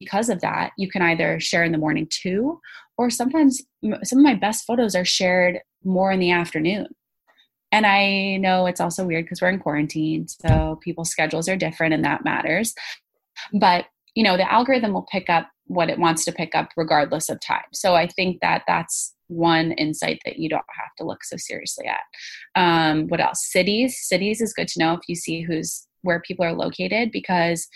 because 0.00 0.28
of 0.28 0.40
that 0.40 0.72
you 0.78 0.88
can 0.88 1.02
either 1.02 1.40
share 1.40 1.64
in 1.64 1.72
the 1.72 1.78
morning 1.78 2.06
too 2.10 2.60
or 2.96 3.10
sometimes 3.10 3.62
some 4.04 4.18
of 4.18 4.24
my 4.24 4.34
best 4.34 4.64
photos 4.64 4.94
are 4.94 5.04
shared 5.04 5.58
more 5.84 6.12
in 6.12 6.20
the 6.20 6.30
afternoon 6.30 6.86
and 7.74 7.86
I 7.86 8.36
know 8.36 8.66
it's 8.66 8.80
also 8.80 9.04
weird 9.04 9.24
because 9.24 9.42
we're 9.42 9.48
in 9.48 9.58
quarantine, 9.58 10.28
so 10.28 10.78
people's 10.80 11.10
schedules 11.10 11.48
are 11.48 11.56
different 11.56 11.92
and 11.92 12.04
that 12.04 12.24
matters. 12.24 12.72
But, 13.52 13.86
you 14.14 14.22
know, 14.22 14.36
the 14.36 14.50
algorithm 14.50 14.92
will 14.92 15.08
pick 15.10 15.28
up 15.28 15.50
what 15.66 15.90
it 15.90 15.98
wants 15.98 16.24
to 16.26 16.32
pick 16.32 16.54
up 16.54 16.68
regardless 16.76 17.28
of 17.28 17.40
time. 17.40 17.64
So 17.72 17.96
I 17.96 18.06
think 18.06 18.40
that 18.42 18.62
that's 18.68 19.12
one 19.26 19.72
insight 19.72 20.20
that 20.24 20.38
you 20.38 20.48
don't 20.48 20.62
have 20.78 20.94
to 20.98 21.04
look 21.04 21.24
so 21.24 21.36
seriously 21.36 21.86
at. 21.86 21.98
Um, 22.54 23.08
what 23.08 23.20
else? 23.20 23.44
Cities. 23.50 23.98
Cities 24.00 24.40
is 24.40 24.52
good 24.52 24.68
to 24.68 24.78
know 24.78 24.92
if 24.92 25.00
you 25.08 25.16
see 25.16 25.42
who's 25.42 25.88
where 26.02 26.20
people 26.20 26.44
are 26.44 26.52
located 26.52 27.10
because 27.10 27.66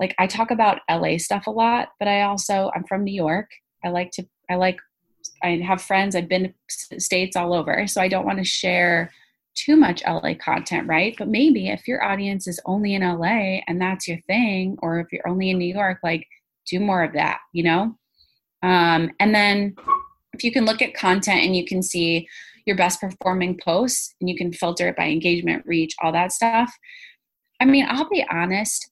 like 0.00 0.16
I 0.18 0.26
talk 0.26 0.50
about 0.50 0.80
LA 0.90 1.18
stuff 1.18 1.46
a 1.46 1.52
lot, 1.52 1.90
but 2.00 2.08
I 2.08 2.22
also 2.22 2.72
I'm 2.74 2.82
from 2.88 3.04
New 3.04 3.14
York. 3.14 3.50
I 3.84 3.90
like 3.90 4.10
to 4.14 4.26
I 4.50 4.56
like 4.56 4.80
I 5.44 5.60
have 5.64 5.80
friends. 5.80 6.16
I've 6.16 6.28
been 6.28 6.54
states 6.68 7.36
all 7.36 7.54
over, 7.54 7.86
so 7.86 8.00
I 8.00 8.08
don't 8.08 8.26
want 8.26 8.38
to 8.38 8.44
share 8.44 9.12
too 9.58 9.76
much 9.76 10.02
LA 10.06 10.34
content, 10.34 10.86
right? 10.86 11.14
But 11.18 11.28
maybe 11.28 11.68
if 11.68 11.88
your 11.88 12.02
audience 12.02 12.46
is 12.46 12.60
only 12.64 12.94
in 12.94 13.02
LA 13.02 13.60
and 13.66 13.80
that's 13.80 14.06
your 14.06 14.18
thing, 14.26 14.76
or 14.82 15.00
if 15.00 15.08
you're 15.12 15.28
only 15.28 15.50
in 15.50 15.58
New 15.58 15.72
York, 15.72 15.98
like 16.02 16.26
do 16.70 16.78
more 16.80 17.02
of 17.02 17.12
that, 17.14 17.40
you 17.52 17.64
know? 17.64 17.96
Um, 18.62 19.10
and 19.20 19.34
then 19.34 19.74
if 20.32 20.44
you 20.44 20.52
can 20.52 20.64
look 20.64 20.82
at 20.82 20.94
content 20.94 21.44
and 21.44 21.56
you 21.56 21.64
can 21.64 21.82
see 21.82 22.28
your 22.66 22.76
best 22.76 23.00
performing 23.00 23.58
posts 23.64 24.14
and 24.20 24.28
you 24.28 24.36
can 24.36 24.52
filter 24.52 24.88
it 24.88 24.96
by 24.96 25.08
engagement, 25.08 25.64
reach, 25.66 25.94
all 26.02 26.12
that 26.12 26.32
stuff. 26.32 26.72
I 27.60 27.64
mean, 27.64 27.86
I'll 27.88 28.08
be 28.08 28.24
honest, 28.30 28.90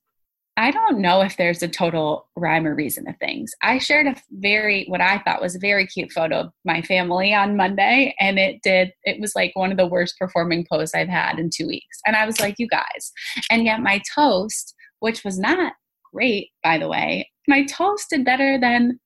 I 0.59 0.71
don't 0.71 0.97
know 0.97 1.21
if 1.21 1.37
there's 1.37 1.61
a 1.61 1.67
total 1.67 2.27
rhyme 2.35 2.65
or 2.65 2.73
reason 2.73 3.05
to 3.05 3.13
things. 3.13 3.53
I 3.61 3.77
shared 3.77 4.07
a 4.07 4.15
very, 4.31 4.85
what 4.87 5.01
I 5.01 5.19
thought 5.19 5.39
was 5.39 5.55
a 5.55 5.59
very 5.59 5.85
cute 5.85 6.11
photo 6.11 6.39
of 6.39 6.53
my 6.65 6.81
family 6.81 7.31
on 7.31 7.55
Monday, 7.55 8.15
and 8.19 8.39
it 8.39 8.63
did, 8.63 8.91
it 9.03 9.21
was 9.21 9.35
like 9.35 9.51
one 9.55 9.69
of 9.69 9.77
the 9.77 9.85
worst 9.85 10.15
performing 10.17 10.65
posts 10.67 10.95
I've 10.95 11.09
had 11.09 11.37
in 11.37 11.51
two 11.55 11.67
weeks. 11.67 11.99
And 12.07 12.15
I 12.15 12.25
was 12.25 12.39
like, 12.39 12.55
you 12.57 12.67
guys. 12.67 13.11
And 13.51 13.65
yet 13.65 13.81
my 13.81 14.01
toast, 14.15 14.73
which 14.99 15.23
was 15.23 15.37
not 15.37 15.73
great, 16.11 16.49
by 16.63 16.79
the 16.79 16.87
way, 16.87 17.29
my 17.47 17.63
toast 17.65 18.07
did 18.09 18.25
better 18.25 18.59
than 18.59 18.99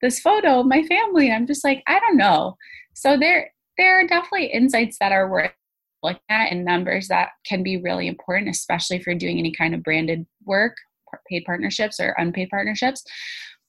this 0.00 0.20
photo 0.20 0.60
of 0.60 0.66
my 0.66 0.84
family. 0.84 1.30
I'm 1.30 1.46
just 1.46 1.64
like, 1.64 1.82
I 1.86 2.00
don't 2.00 2.16
know. 2.16 2.56
So 2.94 3.18
there, 3.18 3.52
there 3.76 4.00
are 4.00 4.06
definitely 4.06 4.46
insights 4.46 4.96
that 5.00 5.12
are 5.12 5.30
worth 5.30 5.52
looking 6.02 6.20
at 6.30 6.50
and 6.50 6.64
numbers 6.64 7.08
that 7.08 7.30
can 7.46 7.62
be 7.62 7.76
really 7.76 8.08
important, 8.08 8.48
especially 8.48 8.96
if 8.96 9.06
you're 9.06 9.14
doing 9.14 9.38
any 9.38 9.52
kind 9.52 9.74
of 9.74 9.82
branded 9.82 10.24
work 10.46 10.76
paid 11.28 11.44
partnerships 11.44 12.00
or 12.00 12.14
unpaid 12.18 12.50
partnerships. 12.50 13.04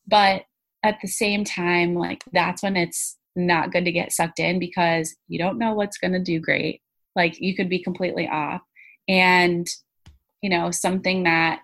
But 0.07 0.43
at 0.83 0.99
the 1.01 1.07
same 1.07 1.43
time, 1.43 1.95
like 1.95 2.23
that's 2.31 2.63
when 2.63 2.75
it's 2.75 3.17
not 3.35 3.71
good 3.71 3.85
to 3.85 3.91
get 3.91 4.11
sucked 4.11 4.39
in 4.39 4.59
because 4.59 5.15
you 5.27 5.39
don't 5.39 5.57
know 5.57 5.73
what's 5.73 5.97
going 5.97 6.13
to 6.13 6.19
do 6.19 6.39
great. 6.39 6.81
Like 7.15 7.39
you 7.39 7.55
could 7.55 7.69
be 7.69 7.83
completely 7.83 8.27
off. 8.27 8.61
And, 9.07 9.67
you 10.41 10.49
know, 10.49 10.71
something 10.71 11.23
that 11.23 11.61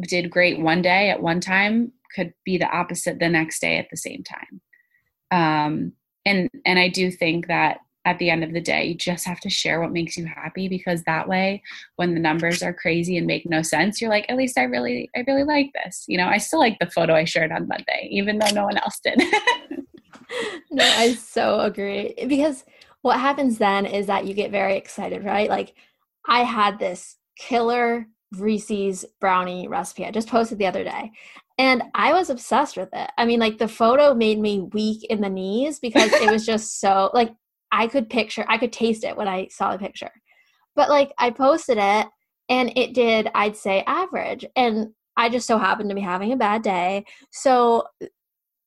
did 0.00 0.30
great 0.30 0.60
one 0.60 0.82
day 0.82 1.10
at 1.10 1.22
one 1.22 1.40
time 1.40 1.92
could 2.14 2.32
be 2.44 2.58
the 2.58 2.68
opposite 2.68 3.18
the 3.18 3.28
next 3.28 3.60
day 3.60 3.78
at 3.78 3.88
the 3.90 3.96
same 3.96 4.22
time. 4.22 4.60
Um, 5.30 5.92
and 6.24 6.50
and 6.64 6.78
I 6.78 6.88
do 6.88 7.10
think 7.10 7.48
that 7.48 7.78
at 8.04 8.18
the 8.18 8.30
end 8.30 8.42
of 8.42 8.52
the 8.52 8.60
day 8.60 8.84
you 8.84 8.94
just 8.94 9.26
have 9.26 9.40
to 9.40 9.50
share 9.50 9.80
what 9.80 9.92
makes 9.92 10.16
you 10.16 10.24
happy 10.24 10.68
because 10.68 11.02
that 11.02 11.28
way 11.28 11.62
when 11.96 12.14
the 12.14 12.20
numbers 12.20 12.62
are 12.62 12.72
crazy 12.72 13.16
and 13.16 13.26
make 13.26 13.48
no 13.48 13.62
sense 13.62 14.00
you're 14.00 14.10
like 14.10 14.26
at 14.28 14.36
least 14.36 14.58
i 14.58 14.62
really 14.62 15.10
i 15.16 15.24
really 15.26 15.44
like 15.44 15.70
this 15.84 16.04
you 16.08 16.16
know? 16.16 16.26
I 16.26 16.38
still 16.38 16.58
like 16.58 16.78
the 16.78 16.90
photo 16.90 17.14
i 17.14 17.24
shared 17.24 17.52
on 17.52 17.68
monday 17.68 18.08
even 18.10 18.38
though 18.38 18.50
no 18.50 18.64
one 18.64 18.78
else 18.78 19.00
did. 19.02 19.20
No 20.70 20.84
i 20.84 21.14
so 21.14 21.60
agree 21.60 22.14
because 22.28 22.64
what 23.00 23.18
happens 23.18 23.56
then 23.56 23.86
is 23.86 24.06
that 24.08 24.26
you 24.26 24.34
get 24.34 24.50
very 24.50 24.76
excited 24.76 25.24
right? 25.24 25.48
Like 25.48 25.74
i 26.26 26.40
had 26.40 26.78
this 26.78 27.16
killer 27.38 28.06
reese's 28.32 29.06
brownie 29.22 29.68
recipe 29.68 30.04
i 30.04 30.10
just 30.10 30.28
posted 30.28 30.58
the 30.58 30.66
other 30.66 30.84
day 30.84 31.10
and 31.58 31.82
I 31.92 32.12
was 32.12 32.30
obsessed 32.30 32.76
with 32.76 32.88
it. 32.92 33.10
I 33.18 33.24
mean, 33.26 33.40
like 33.40 33.58
the 33.58 33.68
photo 33.68 34.14
made 34.14 34.38
me 34.38 34.60
weak 34.72 35.04
in 35.04 35.20
the 35.20 35.28
knees 35.28 35.80
because 35.80 36.12
it 36.12 36.30
was 36.30 36.46
just 36.52 36.80
so 36.80 37.10
like 37.12 37.34
I 37.70 37.86
could 37.86 38.08
picture, 38.08 38.44
I 38.48 38.58
could 38.58 38.72
taste 38.72 39.04
it 39.04 39.16
when 39.16 39.28
I 39.28 39.48
saw 39.48 39.72
the 39.72 39.78
picture. 39.78 40.10
But 40.74 40.88
like 40.88 41.12
I 41.18 41.30
posted 41.30 41.78
it 41.78 42.06
and 42.48 42.72
it 42.76 42.94
did, 42.94 43.30
I'd 43.34 43.56
say 43.56 43.82
average. 43.86 44.44
And 44.56 44.88
I 45.16 45.28
just 45.28 45.46
so 45.46 45.58
happened 45.58 45.90
to 45.90 45.94
be 45.94 46.00
having 46.00 46.32
a 46.32 46.36
bad 46.36 46.62
day. 46.62 47.04
So 47.32 47.84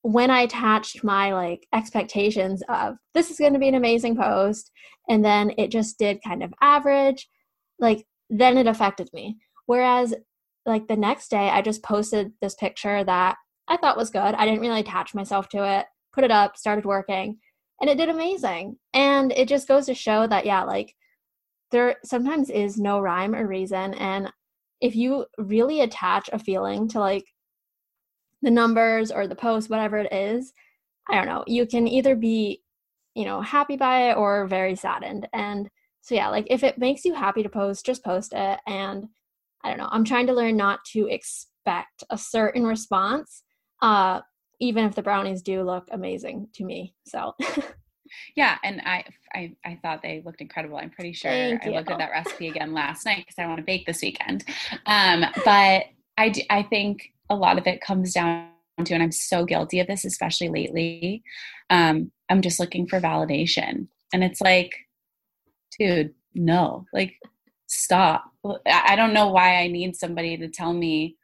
when 0.02 0.30
I 0.30 0.41
attached 0.41 1.04
my 1.04 1.34
like 1.34 1.68
expectations 1.74 2.64
of 2.68 2.95
this 3.14 3.32
is 3.32 3.38
going 3.38 3.54
to 3.54 3.60
be 3.60 3.70
an 3.70 3.76
amazing 3.76 4.18
post 4.18 4.72
and 5.10 5.24
then 5.24 5.54
it 5.58 5.70
just 5.70 5.97
did 5.97 6.24
kind 6.24 6.43
of 6.43 6.54
average, 6.62 7.30
like 7.80 8.06
then 8.30 8.58
it 8.58 8.68
affected 8.68 9.10
me. 9.14 9.38
Whereas 9.66 10.14
like 10.66 10.88
the 10.88 10.95
next 10.95 11.30
day 11.30 11.49
I 11.49 11.62
just 11.62 11.84
posted 11.84 12.34
this 12.41 12.56
picture 12.56 13.04
that 13.04 13.38
I 13.68 13.78
thought 13.78 13.97
was 13.97 14.10
good. 14.10 14.20
I 14.20 14.45
didn't 14.45 14.62
really 14.62 14.82
attach 14.82 15.16
myself 15.16 15.49
to 15.49 15.80
it. 15.80 15.86
Put 16.14 16.24
it 16.26 16.32
up, 16.32 16.58
started 16.58 16.86
working 16.86 17.39
and 17.82 17.89
it 17.89 17.97
did 17.97 18.09
amazing. 18.09 18.77
And 18.93 19.32
it 19.32 19.47
just 19.47 19.67
goes 19.67 19.88
to 19.88 19.95
show 19.95 20.27
that, 20.27 20.45
yeah, 20.45 20.63
like 20.63 20.95
there 21.71 21.95
sometimes 22.05 22.49
is 22.49 22.77
no 22.77 22.99
rhyme 22.99 23.34
or 23.34 23.47
reason. 23.47 23.95
And 23.95 24.32
if 24.79 24.95
you 24.95 25.25
really 25.38 25.82
attach 25.82 26.29
a 26.32 26.39
feeling 26.39 26.88
to 26.89 26.99
like 26.99 27.25
the 28.43 28.51
numbers 28.51 29.11
or 29.11 29.27
the 29.27 29.36
post, 29.36 29.69
whatever 29.69 29.97
it 29.97 30.13
is, 30.13 30.53
I 31.09 31.15
don't 31.15 31.25
know, 31.27 31.43
you 31.47 31.65
can 31.65 31.88
either 31.88 32.15
be, 32.15 32.61
you 33.15 33.25
know, 33.25 33.41
happy 33.41 33.77
by 33.77 34.11
it 34.11 34.17
or 34.17 34.47
very 34.47 34.75
saddened. 34.75 35.27
And 35.34 35.69
so, 36.01 36.15
yeah, 36.15 36.29
like 36.29 36.47
if 36.49 36.63
it 36.63 36.77
makes 36.77 37.03
you 37.03 37.13
happy 37.13 37.41
to 37.43 37.49
post, 37.49 37.86
just 37.86 38.03
post 38.03 38.34
it. 38.34 38.59
And 38.67 39.07
I 39.63 39.69
don't 39.69 39.77
know, 39.77 39.89
I'm 39.91 40.05
trying 40.05 40.27
to 40.27 40.34
learn 40.34 40.55
not 40.55 40.84
to 40.93 41.07
expect 41.07 42.03
a 42.09 42.17
certain 42.17 42.65
response. 42.65 43.43
Uh, 43.82 44.21
even 44.62 44.86
if 44.86 44.95
the 44.95 45.01
brownies 45.01 45.41
do 45.41 45.64
look 45.64 45.88
amazing 45.91 46.47
to 46.53 46.64
me. 46.64 46.93
So 47.05 47.36
yeah, 48.36 48.57
and 48.64 48.82
I, 48.86 49.03
I 49.34 49.55
I 49.66 49.80
thought 49.82 50.01
they 50.01 50.22
looked 50.24 50.39
incredible. 50.39 50.78
I'm 50.78 50.91
pretty 50.91 51.14
sure 51.14 51.32
I 51.32 51.59
looked 51.68 51.91
at 51.91 51.97
that 51.97 52.12
recipe 52.12 52.47
again 52.47 52.74
last 52.74 53.05
night 53.05 53.26
because 53.26 53.36
I 53.38 53.47
want 53.47 53.57
to 53.57 53.64
bake 53.64 53.86
this 53.86 54.01
weekend. 54.01 54.45
Um, 54.86 55.26
but 55.43 55.86
I 56.18 56.30
do, 56.30 56.41
I 56.49 56.64
think 56.64 57.12
a 57.30 57.36
lot 57.36 57.57
of 57.57 57.68
it 57.68 57.82
comes 57.82 58.14
down 58.14 58.49
to, 58.86 58.93
and 58.93 59.03
I'm 59.03 59.12
so 59.12 59.45
guilty 59.45 59.80
of 59.80 59.88
this, 59.88 60.05
especially 60.05 60.49
lately. 60.49 61.24
Um, 61.70 62.12
I'm 62.30 62.41
just 62.41 62.59
looking 62.59 62.88
for 62.88 63.01
validation, 63.01 63.88
and 64.14 64.24
it's 64.24 64.41
like, 64.41 64.72
dude, 65.80 66.14
no, 66.36 66.86
like 66.93 67.16
stop. 67.68 68.26
I 68.66 68.95
don't 68.95 69.14
know 69.14 69.30
why 69.30 69.57
I 69.57 69.68
need 69.68 69.95
somebody 69.95 70.38
to 70.38 70.47
tell 70.49 70.74
me 70.74 71.18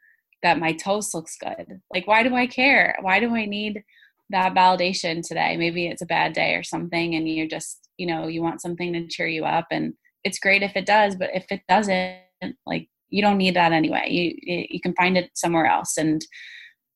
that 0.43 0.59
my 0.59 0.73
toast 0.73 1.13
looks 1.13 1.37
good. 1.37 1.81
Like, 1.93 2.07
why 2.07 2.23
do 2.23 2.35
I 2.35 2.47
care? 2.47 2.97
Why 3.01 3.19
do 3.19 3.35
I 3.35 3.45
need 3.45 3.83
that 4.29 4.53
validation 4.53 5.25
today? 5.25 5.57
Maybe 5.57 5.87
it's 5.87 6.01
a 6.01 6.07
bad 6.07 6.33
day 6.33 6.55
or 6.55 6.63
something, 6.63 7.15
and 7.15 7.27
you're 7.27 7.47
just, 7.47 7.89
you 7.97 8.05
know, 8.05 8.27
you 8.27 8.41
want 8.41 8.61
something 8.61 8.93
to 8.93 9.07
cheer 9.07 9.27
you 9.27 9.45
up. 9.45 9.67
And 9.71 9.93
it's 10.23 10.39
great 10.39 10.63
if 10.63 10.75
it 10.75 10.85
does, 10.85 11.15
but 11.15 11.29
if 11.33 11.45
it 11.49 11.61
doesn't, 11.67 12.17
like, 12.65 12.89
you 13.09 13.21
don't 13.21 13.37
need 13.37 13.55
that 13.55 13.71
anyway. 13.71 14.09
You 14.09 14.65
you 14.69 14.81
can 14.81 14.93
find 14.95 15.17
it 15.17 15.31
somewhere 15.33 15.65
else 15.65 15.97
and 15.97 16.25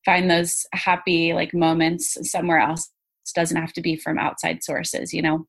find 0.06 0.30
those 0.30 0.66
happy 0.74 1.34
like 1.34 1.54
moments 1.54 2.18
somewhere 2.30 2.60
else. 2.60 2.90
It 3.28 3.40
doesn't 3.40 3.58
have 3.58 3.74
to 3.74 3.82
be 3.82 3.96
from 3.96 4.18
outside 4.18 4.64
sources, 4.64 5.14
you 5.14 5.22
know. 5.22 5.48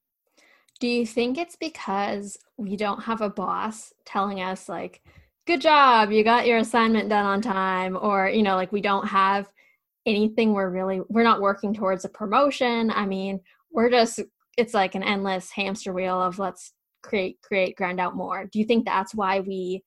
Do 0.78 0.88
you 0.88 1.06
think 1.06 1.38
it's 1.38 1.56
because 1.56 2.36
we 2.56 2.76
don't 2.76 3.04
have 3.04 3.20
a 3.20 3.30
boss 3.30 3.92
telling 4.04 4.40
us 4.40 4.68
like 4.68 5.02
good 5.46 5.60
job. 5.60 6.10
You 6.10 6.24
got 6.24 6.46
your 6.46 6.58
assignment 6.58 7.08
done 7.08 7.26
on 7.26 7.40
time 7.40 7.98
or 8.00 8.28
you 8.28 8.42
know 8.42 8.56
like 8.56 8.72
we 8.72 8.80
don't 8.80 9.06
have 9.06 9.48
anything 10.06 10.52
we're 10.52 10.70
really 10.70 11.00
we're 11.08 11.22
not 11.22 11.40
working 11.40 11.74
towards 11.74 12.04
a 12.04 12.08
promotion. 12.08 12.90
I 12.90 13.06
mean 13.06 13.40
we're 13.70 13.90
just 13.90 14.20
it's 14.56 14.74
like 14.74 14.94
an 14.94 15.02
endless 15.02 15.50
hamster 15.50 15.92
wheel 15.92 16.20
of 16.20 16.38
let's 16.38 16.72
create 17.02 17.40
create 17.42 17.76
grind 17.76 18.00
out 18.00 18.16
more. 18.16 18.46
Do 18.46 18.58
you 18.58 18.64
think 18.64 18.84
that's 18.84 19.14
why 19.14 19.40
we 19.40 19.82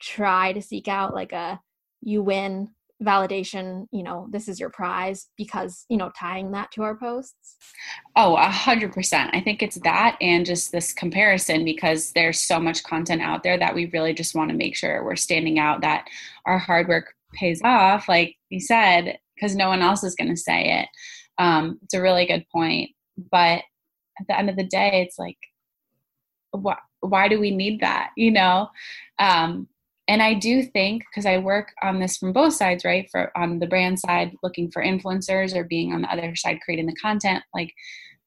try 0.00 0.52
to 0.52 0.62
seek 0.62 0.88
out 0.88 1.14
like 1.14 1.32
a 1.32 1.60
you 2.00 2.22
win 2.22 2.70
validation 3.02 3.86
you 3.92 4.02
know 4.02 4.26
this 4.30 4.48
is 4.48 4.58
your 4.58 4.70
prize 4.70 5.28
because 5.36 5.84
you 5.88 5.96
know 5.96 6.10
tying 6.18 6.50
that 6.52 6.70
to 6.72 6.82
our 6.82 6.96
posts? 6.96 7.56
Oh 8.16 8.34
a 8.36 8.48
hundred 8.48 8.92
percent. 8.92 9.30
I 9.32 9.40
think 9.40 9.62
it's 9.62 9.78
that 9.84 10.16
and 10.20 10.44
just 10.44 10.72
this 10.72 10.92
comparison 10.92 11.64
because 11.64 12.12
there's 12.12 12.40
so 12.40 12.58
much 12.58 12.82
content 12.82 13.22
out 13.22 13.42
there 13.42 13.58
that 13.58 13.74
we 13.74 13.86
really 13.86 14.14
just 14.14 14.34
want 14.34 14.50
to 14.50 14.56
make 14.56 14.76
sure 14.76 15.04
we're 15.04 15.16
standing 15.16 15.58
out 15.58 15.80
that 15.82 16.06
our 16.46 16.58
hard 16.58 16.88
work 16.88 17.14
pays 17.34 17.60
off 17.62 18.08
like 18.08 18.36
you 18.48 18.58
said 18.60 19.18
because 19.34 19.54
no 19.54 19.68
one 19.68 19.82
else 19.82 20.02
is 20.02 20.14
going 20.14 20.30
to 20.30 20.36
say 20.36 20.80
it. 20.80 20.88
Um, 21.40 21.78
it's 21.82 21.94
a 21.94 22.02
really 22.02 22.26
good 22.26 22.46
point 22.50 22.90
but 23.30 23.62
at 24.20 24.26
the 24.26 24.36
end 24.36 24.50
of 24.50 24.56
the 24.56 24.64
day 24.64 25.02
it's 25.06 25.18
like 25.18 25.38
what 26.50 26.78
why 27.00 27.28
do 27.28 27.38
we 27.38 27.54
need 27.54 27.80
that 27.80 28.10
you 28.16 28.30
know? 28.32 28.68
Um, 29.18 29.68
and 30.08 30.22
i 30.22 30.34
do 30.34 30.62
think 30.62 31.02
because 31.10 31.26
i 31.26 31.38
work 31.38 31.72
on 31.82 32.00
this 32.00 32.16
from 32.16 32.32
both 32.32 32.54
sides 32.54 32.84
right? 32.84 33.08
For 33.12 33.30
on 33.36 33.58
the 33.58 33.66
brand 33.66 33.98
side 33.98 34.34
looking 34.42 34.70
for 34.70 34.82
influencers 34.82 35.54
or 35.54 35.64
being 35.64 35.92
on 35.92 36.02
the 36.02 36.12
other 36.12 36.34
side 36.34 36.60
creating 36.64 36.86
the 36.86 36.96
content 36.96 37.42
like 37.54 37.72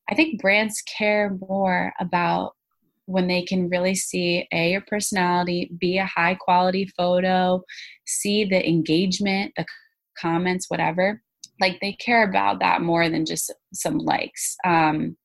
i 0.10 0.16
think 0.16 0.42
brands 0.42 0.82
care 0.98 1.38
more 1.50 1.94
about 2.00 2.54
when 3.06 3.28
they 3.28 3.42
can 3.42 3.68
really 3.68 3.96
see 3.96 4.48
a 4.54 4.72
your 4.72 4.82
personality 4.82 5.72
be 5.80 5.98
a 5.98 6.06
high 6.06 6.36
quality 6.36 6.90
photo 6.96 7.62
see 8.06 8.46
the 8.46 8.68
engagement 8.68 9.52
the 9.58 9.66
comments 10.22 10.70
whatever. 10.70 11.22
Like 11.60 11.80
they 11.82 11.94
care 11.94 12.28
about 12.28 12.60
that 12.60 12.82
more 12.82 13.10
than 13.10 13.26
just 13.26 13.54
some 13.74 13.98
likes. 13.98 14.56
Um, 14.66 15.18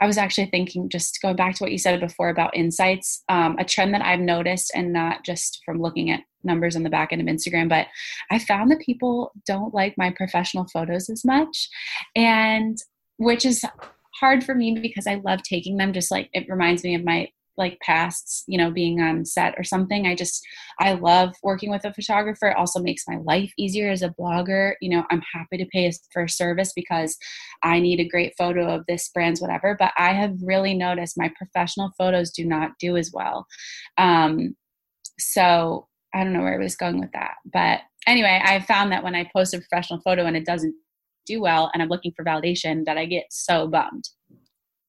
I 0.00 0.06
was 0.06 0.18
actually 0.18 0.46
thinking, 0.46 0.88
just 0.88 1.20
going 1.20 1.36
back 1.36 1.54
to 1.56 1.64
what 1.64 1.72
you 1.72 1.78
said 1.78 1.98
before 2.00 2.28
about 2.28 2.56
insights, 2.56 3.22
um, 3.28 3.56
a 3.58 3.64
trend 3.64 3.94
that 3.94 4.04
I've 4.04 4.20
noticed, 4.20 4.70
and 4.74 4.92
not 4.92 5.24
just 5.24 5.60
from 5.64 5.80
looking 5.80 6.10
at 6.10 6.20
numbers 6.44 6.76
on 6.76 6.84
the 6.84 6.90
back 6.90 7.12
end 7.12 7.20
of 7.20 7.26
Instagram, 7.26 7.68
but 7.68 7.88
I 8.30 8.38
found 8.38 8.70
that 8.70 8.80
people 8.80 9.32
don't 9.46 9.74
like 9.74 9.94
my 9.98 10.12
professional 10.16 10.66
photos 10.72 11.10
as 11.10 11.24
much, 11.24 11.68
and 12.14 12.78
which 13.16 13.44
is 13.44 13.64
hard 14.20 14.44
for 14.44 14.54
me 14.54 14.78
because 14.80 15.06
I 15.06 15.20
love 15.24 15.42
taking 15.42 15.76
them. 15.76 15.92
Just 15.92 16.10
like 16.10 16.30
it 16.32 16.48
reminds 16.48 16.84
me 16.84 16.94
of 16.94 17.04
my 17.04 17.28
like 17.58 17.78
past 17.80 18.44
you 18.46 18.56
know 18.56 18.70
being 18.70 19.00
on 19.00 19.24
set 19.24 19.54
or 19.58 19.64
something. 19.64 20.06
I 20.06 20.14
just 20.14 20.42
i 20.80 20.92
love 20.92 21.34
working 21.42 21.70
with 21.70 21.84
a 21.84 21.92
photographer. 21.92 22.48
It 22.48 22.56
also 22.56 22.80
makes 22.80 23.04
my 23.06 23.18
life 23.18 23.52
easier 23.58 23.90
as 23.90 24.02
a 24.02 24.14
blogger. 24.18 24.74
You 24.80 24.90
know 24.90 25.04
i'm 25.10 25.22
happy 25.34 25.58
to 25.58 25.66
pay 25.66 25.90
for 26.12 26.24
a 26.24 26.28
service 26.28 26.72
because 26.74 27.16
i 27.62 27.80
need 27.80 28.00
a 28.00 28.08
great 28.08 28.34
photo 28.38 28.68
of 28.68 28.84
this 28.86 29.08
brand's 29.10 29.40
whatever 29.40 29.76
but 29.78 29.92
i 29.96 30.12
have 30.12 30.34
really 30.42 30.74
noticed 30.74 31.18
my 31.18 31.30
professional 31.36 31.90
photos 31.98 32.30
do 32.30 32.44
not 32.44 32.72
do 32.80 32.96
as 32.96 33.10
well. 33.12 33.46
Um, 33.96 34.56
so 35.18 35.88
i 36.14 36.22
don't 36.22 36.32
know 36.32 36.42
where 36.42 36.54
i 36.54 36.62
was 36.62 36.76
going 36.76 37.00
with 37.00 37.10
that 37.12 37.34
but 37.52 37.80
anyway 38.06 38.40
i 38.44 38.60
found 38.60 38.92
that 38.92 39.02
when 39.02 39.14
i 39.14 39.28
post 39.34 39.54
a 39.54 39.58
professional 39.58 40.00
photo 40.00 40.24
and 40.24 40.36
it 40.36 40.46
doesn't 40.46 40.74
do 41.26 41.40
well 41.40 41.70
and 41.72 41.82
i'm 41.82 41.88
looking 41.88 42.12
for 42.16 42.24
validation 42.24 42.84
that 42.84 42.96
i 42.96 43.04
get 43.04 43.24
so 43.30 43.66
bummed 43.66 44.08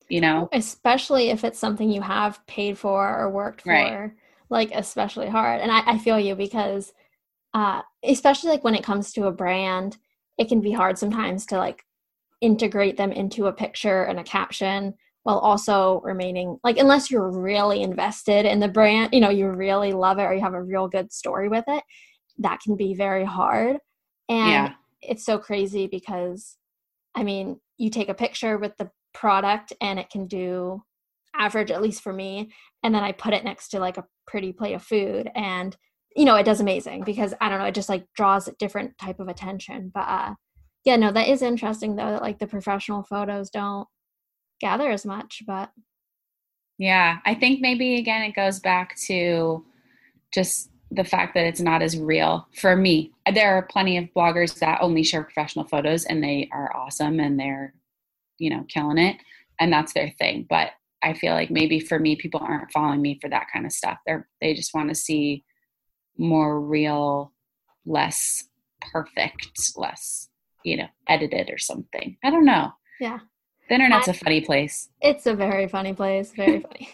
you 0.10 0.20
know 0.20 0.49
especially 0.51 1.30
if 1.30 1.43
it's 1.43 1.60
something 1.60 1.91
you 1.91 2.01
have 2.01 2.45
paid 2.47 2.78
for 2.78 3.18
or 3.18 3.30
worked 3.30 3.62
for 3.62 3.70
right. 3.70 4.12
like 4.49 4.72
especially 4.74 5.30
hard 5.30 5.62
and 5.62 5.72
I, 5.72 5.84
I 5.86 5.97
feel 5.97 6.20
you 6.20 6.36
because 6.36 6.93
uh 7.53 7.82
especially 8.03 8.49
like 8.49 8.64
when 8.64 8.76
it 8.76 8.84
comes 8.84 9.14
to 9.14 9.28
a 9.28 9.32
brand 9.32 9.97
it 10.38 10.49
can 10.49 10.62
be 10.62 10.72
hard 10.72 10.97
sometimes 10.97 11.45
to 11.47 11.57
like 11.57 11.86
integrate 12.41 12.97
them 12.97 13.12
into 13.12 13.47
a 13.47 13.53
picture 13.53 14.03
and 14.03 14.20
a 14.20 14.24
caption 14.24 14.95
while 15.24 15.39
also 15.39 16.01
remaining 16.01 16.57
like 16.64 16.78
unless 16.78 17.12
you're 17.12 17.32
really 17.32 17.82
invested 17.82 18.45
in 18.45 18.60
the 18.60 18.68
brand 18.68 19.14
you 19.14 19.20
know 19.20 19.30
you 19.30 19.47
really 19.47 19.93
love 19.93 20.18
it 20.18 20.24
or 20.24 20.34
you 20.34 20.41
have 20.41 20.53
a 20.53 20.64
real 20.64 20.88
good 20.88 21.12
story 21.12 21.49
with 21.49 21.66
it 21.68 21.84
that 22.38 22.60
can 22.62 22.76
be 22.76 22.93
very 22.93 23.26
hard 23.26 23.78
and 24.30 24.49
yeah. 24.49 24.74
it's 25.01 25.26
so 25.26 25.38
crazy 25.38 25.88
because 25.88 26.57
i 27.16 27.24
mean 27.24 27.60
you 27.78 27.89
take 27.89 28.10
a 28.10 28.14
picture 28.14 28.57
with 28.57 28.76
the 28.78 28.89
product 29.20 29.74
and 29.82 29.99
it 29.99 30.09
can 30.09 30.28
do 30.28 30.82
average 31.36 31.72
at 31.72 31.82
least 31.82 32.01
for 32.01 32.13
me 32.13 32.49
and 32.84 32.95
then 32.95 33.03
i 33.03 33.11
put 33.11 33.34
it 33.34 33.43
next 33.43 33.67
to 33.67 33.80
like 33.80 33.97
a 33.97 34.05
pretty 34.26 34.53
plate 34.53 34.74
of 34.74 34.82
food 34.82 35.30
and 35.36 35.76
you 36.15 36.24
know 36.24 36.36
it 36.36 36.45
does 36.45 36.61
amazing 36.61 37.03
because 37.03 37.34
i 37.41 37.49
don't 37.49 37.59
know 37.59 37.65
it 37.65 37.76
just 37.76 37.89
like 37.89 38.05
draws 38.15 38.47
a 38.47 38.53
different 38.53 38.97
type 38.97 39.20
of 39.20 39.28
attention 39.28 39.91
but 39.93 40.07
uh 40.07 40.34
yeah 40.86 40.95
no 40.95 41.11
that 41.11 41.28
is 41.28 41.41
interesting 41.41 41.97
though 41.97 42.11
that 42.11 42.22
like 42.22 42.39
the 42.39 42.47
professional 42.47 43.03
photos 43.03 43.49
don't 43.49 43.88
gather 44.61 44.89
as 44.89 45.05
much 45.05 45.41
but 45.45 45.70
yeah 46.78 47.17
i 47.26 47.36
think 47.36 47.59
maybe 47.59 47.97
again 47.97 48.22
it 48.24 48.36
goes 48.36 48.61
back 48.61 48.95
to 48.95 49.65
just 50.34 50.70
the 50.91 51.03
fact 51.03 51.36
that 51.36 51.45
it's 51.45 51.61
not 51.61 51.82
as 51.84 51.99
real. 51.99 52.47
For 52.55 52.76
me 52.76 53.11
there 53.32 53.55
are 53.55 53.61
plenty 53.61 53.97
of 53.97 54.05
bloggers 54.15 54.57
that 54.59 54.82
only 54.82 55.03
share 55.03 55.24
professional 55.24 55.65
photos 55.65 56.05
and 56.05 56.24
they 56.24 56.49
are 56.51 56.76
awesome 56.76 57.20
and 57.20 57.39
they're 57.39 57.74
you 58.39 58.49
know, 58.49 58.65
killing 58.67 58.97
it 58.97 59.17
and 59.59 59.71
that's 59.71 59.93
their 59.93 60.11
thing. 60.17 60.45
But 60.49 60.71
I 61.03 61.13
feel 61.13 61.33
like 61.33 61.51
maybe 61.51 61.79
for 61.79 61.99
me, 61.99 62.15
people 62.15 62.41
aren't 62.43 62.71
following 62.71 63.01
me 63.01 63.19
for 63.21 63.29
that 63.29 63.47
kind 63.53 63.65
of 63.65 63.71
stuff. 63.71 63.97
They're 64.05 64.27
they 64.41 64.53
just 64.53 64.73
want 64.73 64.89
to 64.89 64.95
see 64.95 65.43
more 66.17 66.59
real, 66.59 67.31
less 67.85 68.45
perfect, 68.91 69.73
less, 69.77 70.29
you 70.63 70.77
know, 70.77 70.87
edited 71.07 71.49
or 71.49 71.57
something. 71.57 72.17
I 72.23 72.29
don't 72.29 72.45
know. 72.45 72.71
Yeah. 72.99 73.19
The 73.69 73.75
internet's 73.75 74.07
I, 74.07 74.11
a 74.11 74.15
funny 74.15 74.41
place. 74.41 74.89
It's 75.01 75.25
a 75.25 75.35
very 75.35 75.67
funny 75.67 75.93
place. 75.93 76.31
Very 76.31 76.59
funny. 76.61 76.89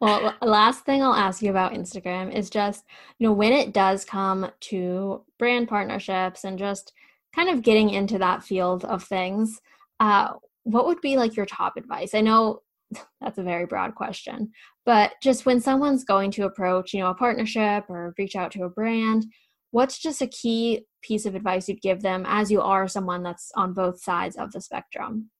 well, 0.00 0.34
last 0.42 0.84
thing 0.84 1.02
I'll 1.02 1.14
ask 1.14 1.42
you 1.42 1.50
about 1.50 1.72
Instagram 1.72 2.34
is 2.34 2.50
just, 2.50 2.84
you 3.18 3.26
know, 3.26 3.32
when 3.32 3.52
it 3.52 3.72
does 3.72 4.04
come 4.04 4.50
to 4.60 5.22
brand 5.38 5.68
partnerships 5.68 6.44
and 6.44 6.58
just 6.58 6.92
kind 7.34 7.48
of 7.48 7.62
getting 7.62 7.90
into 7.90 8.18
that 8.18 8.42
field 8.42 8.84
of 8.84 9.04
things, 9.04 9.60
uh, 10.00 10.32
what 10.64 10.86
would 10.86 11.00
be 11.00 11.16
like 11.16 11.36
your 11.36 11.46
top 11.46 11.76
advice? 11.76 12.14
I 12.14 12.20
know 12.22 12.62
that's 13.20 13.38
a 13.38 13.42
very 13.42 13.66
broad 13.66 13.94
question, 13.94 14.50
but 14.84 15.12
just 15.22 15.46
when 15.46 15.60
someone's 15.60 16.04
going 16.04 16.30
to 16.32 16.46
approach, 16.46 16.92
you 16.92 17.00
know, 17.00 17.10
a 17.10 17.14
partnership 17.14 17.84
or 17.88 18.14
reach 18.18 18.34
out 18.34 18.50
to 18.52 18.64
a 18.64 18.68
brand, 18.68 19.26
what's 19.70 19.98
just 19.98 20.22
a 20.22 20.26
key 20.26 20.86
piece 21.02 21.26
of 21.26 21.34
advice 21.34 21.68
you'd 21.68 21.80
give 21.80 22.02
them 22.02 22.24
as 22.26 22.50
you 22.50 22.60
are 22.60 22.88
someone 22.88 23.22
that's 23.22 23.52
on 23.54 23.72
both 23.72 24.02
sides 24.02 24.36
of 24.36 24.50
the 24.52 24.60
spectrum? 24.60 25.30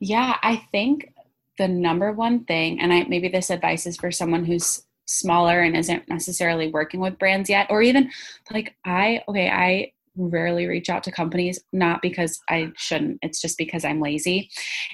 Yeah, 0.00 0.36
I 0.42 0.56
think 0.72 1.12
the 1.58 1.68
number 1.68 2.12
one 2.12 2.44
thing, 2.44 2.80
and 2.80 2.92
I 2.92 3.04
maybe 3.04 3.28
this 3.28 3.50
advice 3.50 3.86
is 3.86 3.96
for 3.96 4.10
someone 4.10 4.44
who's 4.44 4.82
smaller 5.06 5.60
and 5.60 5.76
isn't 5.76 6.08
necessarily 6.08 6.68
working 6.68 7.00
with 7.00 7.18
brands 7.18 7.48
yet, 7.48 7.68
or 7.70 7.80
even 7.80 8.10
like 8.52 8.74
I, 8.84 9.22
okay, 9.28 9.48
I 9.48 9.92
rarely 10.16 10.66
reach 10.66 10.88
out 10.88 11.04
to 11.04 11.12
companies, 11.12 11.60
not 11.72 12.02
because 12.02 12.38
I 12.48 12.72
shouldn't, 12.76 13.18
it's 13.22 13.40
just 13.40 13.58
because 13.58 13.84
I'm 13.84 14.00
lazy. 14.00 14.50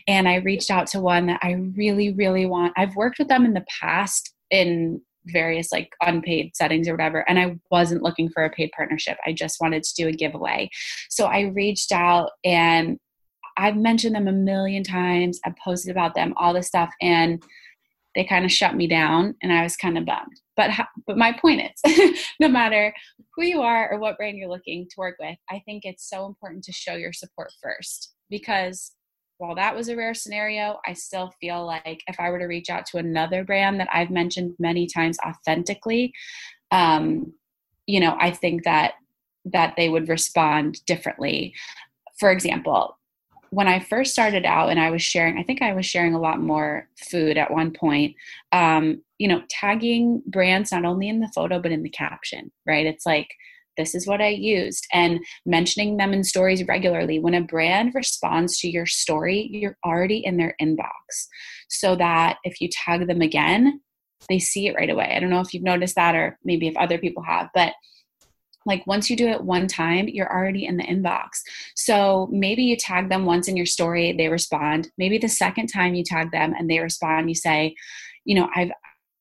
And 0.06 0.28
I 0.28 0.36
reached 0.36 0.70
out 0.70 0.86
to 0.88 1.00
one 1.00 1.26
that 1.26 1.40
I 1.42 1.52
really, 1.76 2.12
really 2.12 2.46
want. 2.46 2.74
I've 2.76 2.96
worked 2.96 3.18
with 3.18 3.28
them 3.28 3.44
in 3.44 3.54
the 3.54 3.64
past 3.80 4.34
in 4.50 5.00
various 5.26 5.70
like 5.70 5.90
unpaid 6.02 6.50
settings 6.56 6.88
or 6.88 6.92
whatever 6.94 7.24
and 7.28 7.38
I 7.38 7.56
wasn't 7.70 8.02
looking 8.02 8.28
for 8.28 8.44
a 8.44 8.50
paid 8.50 8.72
partnership. 8.76 9.16
I 9.24 9.32
just 9.32 9.60
wanted 9.60 9.84
to 9.84 9.94
do 9.94 10.08
a 10.08 10.12
giveaway. 10.12 10.68
So 11.10 11.26
I 11.26 11.42
reached 11.42 11.92
out 11.92 12.30
and 12.44 12.98
I've 13.56 13.76
mentioned 13.76 14.16
them 14.16 14.28
a 14.28 14.32
million 14.32 14.82
times. 14.82 15.38
I've 15.44 15.56
posted 15.62 15.90
about 15.90 16.14
them, 16.14 16.34
all 16.36 16.52
this 16.52 16.66
stuff 16.66 16.90
and 17.00 17.42
they 18.14 18.24
kind 18.24 18.44
of 18.44 18.52
shut 18.52 18.76
me 18.76 18.86
down 18.86 19.34
and 19.42 19.52
I 19.52 19.62
was 19.62 19.76
kind 19.76 19.96
of 19.96 20.04
bummed. 20.04 20.40
But 20.56 20.70
but 21.06 21.16
my 21.16 21.32
point 21.32 21.62
is, 21.84 22.18
no 22.40 22.48
matter 22.48 22.94
who 23.34 23.44
you 23.44 23.62
are 23.62 23.90
or 23.90 23.98
what 23.98 24.16
brand 24.16 24.36
you're 24.36 24.48
looking 24.48 24.86
to 24.86 24.94
work 24.98 25.16
with, 25.18 25.38
I 25.50 25.62
think 25.64 25.84
it's 25.84 26.08
so 26.08 26.26
important 26.26 26.64
to 26.64 26.72
show 26.72 26.94
your 26.94 27.12
support 27.12 27.52
first 27.62 28.14
because 28.28 28.92
while 29.38 29.54
that 29.56 29.74
was 29.74 29.88
a 29.88 29.96
rare 29.96 30.14
scenario, 30.14 30.78
I 30.86 30.92
still 30.92 31.32
feel 31.40 31.66
like 31.66 32.00
if 32.06 32.20
I 32.20 32.30
were 32.30 32.38
to 32.38 32.44
reach 32.44 32.70
out 32.70 32.86
to 32.86 32.98
another 32.98 33.42
brand 33.44 33.80
that 33.80 33.88
I've 33.92 34.10
mentioned 34.10 34.54
many 34.58 34.86
times 34.86 35.18
authentically, 35.26 36.12
um, 36.70 37.32
you 37.86 37.98
know, 37.98 38.16
I 38.20 38.30
think 38.30 38.64
that 38.64 38.94
that 39.46 39.74
they 39.76 39.88
would 39.88 40.08
respond 40.08 40.84
differently. 40.86 41.54
For 42.20 42.30
example, 42.30 42.96
when 43.52 43.68
I 43.68 43.80
first 43.80 44.12
started 44.14 44.46
out 44.46 44.70
and 44.70 44.80
I 44.80 44.88
was 44.88 45.02
sharing, 45.02 45.36
I 45.36 45.42
think 45.42 45.60
I 45.60 45.74
was 45.74 45.84
sharing 45.84 46.14
a 46.14 46.20
lot 46.20 46.40
more 46.40 46.88
food 47.10 47.36
at 47.36 47.50
one 47.50 47.70
point. 47.70 48.16
Um, 48.50 49.02
you 49.18 49.28
know, 49.28 49.42
tagging 49.50 50.22
brands 50.26 50.72
not 50.72 50.86
only 50.86 51.06
in 51.10 51.20
the 51.20 51.30
photo 51.34 51.60
but 51.60 51.70
in 51.70 51.82
the 51.82 51.90
caption, 51.90 52.50
right? 52.66 52.86
It's 52.86 53.04
like, 53.04 53.28
this 53.76 53.94
is 53.94 54.06
what 54.06 54.22
I 54.22 54.28
used, 54.28 54.86
and 54.92 55.20
mentioning 55.44 55.98
them 55.98 56.14
in 56.14 56.24
stories 56.24 56.66
regularly. 56.66 57.18
When 57.18 57.34
a 57.34 57.42
brand 57.42 57.94
responds 57.94 58.58
to 58.60 58.70
your 58.70 58.86
story, 58.86 59.48
you're 59.50 59.76
already 59.84 60.24
in 60.24 60.38
their 60.38 60.54
inbox 60.60 61.26
so 61.68 61.94
that 61.96 62.38
if 62.44 62.58
you 62.58 62.70
tag 62.70 63.06
them 63.06 63.20
again, 63.20 63.82
they 64.30 64.38
see 64.38 64.66
it 64.66 64.76
right 64.76 64.90
away. 64.90 65.12
I 65.14 65.20
don't 65.20 65.30
know 65.30 65.40
if 65.40 65.52
you've 65.52 65.62
noticed 65.62 65.96
that 65.96 66.14
or 66.14 66.38
maybe 66.42 66.68
if 66.68 66.76
other 66.78 66.96
people 66.96 67.22
have, 67.22 67.50
but 67.54 67.74
like 68.66 68.86
once 68.86 69.10
you 69.10 69.16
do 69.16 69.28
it 69.28 69.42
one 69.42 69.66
time 69.66 70.08
you're 70.08 70.32
already 70.32 70.64
in 70.64 70.76
the 70.76 70.84
inbox 70.84 71.40
so 71.74 72.28
maybe 72.30 72.62
you 72.62 72.76
tag 72.76 73.08
them 73.08 73.24
once 73.24 73.48
in 73.48 73.56
your 73.56 73.66
story 73.66 74.12
they 74.12 74.28
respond 74.28 74.90
maybe 74.98 75.18
the 75.18 75.28
second 75.28 75.66
time 75.66 75.94
you 75.94 76.04
tag 76.04 76.30
them 76.30 76.54
and 76.58 76.70
they 76.70 76.78
respond 76.78 77.28
you 77.28 77.34
say 77.34 77.74
you 78.24 78.34
know 78.34 78.48
i've 78.54 78.70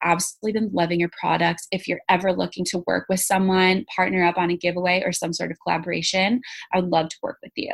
absolutely 0.04 0.60
been 0.60 0.72
loving 0.74 1.00
your 1.00 1.12
products. 1.20 1.68
If 1.72 1.88
you're 1.88 2.02
ever 2.10 2.34
looking 2.34 2.66
to 2.66 2.84
work 2.88 3.06
with 3.10 3.20
someone, 3.20 3.86
partner 3.96 4.24
up 4.24 4.38
on 4.38 4.52
a 4.52 4.58
giveaway 4.58 5.02
or 5.06 5.12
some 5.12 5.34
sort 5.34 5.52
of 5.52 5.58
collaboration, 5.64 6.42
I 6.74 6.80
would 6.80 6.90
love 6.90 7.10
to 7.10 7.18
work 7.22 7.38
with 7.42 7.52
you. 7.56 7.72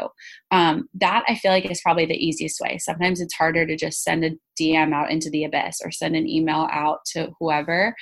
Um, 0.51 0.89
that 0.95 1.23
I 1.27 1.35
feel 1.35 1.51
like 1.51 1.69
is 1.69 1.81
probably 1.81 2.05
the 2.05 2.25
easiest 2.25 2.59
way. 2.59 2.77
Sometimes 2.77 3.21
it's 3.21 3.33
harder 3.33 3.65
to 3.65 3.75
just 3.75 4.03
send 4.03 4.25
a 4.25 4.31
DM 4.59 4.93
out 4.93 5.11
into 5.11 5.29
the 5.29 5.43
abyss 5.43 5.81
or 5.83 5.91
send 5.91 6.15
an 6.15 6.27
email 6.27 6.67
out 6.71 6.99
to 7.13 7.31
whoever. 7.39 7.95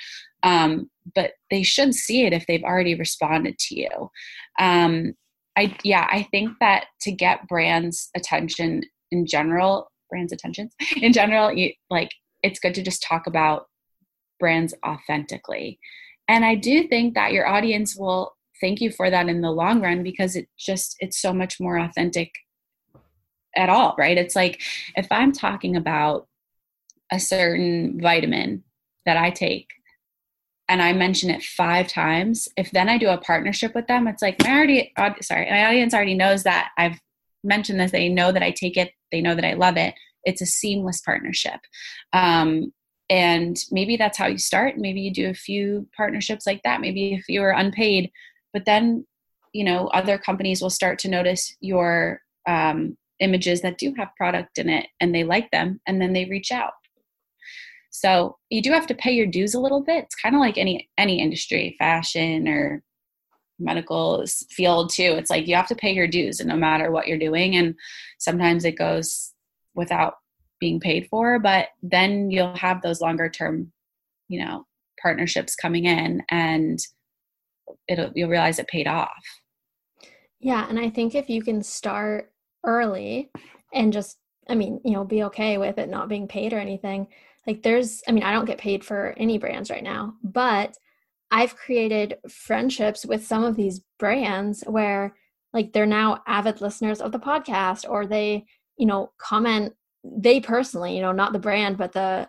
Um, 0.46 0.88
but 1.14 1.32
they 1.50 1.64
should 1.64 1.92
see 1.92 2.24
it 2.24 2.32
if 2.32 2.46
they've 2.46 2.62
already 2.62 2.94
responded 2.94 3.58
to 3.58 3.74
you. 3.74 4.10
Um, 4.60 5.14
I 5.56 5.76
yeah, 5.82 6.06
I 6.08 6.28
think 6.30 6.52
that 6.60 6.86
to 7.00 7.10
get 7.10 7.48
brands' 7.48 8.10
attention 8.14 8.82
in 9.10 9.26
general, 9.26 9.90
brands' 10.08 10.32
attentions 10.32 10.72
in 10.96 11.12
general, 11.12 11.52
you, 11.52 11.72
like 11.90 12.12
it's 12.44 12.60
good 12.60 12.74
to 12.74 12.82
just 12.82 13.02
talk 13.02 13.26
about 13.26 13.66
brands 14.38 14.72
authentically. 14.86 15.80
And 16.28 16.44
I 16.44 16.54
do 16.54 16.86
think 16.86 17.14
that 17.14 17.32
your 17.32 17.48
audience 17.48 17.96
will 17.96 18.36
thank 18.60 18.80
you 18.80 18.92
for 18.92 19.10
that 19.10 19.28
in 19.28 19.40
the 19.40 19.50
long 19.50 19.82
run 19.82 20.04
because 20.04 20.36
it 20.36 20.48
just 20.56 20.96
it's 21.00 21.20
so 21.20 21.32
much 21.32 21.58
more 21.58 21.76
authentic 21.76 22.30
at 23.56 23.68
all, 23.68 23.96
right? 23.98 24.16
It's 24.16 24.36
like 24.36 24.62
if 24.94 25.08
I'm 25.10 25.32
talking 25.32 25.74
about 25.74 26.28
a 27.10 27.18
certain 27.18 28.00
vitamin 28.00 28.62
that 29.06 29.16
I 29.16 29.30
take 29.30 29.68
and 30.68 30.82
I 30.82 30.92
mention 30.92 31.30
it 31.30 31.42
five 31.42 31.88
times, 31.88 32.48
if 32.56 32.70
then 32.72 32.88
I 32.88 32.98
do 32.98 33.08
a 33.08 33.18
partnership 33.18 33.74
with 33.74 33.86
them, 33.86 34.08
it's 34.08 34.22
like 34.22 34.42
my 34.42 34.50
already 34.50 34.92
sorry, 35.22 35.50
my 35.50 35.66
audience 35.66 35.94
already 35.94 36.14
knows 36.14 36.42
that 36.42 36.70
I've 36.76 36.98
mentioned 37.44 37.80
this. 37.80 37.92
They 37.92 38.08
know 38.08 38.32
that 38.32 38.42
I 38.42 38.50
take 38.50 38.76
it. 38.76 38.92
They 39.12 39.20
know 39.20 39.34
that 39.34 39.44
I 39.44 39.54
love 39.54 39.76
it. 39.76 39.94
It's 40.24 40.42
a 40.42 40.46
seamless 40.46 41.00
partnership. 41.00 41.60
Um, 42.12 42.72
and 43.08 43.56
maybe 43.70 43.96
that's 43.96 44.18
how 44.18 44.26
you 44.26 44.38
start 44.38 44.78
maybe 44.78 45.00
you 45.00 45.12
do 45.12 45.30
a 45.30 45.34
few 45.34 45.88
partnerships 45.96 46.46
like 46.46 46.62
that 46.64 46.80
maybe 46.80 47.14
if 47.14 47.28
you 47.28 47.42
are 47.42 47.52
unpaid 47.52 48.10
but 48.52 48.64
then 48.64 49.06
you 49.52 49.64
know 49.64 49.86
other 49.88 50.18
companies 50.18 50.60
will 50.60 50.70
start 50.70 50.98
to 50.98 51.08
notice 51.08 51.54
your 51.60 52.20
um, 52.48 52.96
images 53.20 53.62
that 53.62 53.78
do 53.78 53.94
have 53.96 54.08
product 54.16 54.58
in 54.58 54.68
it 54.68 54.88
and 55.00 55.14
they 55.14 55.24
like 55.24 55.50
them 55.50 55.80
and 55.86 56.00
then 56.00 56.12
they 56.12 56.24
reach 56.24 56.50
out 56.50 56.72
So 58.00 58.36
you 58.50 58.60
do 58.60 58.72
have 58.72 58.86
to 58.88 58.94
pay 58.94 59.12
your 59.12 59.26
dues 59.26 59.54
a 59.54 59.60
little 59.60 59.82
bit. 59.82 60.04
It's 60.04 60.14
kind 60.14 60.34
of 60.34 60.40
like 60.40 60.58
any 60.58 60.88
any 60.98 61.20
industry, 61.20 61.76
fashion 61.78 62.46
or 62.46 62.82
medical 63.58 64.22
field 64.50 64.90
too. 64.92 65.14
It's 65.16 65.30
like 65.30 65.46
you 65.46 65.56
have 65.56 65.68
to 65.68 65.74
pay 65.74 65.92
your 65.92 66.06
dues 66.06 66.40
and 66.40 66.48
no 66.48 66.56
matter 66.56 66.90
what 66.90 67.06
you're 67.06 67.18
doing 67.18 67.56
and 67.56 67.74
sometimes 68.18 68.66
it 68.66 68.76
goes 68.76 69.32
without 69.74 70.14
being 70.60 70.78
paid 70.78 71.06
for, 71.08 71.38
but 71.38 71.68
then 71.82 72.30
you'll 72.30 72.54
have 72.54 72.82
those 72.82 73.00
longer 73.00 73.30
term, 73.30 73.72
you 74.28 74.44
know, 74.44 74.66
partnerships 75.00 75.54
coming 75.54 75.86
in 75.86 76.22
and 76.28 76.78
it'll 77.88 78.12
you'll 78.14 78.28
realize 78.28 78.58
it 78.58 78.68
paid 78.68 78.86
off. 78.86 79.24
Yeah, 80.38 80.68
and 80.68 80.78
I 80.78 80.90
think 80.90 81.14
if 81.14 81.30
you 81.30 81.42
can 81.42 81.62
start 81.62 82.30
early 82.62 83.30
and 83.72 83.90
just 83.90 84.18
I 84.50 84.54
mean, 84.54 84.80
you 84.84 84.92
know, 84.92 85.04
be 85.04 85.24
okay 85.24 85.56
with 85.56 85.78
it 85.78 85.88
not 85.88 86.10
being 86.10 86.28
paid 86.28 86.52
or 86.52 86.58
anything. 86.58 87.08
Like 87.46 87.62
there's 87.62 88.02
I 88.08 88.12
mean, 88.12 88.24
I 88.24 88.32
don't 88.32 88.44
get 88.44 88.58
paid 88.58 88.84
for 88.84 89.14
any 89.16 89.38
brands 89.38 89.70
right 89.70 89.82
now, 89.82 90.14
but 90.22 90.76
I've 91.30 91.56
created 91.56 92.18
friendships 92.28 93.04
with 93.04 93.26
some 93.26 93.44
of 93.44 93.56
these 93.56 93.80
brands 93.98 94.62
where 94.66 95.14
like 95.52 95.72
they're 95.72 95.86
now 95.86 96.22
avid 96.26 96.60
listeners 96.60 97.00
of 97.00 97.12
the 97.12 97.18
podcast 97.18 97.88
or 97.88 98.06
they, 98.06 98.44
you 98.76 98.86
know, 98.86 99.10
comment 99.18 99.74
they 100.04 100.40
personally, 100.40 100.94
you 100.94 101.02
know, 101.02 101.12
not 101.12 101.32
the 101.32 101.38
brand 101.38 101.78
but 101.78 101.92
the 101.92 102.28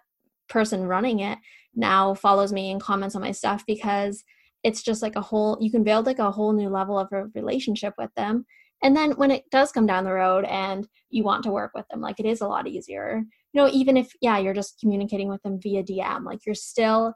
person 0.50 0.88
running 0.88 1.20
it 1.20 1.38
now 1.76 2.14
follows 2.14 2.52
me 2.52 2.72
and 2.72 2.82
comments 2.82 3.16
on 3.16 3.22
my 3.22 3.32
stuff 3.32 3.64
because 3.68 4.24
it's 4.64 4.82
just 4.82 5.02
like 5.02 5.16
a 5.16 5.22
whole 5.22 5.58
you 5.62 5.72
can 5.72 5.84
build 5.84 6.06
like 6.06 6.20
a 6.20 6.32
whole 6.32 6.52
new 6.52 6.70
level 6.70 6.98
of 6.98 7.08
a 7.12 7.26
relationship 7.36 7.94
with 7.98 8.10
them 8.16 8.46
and 8.84 8.96
then 8.96 9.12
when 9.12 9.32
it 9.32 9.50
does 9.52 9.72
come 9.72 9.86
down 9.86 10.04
the 10.04 10.12
road 10.12 10.46
and 10.46 10.88
you 11.10 11.24
want 11.24 11.44
to 11.44 11.52
work 11.52 11.72
with 11.74 11.88
them 11.90 12.02
like 12.02 12.20
it 12.20 12.26
is 12.26 12.42
a 12.42 12.48
lot 12.48 12.68
easier. 12.68 13.24
You 13.54 13.62
know 13.62 13.70
even 13.72 13.98
if 13.98 14.12
yeah 14.22 14.38
you're 14.38 14.54
just 14.54 14.80
communicating 14.80 15.30
with 15.30 15.42
them 15.42 15.60
via 15.60 15.84
dm 15.84 16.24
like 16.24 16.46
you're 16.46 16.54
still 16.54 17.16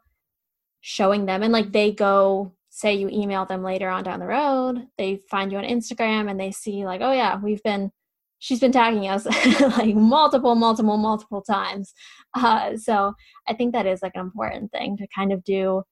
showing 0.81 1.25
them 1.25 1.43
and 1.43 1.53
like 1.53 1.71
they 1.71 1.91
go 1.91 2.53
say 2.69 2.95
you 2.95 3.09
email 3.09 3.45
them 3.45 3.63
later 3.63 3.89
on 3.89 4.03
down 4.03 4.19
the 4.19 4.25
road 4.25 4.87
they 4.97 5.19
find 5.29 5.51
you 5.51 5.57
on 5.57 5.63
instagram 5.63 6.31
and 6.31 6.39
they 6.39 6.49
see 6.51 6.85
like 6.85 7.01
oh 7.01 7.11
yeah 7.11 7.37
we've 7.43 7.61
been 7.63 7.91
she's 8.39 8.59
been 8.59 8.71
tagging 8.71 9.07
us 9.07 9.25
like 9.77 9.93
multiple 9.93 10.55
multiple 10.55 10.97
multiple 10.97 11.41
times. 11.41 11.93
Uh, 12.33 12.75
so 12.75 13.13
i 13.47 13.53
think 13.53 13.73
that 13.73 13.85
is 13.85 14.01
like 14.01 14.13
an 14.15 14.21
important 14.21 14.71
thing 14.71 14.97
to 14.97 15.05
kind 15.13 15.31
of 15.31 15.43
do 15.43 15.83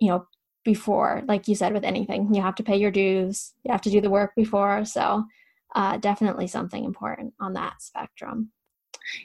you 0.00 0.08
know 0.08 0.26
before 0.64 1.22
like 1.26 1.48
you 1.48 1.54
said 1.54 1.72
with 1.72 1.84
anything. 1.84 2.34
You 2.34 2.42
have 2.42 2.54
to 2.56 2.62
pay 2.62 2.76
your 2.76 2.90
dues. 2.90 3.52
You 3.64 3.72
have 3.72 3.82
to 3.82 3.90
do 3.90 4.00
the 4.00 4.10
work 4.10 4.34
before. 4.36 4.84
So 4.84 5.24
uh, 5.74 5.96
definitely 5.96 6.46
something 6.46 6.84
important 6.84 7.34
on 7.40 7.54
that 7.54 7.82
spectrum. 7.82 8.50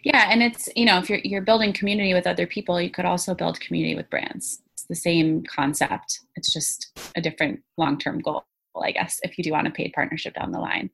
Yeah 0.04 0.28
and 0.32 0.42
it's 0.42 0.70
you 0.76 0.86
know 0.86 0.98
if 0.98 1.10
you're 1.10 1.20
you're 1.24 1.42
building 1.42 1.72
community 1.72 2.14
with 2.14 2.26
other 2.26 2.48
people 2.48 2.82
you 2.82 2.90
could 2.90 3.06
also 3.06 3.36
build 3.36 3.60
community 3.60 3.96
with 3.96 4.10
brands. 4.10 4.62
It's 4.74 4.86
the 4.86 4.96
same 4.96 5.44
concept. 5.44 6.22
It's 6.36 6.52
just 6.52 6.98
a 7.16 7.22
different 7.22 7.62
long-term 7.78 8.20
goal 8.20 8.46
i 8.84 8.92
guess 8.92 9.20
if 9.24 9.38
you 9.38 9.44
do 9.44 9.52
want 9.52 9.68
a 9.68 9.72
paid 9.72 9.92
partnership 9.94 10.36
down 10.36 10.52
the 10.52 10.60
line. 10.60 10.90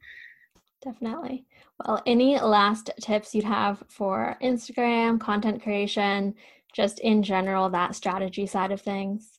Definitely. 0.83 1.45
Well 1.85 2.01
any 2.05 2.39
last 2.39 2.89
tips 3.01 3.33
you'd 3.33 3.45
have 3.45 3.83
for 3.89 4.37
instagram 4.41 5.19
content 5.19 5.63
creation 5.63 6.35
just 6.73 6.99
in 6.99 7.23
general 7.23 7.69
that 7.69 7.95
strategy 7.95 8.45
side 8.45 8.71
of 8.71 8.81
things 8.81 9.32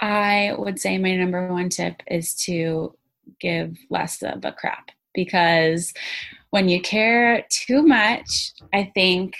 I 0.00 0.54
would 0.58 0.78
say 0.78 0.98
my 0.98 1.16
number 1.16 1.52
one 1.52 1.68
tip 1.68 2.02
is 2.06 2.34
to 2.46 2.94
give 3.40 3.78
less 3.90 4.22
of 4.22 4.44
a 4.44 4.52
crap 4.52 4.90
because 5.14 5.92
when 6.50 6.68
you 6.68 6.80
care 6.80 7.44
too 7.50 7.82
much, 7.82 8.52
I 8.72 8.90
think 8.94 9.34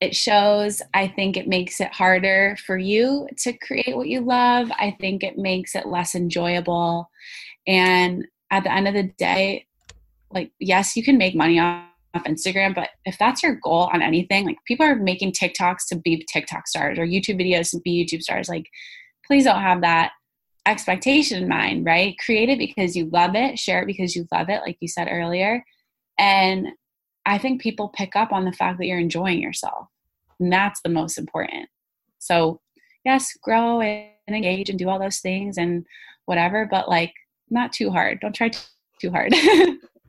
it 0.00 0.16
shows. 0.16 0.80
I 0.94 1.08
think 1.08 1.36
it 1.36 1.46
makes 1.46 1.80
it 1.80 1.92
harder 1.92 2.56
for 2.64 2.78
you 2.78 3.28
to 3.38 3.52
create 3.52 3.96
what 3.96 4.08
you 4.08 4.20
love. 4.20 4.70
I 4.72 4.96
think 5.00 5.22
it 5.22 5.36
makes 5.36 5.74
it 5.74 5.86
less 5.86 6.14
enjoyable. 6.14 7.10
And 7.66 8.26
at 8.50 8.64
the 8.64 8.72
end 8.72 8.88
of 8.88 8.94
the 8.94 9.12
day, 9.18 9.66
like, 10.30 10.52
yes, 10.58 10.96
you 10.96 11.02
can 11.02 11.18
make 11.18 11.34
money 11.34 11.58
off 11.58 11.84
Instagram, 12.16 12.74
but 12.74 12.88
if 13.04 13.18
that's 13.18 13.42
your 13.42 13.56
goal 13.62 13.90
on 13.92 14.00
anything, 14.02 14.46
like 14.46 14.56
people 14.64 14.86
are 14.86 14.96
making 14.96 15.32
TikToks 15.32 15.86
to 15.88 15.96
be 15.96 16.26
TikTok 16.32 16.66
stars 16.66 16.98
or 16.98 17.06
YouTube 17.06 17.40
videos 17.40 17.70
to 17.70 17.80
be 17.80 18.04
YouTube 18.04 18.22
stars, 18.22 18.48
like 18.48 18.66
please 19.30 19.44
don't 19.44 19.62
have 19.62 19.82
that 19.82 20.10
expectation 20.66 21.40
in 21.40 21.48
mind, 21.48 21.86
right? 21.86 22.18
Create 22.18 22.48
it 22.48 22.58
because 22.58 22.96
you 22.96 23.08
love 23.12 23.36
it, 23.36 23.60
share 23.60 23.80
it 23.80 23.86
because 23.86 24.16
you 24.16 24.26
love 24.32 24.48
it, 24.48 24.62
like 24.62 24.76
you 24.80 24.88
said 24.88 25.06
earlier. 25.08 25.64
And 26.18 26.66
I 27.24 27.38
think 27.38 27.60
people 27.60 27.90
pick 27.90 28.16
up 28.16 28.32
on 28.32 28.44
the 28.44 28.52
fact 28.52 28.78
that 28.78 28.86
you're 28.86 28.98
enjoying 28.98 29.40
yourself. 29.40 29.86
And 30.40 30.52
that's 30.52 30.80
the 30.82 30.88
most 30.88 31.16
important. 31.16 31.68
So, 32.18 32.60
yes, 33.04 33.32
grow 33.40 33.80
and 33.80 34.10
engage 34.28 34.68
and 34.68 34.76
do 34.76 34.88
all 34.88 34.98
those 34.98 35.20
things 35.20 35.58
and 35.58 35.86
whatever, 36.24 36.66
but 36.68 36.88
like 36.88 37.14
not 37.50 37.72
too 37.72 37.90
hard. 37.90 38.18
Don't 38.18 38.34
try 38.34 38.50
too 39.00 39.12
hard. 39.12 39.32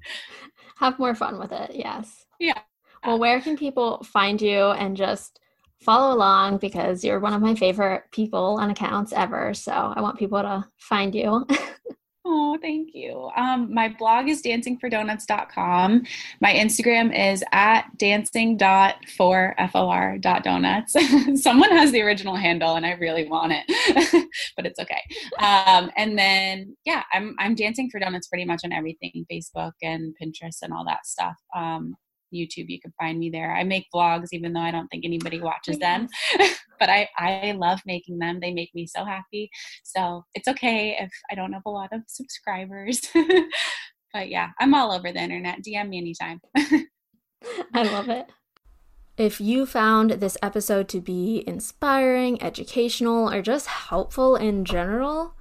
Have 0.77 0.97
more 0.97 1.13
fun 1.13 1.37
with 1.37 1.51
it. 1.51 1.75
Yes. 1.75 2.25
Yeah. 2.39 2.57
Well, 3.05 3.19
where 3.19 3.39
can 3.39 3.55
people 3.55 4.03
find 4.03 4.41
you 4.41 4.71
and 4.71 4.97
just 4.97 5.40
follow 5.81 6.15
along 6.15 6.57
because 6.57 7.03
you're 7.03 7.19
one 7.19 7.33
of 7.33 7.41
my 7.41 7.55
favorite 7.55 8.03
people 8.11 8.57
on 8.59 8.69
accounts 8.69 9.13
ever. 9.13 9.53
So 9.53 9.71
I 9.71 10.01
want 10.01 10.19
people 10.19 10.41
to 10.41 10.65
find 10.77 11.13
you. 11.13 11.45
Oh, 12.23 12.55
thank 12.61 12.93
you. 12.93 13.31
Um, 13.35 13.73
my 13.73 13.89
blog 13.89 14.29
is 14.29 14.43
dancingfordonuts.com. 14.43 16.03
My 16.39 16.53
Instagram 16.53 17.17
is 17.17 17.43
at 17.51 17.87
dancing.for.donuts. 17.97 20.95
Someone 21.43 21.71
has 21.71 21.91
the 21.91 22.01
original 22.01 22.35
handle 22.35 22.75
and 22.75 22.85
I 22.85 22.91
really 22.91 23.27
want 23.27 23.53
it, 23.55 24.27
but 24.55 24.67
it's 24.67 24.79
okay. 24.79 25.01
Um, 25.39 25.89
and 25.97 26.15
then, 26.17 26.77
yeah, 26.85 27.01
I'm, 27.11 27.35
I'm 27.39 27.55
dancing 27.55 27.89
for 27.89 27.99
donuts 27.99 28.27
pretty 28.27 28.45
much 28.45 28.61
on 28.63 28.71
everything 28.71 29.25
Facebook 29.29 29.73
and 29.81 30.15
Pinterest 30.21 30.61
and 30.61 30.71
all 30.71 30.85
that 30.85 31.05
stuff. 31.07 31.35
Um, 31.55 31.95
YouTube. 32.33 32.69
You 32.69 32.79
can 32.79 32.93
find 32.99 33.19
me 33.19 33.29
there. 33.29 33.55
I 33.55 33.63
make 33.63 33.87
vlogs, 33.93 34.27
even 34.31 34.53
though 34.53 34.61
I 34.61 34.71
don't 34.71 34.87
think 34.87 35.05
anybody 35.05 35.39
oh, 35.41 35.45
watches 35.45 35.77
them, 35.79 36.07
but 36.79 36.89
I, 36.89 37.07
I 37.17 37.53
love 37.57 37.81
making 37.85 38.19
them. 38.19 38.39
They 38.39 38.53
make 38.53 38.73
me 38.73 38.87
so 38.87 39.05
happy. 39.05 39.49
So 39.83 40.25
it's 40.33 40.47
okay 40.47 40.97
if 40.99 41.11
I 41.29 41.35
don't 41.35 41.53
have 41.53 41.63
a 41.65 41.69
lot 41.69 41.89
of 41.93 42.01
subscribers. 42.07 43.01
but 44.13 44.29
yeah, 44.29 44.49
I'm 44.59 44.73
all 44.73 44.91
over 44.91 45.11
the 45.11 45.19
internet. 45.19 45.59
DM 45.63 45.89
me 45.89 45.97
anytime. 45.97 46.41
I 47.73 47.83
love 47.83 48.09
it. 48.09 48.27
If 49.17 49.41
you 49.41 49.65
found 49.65 50.11
this 50.11 50.37
episode 50.41 50.87
to 50.89 51.01
be 51.01 51.43
inspiring, 51.45 52.41
educational, 52.41 53.29
or 53.31 53.41
just 53.41 53.67
helpful 53.67 54.35
in 54.35 54.65
general, 54.65 55.35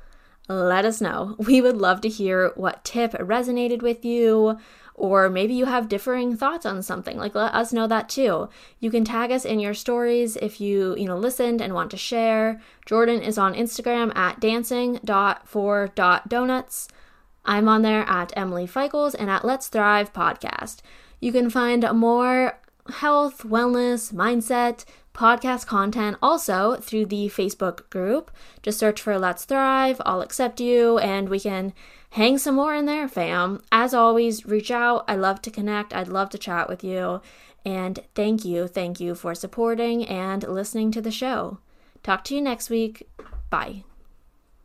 let 0.49 0.85
us 0.85 1.01
know. 1.01 1.37
We 1.39 1.61
would 1.61 1.77
love 1.77 2.01
to 2.03 2.09
hear 2.09 2.53
what 2.57 2.85
tip 2.85 3.13
resonated 3.13 3.83
with 3.83 4.05
you, 4.05 4.59
or 5.01 5.29
maybe 5.31 5.55
you 5.55 5.65
have 5.65 5.89
differing 5.89 6.37
thoughts 6.37 6.67
on 6.67 6.83
something 6.83 7.17
like 7.17 7.35
let 7.35 7.55
us 7.55 7.73
know 7.73 7.87
that 7.87 8.11
too. 8.11 8.51
You 8.79 8.91
can 8.91 9.03
tag 9.03 9.33
us 9.33 9.47
in 9.47 9.59
your 9.59 9.73
stories 9.73 10.37
if 10.37 10.61
you 10.61 10.95
you 10.97 11.07
know 11.07 11.17
listened 11.17 11.63
and 11.63 11.73
want 11.73 11.91
to 11.93 11.97
share. 11.97 12.61
Jordan 12.85 13.23
is 13.23 13.39
on 13.39 13.55
instagram 13.55 14.15
at 14.15 14.41
dancing.for.donuts 14.41 16.89
i'm 17.47 17.69
on 17.69 17.81
there 17.81 18.03
at 18.03 18.31
emily 18.37 18.67
feichels 18.67 19.15
and 19.19 19.31
at 19.31 19.43
let's 19.45 19.69
thrive 19.69 20.13
podcast. 20.13 20.81
You 21.19 21.33
can 21.33 21.49
find 21.49 21.91
more 21.95 22.59
health 22.91 23.43
wellness 23.43 24.13
mindset 24.13 24.85
podcast 25.25 25.67
content 25.67 26.17
also 26.23 26.77
through 26.77 27.07
the 27.07 27.27
facebook 27.29 27.89
group 27.91 28.31
just 28.63 28.79
search 28.79 29.01
for 29.03 29.19
let's 29.19 29.45
thrive 29.45 30.01
i'll 30.07 30.23
accept 30.23 30.61
you 30.61 30.99
and 30.99 31.29
we 31.29 31.39
can 31.39 31.73
hang 32.11 32.39
some 32.39 32.57
more 32.57 32.75
in 32.75 32.87
there, 32.87 33.09
fam. 33.09 33.63
As 33.71 33.95
always, 33.95 34.47
reach 34.47 34.71
out. 34.71 35.05
I 35.09 35.17
love 35.17 35.41
to 35.43 35.51
connect. 35.51 35.95
I'd 35.95 36.09
love 36.09 36.31
to 36.31 36.39
chat 36.39 36.69
with 36.69 36.85
you. 36.85 37.21
And 37.65 38.01
thank 38.15 38.45
you, 38.45 38.67
thank 38.67 39.01
you 39.01 39.15
for 39.15 39.35
supporting 39.35 40.07
and 40.07 40.43
listening 40.49 40.91
to 40.93 41.01
the 41.01 41.11
show. 41.11 41.59
Talk 42.03 42.25
to 42.25 42.35
you 42.35 42.41
next 42.41 42.71
week. 42.71 43.09
Bye. 43.51 43.85